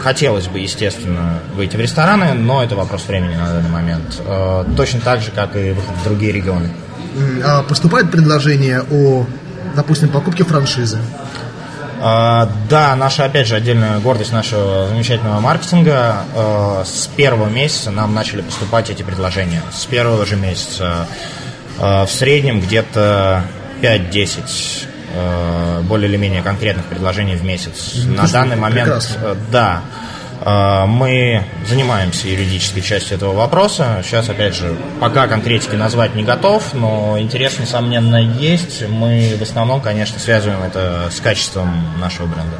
Хотелось 0.03 0.49
бы, 0.49 0.59
естественно, 0.59 1.39
выйти 1.55 1.79
в 1.79 1.81
рестораны, 1.81 2.35
но 2.35 2.63
это 2.63 2.77
вопрос 2.77 3.07
времени 3.09 3.37
на 3.37 3.47
данный 3.47 3.71
момент. 3.71 4.21
Точно 4.77 5.01
так 5.01 5.23
же, 5.23 5.31
как 5.31 5.57
и 5.57 5.71
выход 5.71 5.97
в 6.03 6.05
другие 6.05 6.33
регионы. 6.33 6.69
А 7.43 7.63
поступает 7.63 8.11
предложение 8.11 8.83
о, 8.91 9.25
допустим, 9.75 10.09
покупке 10.09 10.45
франшизы? 10.45 10.99
А, 12.01 12.51
да, 12.69 12.95
наша, 12.97 13.25
опять 13.25 13.47
же, 13.47 13.55
отдельная 13.55 13.99
гордость 13.99 14.33
нашего 14.33 14.89
замечательного 14.89 15.41
маркетинга. 15.41 16.17
А, 16.35 16.83
с 16.85 17.07
первого 17.07 17.49
месяца 17.49 17.91
нам 17.91 18.15
начали 18.15 18.43
поступать 18.43 18.91
эти 18.91 19.03
предложения. 19.03 19.63
С 19.73 19.87
первого 19.87 20.27
же 20.27 20.37
месяца. 20.37 21.07
А, 21.79 22.05
в 22.05 22.11
среднем 22.11 22.61
где-то 22.61 23.43
5-10 23.81 24.87
а, 25.17 25.83
более 25.83 26.09
или 26.09 26.17
менее 26.17 26.43
конкретных 26.43 26.87
предложений 26.87 27.37
в 27.37 27.45
месяц. 27.45 27.93
Ну, 28.05 28.15
На 28.15 28.29
данный 28.29 28.57
момент, 28.57 28.85
прекрасно. 28.85 29.19
э, 29.23 29.37
да. 29.51 29.83
А, 30.47 30.87
Мы 30.87 31.43
занимаемся 31.67 32.29
юридической 32.29 32.83
частью 32.83 33.17
этого 33.17 33.33
вопроса. 33.33 34.03
Сейчас, 34.05 34.29
опять 34.29 34.55
же, 34.55 34.77
пока 35.01 35.27
конкретики 35.27 35.75
назвать 35.75 36.15
не 36.15 36.23
готов, 36.23 36.75
но 36.75 37.19
интерес, 37.19 37.59
несомненно, 37.59 38.17
есть. 38.17 38.87
Мы 38.87 39.37
в 39.39 39.43
основном, 39.43 39.81
конечно, 39.81 40.21
связываем 40.21 40.63
это 40.63 41.09
с 41.11 41.19
качеством 41.21 41.73
нашего 41.99 42.27
бренда. 42.27 42.59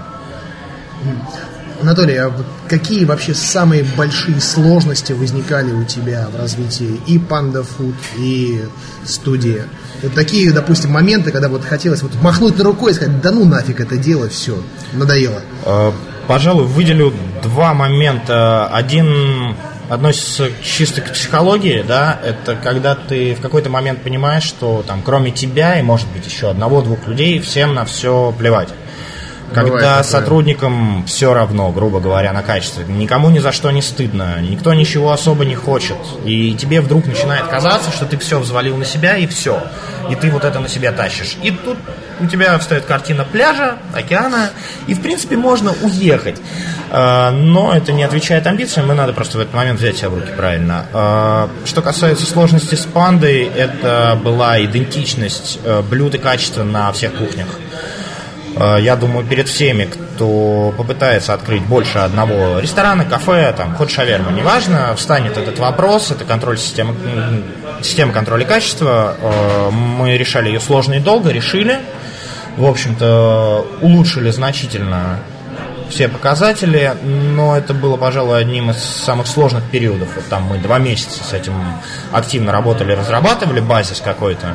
Анатолий, 1.83 2.17
а 2.17 2.33
какие 2.69 3.05
вообще 3.05 3.35
самые 3.35 3.85
большие 3.85 4.41
сложности 4.41 5.13
возникали 5.13 5.71
у 5.73 5.85
тебя 5.85 6.29
в 6.33 6.41
развитии 6.41 6.99
и 7.07 7.19
Panda 7.19 7.67
Food, 7.67 7.97
и 8.17 8.65
студии? 9.05 9.63
Вот 10.03 10.15
такие, 10.15 10.53
допустим, 10.53 10.93
моменты, 10.93 11.31
когда 11.33 11.51
вот 11.51 11.65
хотелось 11.65 12.01
вот 12.01 12.15
махнуть 12.23 12.57
на 12.57 12.65
рукой 12.65 12.93
и 12.93 12.95
сказать, 12.95 13.21
да 13.21 13.33
ну 13.33 13.45
нафиг 13.45 13.81
это 13.81 13.99
дело, 13.99 14.31
все, 14.31 14.57
надоело. 14.95 15.43
Э, 15.67 15.93
Пожалуй, 16.27 16.65
выделю 16.65 17.13
два 17.45 17.75
момента. 17.75 18.67
Один 18.69 19.55
относится 19.89 20.51
чисто 20.63 21.03
к 21.03 21.13
психологии, 21.13 21.85
да, 21.87 22.19
это 22.25 22.57
когда 22.57 22.95
ты 22.95 23.35
в 23.35 23.41
какой-то 23.41 23.69
момент 23.69 24.01
понимаешь, 24.01 24.45
что 24.45 24.83
там 24.87 25.03
кроме 25.03 25.31
тебя 25.31 25.79
и 25.79 25.83
может 25.83 26.09
быть 26.09 26.27
еще 26.27 26.51
одного-двух 26.51 27.07
людей 27.07 27.39
всем 27.41 27.75
на 27.75 27.85
все 27.85 28.35
плевать. 28.37 28.71
Когда 29.55 29.71
Бывает 29.71 29.87
такое. 29.87 30.03
сотрудникам 30.03 31.05
все 31.07 31.33
равно, 31.33 31.71
грубо 31.71 32.01
говоря, 32.01 32.33
на 32.33 32.43
качество, 32.43 32.83
никому 32.83 33.31
ни 33.31 33.39
за 33.39 33.53
что 33.53 33.71
не 33.71 33.83
стыдно, 33.83 34.41
никто 34.41 34.75
ничего 34.75 35.13
особо 35.13 35.45
не 35.45 35.55
хочет, 35.55 35.97
и 36.25 36.55
тебе 36.55 36.81
вдруг 36.81 37.07
начинает 37.07 37.47
казаться, 37.47 37.91
что 37.93 38.05
ты 38.05 38.19
все 38.19 38.39
взвалил 38.41 38.77
на 38.77 38.85
себя 38.85 39.17
и 39.17 39.27
все, 39.27 39.63
и 40.11 40.15
ты 40.17 40.31
вот 40.31 40.45
это 40.45 40.59
на 40.59 40.69
себя 40.69 40.93
тащишь. 40.93 41.37
И 41.43 41.51
тут 41.51 41.79
у 42.21 42.27
тебя 42.27 42.59
встает 42.59 42.85
картина 42.85 43.25
пляжа, 43.25 43.77
океана, 43.93 44.51
и 44.87 44.95
в 44.95 45.01
принципе 45.03 45.37
можно 45.37 45.73
уехать. 45.83 46.41
А, 46.91 47.31
Но 47.31 47.73
это 47.73 47.93
не 47.93 48.03
отвечает 48.05 48.47
амбициям, 48.47 48.91
и 48.91 48.95
надо 48.95 49.13
просто 49.13 49.39
в 49.39 49.41
этот 49.41 49.55
момент 49.55 49.79
взять 49.81 49.97
себя 49.97 50.11
в 50.11 50.15
руки 50.15 50.31
правильно. 50.37 50.87
А, 50.93 51.49
Что 51.65 51.83
касается 51.83 52.27
сложности 52.27 52.75
с 52.75 52.87
пандой, 52.87 53.45
это 53.45 54.19
была 54.23 54.63
идентичность 54.65 55.59
э, 55.65 55.83
блюд 55.83 56.15
и 56.15 56.19
качества 56.19 56.63
на 56.63 56.93
всех 56.93 57.15
кухнях. 57.15 57.47
Э, 58.57 58.79
Я 58.81 58.97
думаю, 58.97 59.27
перед 59.27 59.49
всеми, 59.49 59.85
кто 59.85 60.73
попытается 60.77 61.35
открыть 61.35 61.63
больше 61.63 61.99
одного 61.99 62.59
ресторана, 62.61 63.05
кафе, 63.05 63.53
там, 63.57 63.75
хоть 63.77 63.91
шаверма, 63.91 64.31
неважно, 64.33 64.95
встанет 64.97 65.37
этот 65.37 65.59
вопрос, 65.59 66.11
это 66.11 66.25
контроль 66.25 66.59
системы, 66.59 66.95
система 67.83 68.13
контроля 68.13 68.45
качества. 68.45 69.17
Э, 69.21 69.71
Мы 69.71 70.17
решали 70.17 70.49
ее 70.49 70.61
сложно 70.61 70.95
и 70.95 71.01
долго, 71.01 71.31
решили. 71.31 71.79
В 72.57 72.65
общем-то, 72.67 73.67
улучшили 73.81 74.31
значительно 74.31 75.19
все 75.91 76.09
показатели, 76.09 76.93
но 77.03 77.57
это 77.57 77.75
было, 77.75 77.97
пожалуй, 77.97 78.41
одним 78.41 78.71
из 78.71 78.83
самых 78.83 79.27
сложных 79.27 79.65
периодов. 79.65 80.09
Вот 80.17 80.25
там 80.29 80.45
мы 80.45 80.59
два 80.59 80.79
месяца 80.79 81.23
с 81.25 81.33
этим 81.33 81.53
активно 82.13 82.53
работали, 82.53 82.93
разрабатывали 82.93 83.61
базис 83.61 84.01
какой-то. 84.01 84.55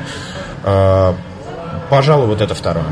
Э, 0.63 1.13
пожалуй, 1.89 2.27
вот 2.27 2.41
это 2.41 2.55
второе 2.55 2.85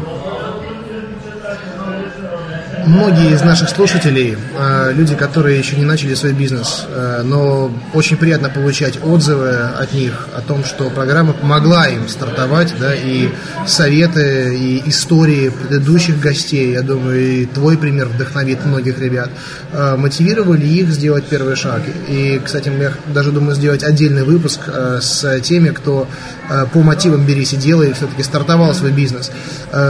многие 2.87 3.33
из 3.33 3.41
наших 3.41 3.69
слушателей, 3.69 4.37
э, 4.57 4.91
люди, 4.93 5.15
которые 5.15 5.59
еще 5.59 5.75
не 5.75 5.83
начали 5.83 6.13
свой 6.15 6.31
бизнес, 6.31 6.85
э, 6.87 7.21
но 7.23 7.71
очень 7.93 8.17
приятно 8.17 8.49
получать 8.49 8.97
отзывы 9.03 9.49
от 9.49 9.93
них 9.93 10.27
о 10.35 10.41
том, 10.41 10.63
что 10.63 10.89
программа 10.89 11.33
помогла 11.33 11.87
им 11.87 12.07
стартовать, 12.07 12.73
да, 12.79 12.95
и 12.95 13.29
советы, 13.65 14.55
и 14.57 14.89
истории 14.89 15.49
предыдущих 15.49 16.19
гостей, 16.19 16.71
я 16.71 16.81
думаю, 16.81 17.19
и 17.19 17.45
твой 17.45 17.77
пример 17.77 18.07
вдохновит 18.07 18.65
многих 18.65 18.99
ребят, 18.99 19.29
э, 19.73 19.95
мотивировали 19.97 20.65
их 20.65 20.89
сделать 20.89 21.25
первый 21.25 21.55
шаг. 21.55 21.81
И, 22.07 22.41
кстати, 22.43 22.69
я 22.69 22.93
даже 23.13 23.31
думаю 23.31 23.55
сделать 23.55 23.83
отдельный 23.83 24.23
выпуск 24.23 24.61
с 25.01 25.39
теми, 25.41 25.69
кто 25.69 26.07
по 26.71 26.79
мотивам 26.79 27.25
«Берись 27.25 27.53
и 27.53 27.57
делай» 27.57 27.93
все-таки 27.93 28.23
стартовал 28.23 28.73
свой 28.73 28.91
бизнес. 28.91 29.31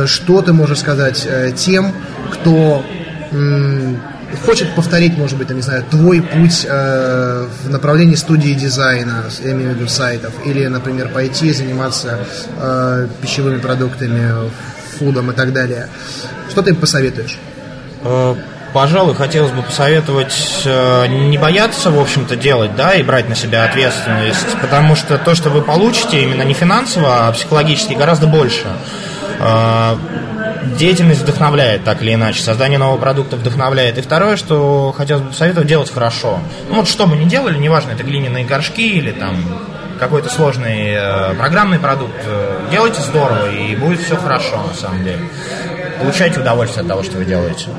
Что 0.06 0.42
ты 0.42 0.54
можешь 0.54 0.80
сказать 0.80 1.28
тем, 1.56 1.94
кто 2.32 2.84
хочет 4.46 4.74
повторить, 4.76 5.18
может 5.18 5.38
быть, 5.38 5.50
я 5.50 5.56
не 5.56 5.62
знаю, 5.62 5.84
твой 5.90 6.22
путь 6.22 6.66
э, 6.68 7.48
в 7.64 7.70
направлении 7.70 8.16
студии 8.16 8.54
дизайна, 8.54 9.26
я 9.44 9.52
имею 9.52 9.72
в 9.72 9.76
виду 9.76 9.88
сайтов, 9.88 10.34
или, 10.46 10.68
например, 10.68 11.10
пойти 11.10 11.52
заниматься 11.54 12.20
э, 12.60 13.08
пищевыми 13.22 13.60
продуктами, 13.60 14.50
фудом 14.98 15.32
и 15.32 15.34
так 15.34 15.54
далее. 15.54 15.88
Что 16.50 16.62
ты 16.62 16.72
им 16.72 16.76
посоветуешь? 16.76 17.38
Э, 18.04 18.36
пожалуй, 18.74 19.16
хотелось 19.16 19.52
бы 19.52 19.64
посоветовать 19.64 20.62
э, 20.66 21.08
не 21.08 21.38
бояться, 21.38 21.90
в 21.90 22.00
общем-то, 22.00 22.36
делать, 22.36 22.76
да, 22.76 22.96
и 22.96 23.04
брать 23.04 23.30
на 23.30 23.36
себя 23.36 23.64
ответственность, 23.66 24.58
потому 24.62 24.96
что 24.96 25.18
то, 25.18 25.36
что 25.36 25.50
вы 25.50 25.62
получите, 25.62 26.22
именно 26.22 26.44
не 26.44 26.54
финансово, 26.54 27.28
а 27.28 27.32
психологически, 27.32 27.94
гораздо 27.94 28.28
больше. 28.28 28.66
Деятельность 30.78 31.22
вдохновляет 31.22 31.84
так 31.84 32.02
или 32.02 32.14
иначе, 32.14 32.42
создание 32.42 32.78
нового 32.78 32.98
продукта 32.98 33.36
вдохновляет. 33.36 33.98
И 33.98 34.02
второе, 34.02 34.38
что 34.38 34.94
хотелось 34.96 35.24
бы 35.24 35.30
посоветовать, 35.30 35.68
делать 35.68 35.92
хорошо. 35.92 36.40
Ну 36.70 36.76
вот 36.76 36.88
что 36.88 37.08
мы 37.08 37.16
не 37.16 37.26
делали, 37.26 37.58
неважно, 37.58 37.92
это 37.92 38.04
глиняные 38.04 38.46
горшки 38.46 38.88
или 38.98 39.12
там 39.12 39.36
какой-то 40.00 40.30
сложный 40.30 40.94
э, 40.94 41.34
программный 41.36 41.80
продукт, 41.80 42.16
э, 42.24 42.68
делайте 42.72 43.02
здорово, 43.02 43.52
и 43.52 43.76
будет 43.76 44.00
все 44.00 44.16
хорошо 44.16 44.64
на 44.68 44.74
самом 44.74 45.04
деле. 45.04 45.20
Получайте 46.00 46.40
удовольствие 46.40 46.82
от 46.84 46.88
того, 46.88 47.04
что 47.04 47.18
вы 47.18 47.26
делаете. 47.26 47.70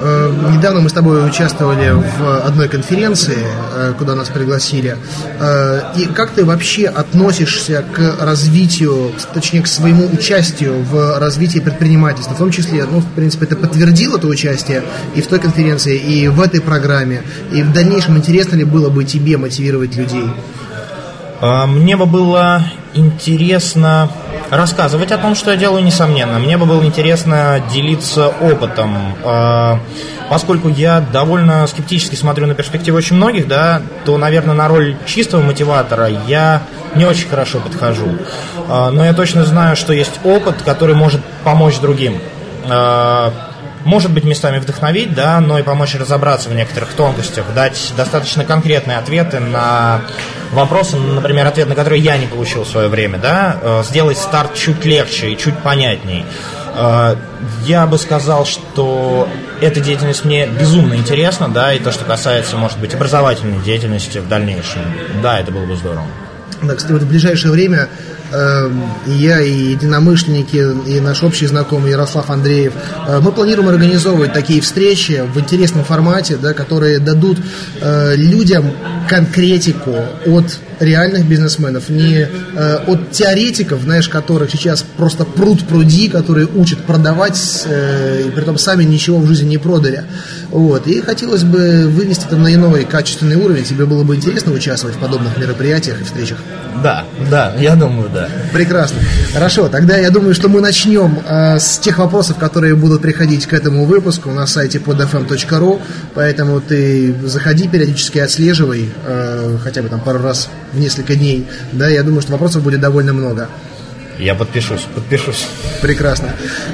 Э, 0.00 0.32
недавно 0.52 0.80
мы 0.80 0.88
с 0.88 0.92
тобой 0.92 1.26
участвовали 1.26 1.90
в 1.90 2.40
одной 2.46 2.68
конференции, 2.68 3.38
э, 3.38 3.94
куда 3.96 4.14
нас 4.14 4.28
пригласили. 4.28 4.96
Э, 5.38 5.80
и 5.96 6.06
как 6.06 6.30
ты 6.30 6.44
вообще 6.44 6.86
относишься 6.86 7.84
к 7.94 8.16
развитию, 8.20 9.12
точнее, 9.32 9.62
к 9.62 9.66
своему 9.66 10.08
участию 10.12 10.82
в 10.82 11.18
развитии 11.18 11.60
предпринимательства? 11.60 12.34
В 12.34 12.38
том 12.38 12.50
числе, 12.50 12.84
ну, 12.84 13.00
в 13.00 13.06
принципе, 13.12 13.46
ты 13.46 13.56
подтвердил 13.56 14.16
это 14.16 14.26
участие 14.26 14.82
и 15.14 15.22
в 15.22 15.26
той 15.28 15.38
конференции, 15.38 15.96
и 15.96 16.28
в 16.28 16.40
этой 16.40 16.60
программе. 16.60 17.22
И 17.52 17.62
в 17.62 17.72
дальнейшем 17.72 18.16
интересно 18.16 18.56
ли 18.56 18.64
было 18.64 18.90
бы 18.90 19.04
тебе 19.04 19.36
мотивировать 19.36 19.96
людей? 19.96 20.24
Мне 21.40 21.96
бы 21.96 22.06
было 22.06 22.62
интересно 22.94 24.08
рассказывать 24.56 25.12
о 25.12 25.18
том, 25.18 25.34
что 25.34 25.50
я 25.50 25.56
делаю, 25.56 25.82
несомненно. 25.84 26.38
Мне 26.38 26.56
бы 26.56 26.66
было 26.66 26.82
интересно 26.84 27.62
делиться 27.72 28.28
опытом, 28.28 29.16
а, 29.24 29.78
поскольку 30.28 30.68
я 30.68 31.00
довольно 31.00 31.66
скептически 31.66 32.14
смотрю 32.14 32.46
на 32.46 32.54
перспективу 32.54 32.98
очень 32.98 33.16
многих, 33.16 33.48
да, 33.48 33.82
то, 34.04 34.16
наверное, 34.18 34.54
на 34.54 34.68
роль 34.68 34.96
чистого 35.06 35.42
мотиватора 35.42 36.08
я 36.26 36.62
не 36.94 37.04
очень 37.04 37.28
хорошо 37.28 37.60
подхожу. 37.60 38.18
А, 38.68 38.90
но 38.90 39.04
я 39.04 39.12
точно 39.12 39.44
знаю, 39.44 39.76
что 39.76 39.92
есть 39.92 40.20
опыт, 40.24 40.62
который 40.62 40.94
может 40.94 41.20
помочь 41.44 41.78
другим 41.78 42.20
а, 42.68 43.32
может 43.84 44.10
быть 44.10 44.24
местами 44.24 44.58
вдохновить, 44.58 45.14
да, 45.14 45.40
но 45.40 45.58
и 45.58 45.62
помочь 45.62 45.94
разобраться 45.94 46.48
в 46.48 46.54
некоторых 46.54 46.90
тонкостях, 46.90 47.44
дать 47.54 47.92
достаточно 47.96 48.44
конкретные 48.44 48.98
ответы 48.98 49.40
на 49.40 50.02
вопросы, 50.52 50.96
например, 50.96 51.46
ответ 51.46 51.68
на 51.68 51.74
который 51.74 52.00
я 52.00 52.16
не 52.16 52.26
получил 52.26 52.64
в 52.64 52.68
свое 52.68 52.88
время, 52.88 53.18
да, 53.18 53.56
э, 53.60 53.82
сделать 53.84 54.18
старт 54.18 54.54
чуть 54.54 54.84
легче 54.84 55.30
и 55.30 55.38
чуть 55.38 55.58
понятней. 55.58 56.24
Э, 56.74 57.16
я 57.66 57.86
бы 57.86 57.98
сказал, 57.98 58.46
что 58.46 59.28
эта 59.60 59.80
деятельность 59.80 60.24
мне 60.24 60.46
безумно 60.46 60.94
интересна, 60.94 61.48
да, 61.48 61.72
и 61.72 61.78
то, 61.78 61.92
что 61.92 62.04
касается, 62.04 62.56
может 62.56 62.78
быть, 62.78 62.94
образовательной 62.94 63.62
деятельности 63.62 64.18
в 64.18 64.28
дальнейшем, 64.28 64.82
да, 65.22 65.40
это 65.40 65.52
было 65.52 65.66
бы 65.66 65.76
здорово. 65.76 66.06
Да, 66.62 66.74
кстати, 66.74 66.92
вот 66.92 67.02
в 67.02 67.08
ближайшее 67.08 67.52
время 67.52 67.88
и 69.06 69.12
я, 69.12 69.40
и 69.40 69.72
единомышленники, 69.72 70.88
и 70.88 71.00
наш 71.00 71.22
общий 71.22 71.46
знакомый 71.46 71.90
Ярослав 71.90 72.30
Андреев, 72.30 72.72
э, 73.06 73.20
мы 73.20 73.32
планируем 73.32 73.68
организовывать 73.68 74.32
такие 74.32 74.60
встречи 74.60 75.22
в 75.32 75.38
интересном 75.38 75.84
формате, 75.84 76.36
да, 76.36 76.52
которые 76.52 76.98
дадут 76.98 77.38
э, 77.80 78.16
людям 78.16 78.72
конкретику 79.08 79.94
от 80.26 80.58
реальных 80.80 81.26
бизнесменов, 81.26 81.88
не 81.88 82.28
э, 82.56 82.76
от 82.86 83.10
теоретиков, 83.10 83.82
знаешь, 83.82 84.08
которых 84.08 84.50
сейчас 84.50 84.84
просто 84.96 85.24
пруд 85.24 85.66
пруди, 85.66 86.08
которые 86.08 86.46
учат 86.46 86.80
продавать, 86.80 87.64
э, 87.66 88.24
и 88.26 88.30
при 88.30 88.42
том 88.42 88.58
сами 88.58 88.84
ничего 88.84 89.18
в 89.18 89.26
жизни 89.26 89.50
не 89.50 89.58
продали. 89.58 90.04
Вот. 90.50 90.86
И 90.86 91.00
хотелось 91.00 91.42
бы 91.42 91.88
вывести 91.88 92.26
это 92.26 92.36
на 92.36 92.54
иной 92.54 92.84
качественный 92.84 93.36
уровень. 93.36 93.64
Тебе 93.64 93.86
было 93.86 94.04
бы 94.04 94.16
интересно 94.16 94.52
участвовать 94.52 94.96
в 94.96 95.00
подобных 95.00 95.36
мероприятиях 95.36 96.00
и 96.00 96.04
встречах? 96.04 96.38
Да, 96.82 97.04
да, 97.30 97.54
я 97.58 97.76
думаю, 97.76 98.10
да. 98.12 98.28
Прекрасно. 98.52 98.98
Хорошо, 99.32 99.68
тогда 99.68 99.96
я 99.96 100.10
думаю, 100.10 100.34
что 100.34 100.48
мы 100.48 100.60
начнем 100.60 101.18
э, 101.26 101.58
с 101.58 101.78
тех 101.78 101.98
вопросов, 101.98 102.36
которые 102.36 102.74
будут 102.74 103.02
приходить 103.02 103.46
к 103.46 103.52
этому 103.52 103.84
выпуску 103.84 104.30
на 104.30 104.46
сайте 104.46 104.78
podfm.ru, 104.78 105.80
поэтому 106.14 106.60
ты 106.60 107.14
заходи 107.24 107.68
периодически, 107.68 108.18
отслеживай, 108.18 108.90
э, 109.04 109.56
хотя 109.62 109.82
бы 109.82 109.88
там 109.88 110.00
пару 110.00 110.22
раз 110.22 110.48
в 110.74 110.80
несколько 110.80 111.14
дней. 111.14 111.46
Да, 111.72 111.88
я 111.88 112.02
думаю, 112.02 112.22
что 112.22 112.32
вопросов 112.32 112.62
будет 112.62 112.80
довольно 112.80 113.12
много. 113.12 113.48
Я 114.18 114.34
подпишусь, 114.34 114.86
подпишусь. 114.94 115.46
Прекрасно. 115.82 116.28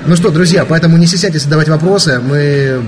Ну 0.06 0.16
что, 0.16 0.30
друзья, 0.30 0.64
поэтому 0.64 0.96
не 0.98 1.06
стесняйтесь 1.06 1.42
задавать 1.42 1.68
вопросы. 1.68 2.20
Мы 2.20 2.82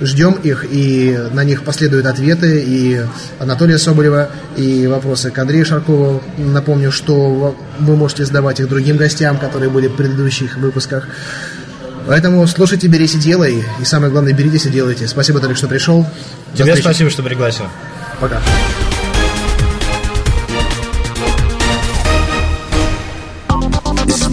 ждем 0.00 0.34
их, 0.34 0.66
и 0.70 1.18
на 1.32 1.42
них 1.42 1.64
последуют 1.64 2.06
ответы 2.06 2.62
и 2.64 3.00
Анатолия 3.38 3.78
Соболева, 3.78 4.30
и 4.56 4.86
вопросы 4.86 5.30
к 5.30 5.38
Андрею 5.38 5.64
Шаркову. 5.64 6.22
Напомню, 6.36 6.92
что 6.92 7.56
вы 7.80 7.96
можете 7.96 8.24
задавать 8.24 8.60
их 8.60 8.68
другим 8.68 8.96
гостям, 8.96 9.38
которые 9.38 9.70
были 9.70 9.88
в 9.88 9.96
предыдущих 9.96 10.56
выпусках. 10.56 11.08
Поэтому 12.06 12.46
слушайте, 12.46 12.86
берись 12.86 13.14
и 13.14 13.18
делай. 13.18 13.64
И 13.80 13.84
самое 13.84 14.12
главное, 14.12 14.32
беритесь 14.32 14.66
и 14.66 14.70
делайте. 14.70 15.08
Спасибо, 15.08 15.40
Толик, 15.40 15.56
что 15.56 15.66
пришел. 15.66 16.06
Тебе 16.54 16.76
спасибо, 16.76 17.10
что 17.10 17.22
пригласил. 17.22 17.64
Пока. 18.20 18.40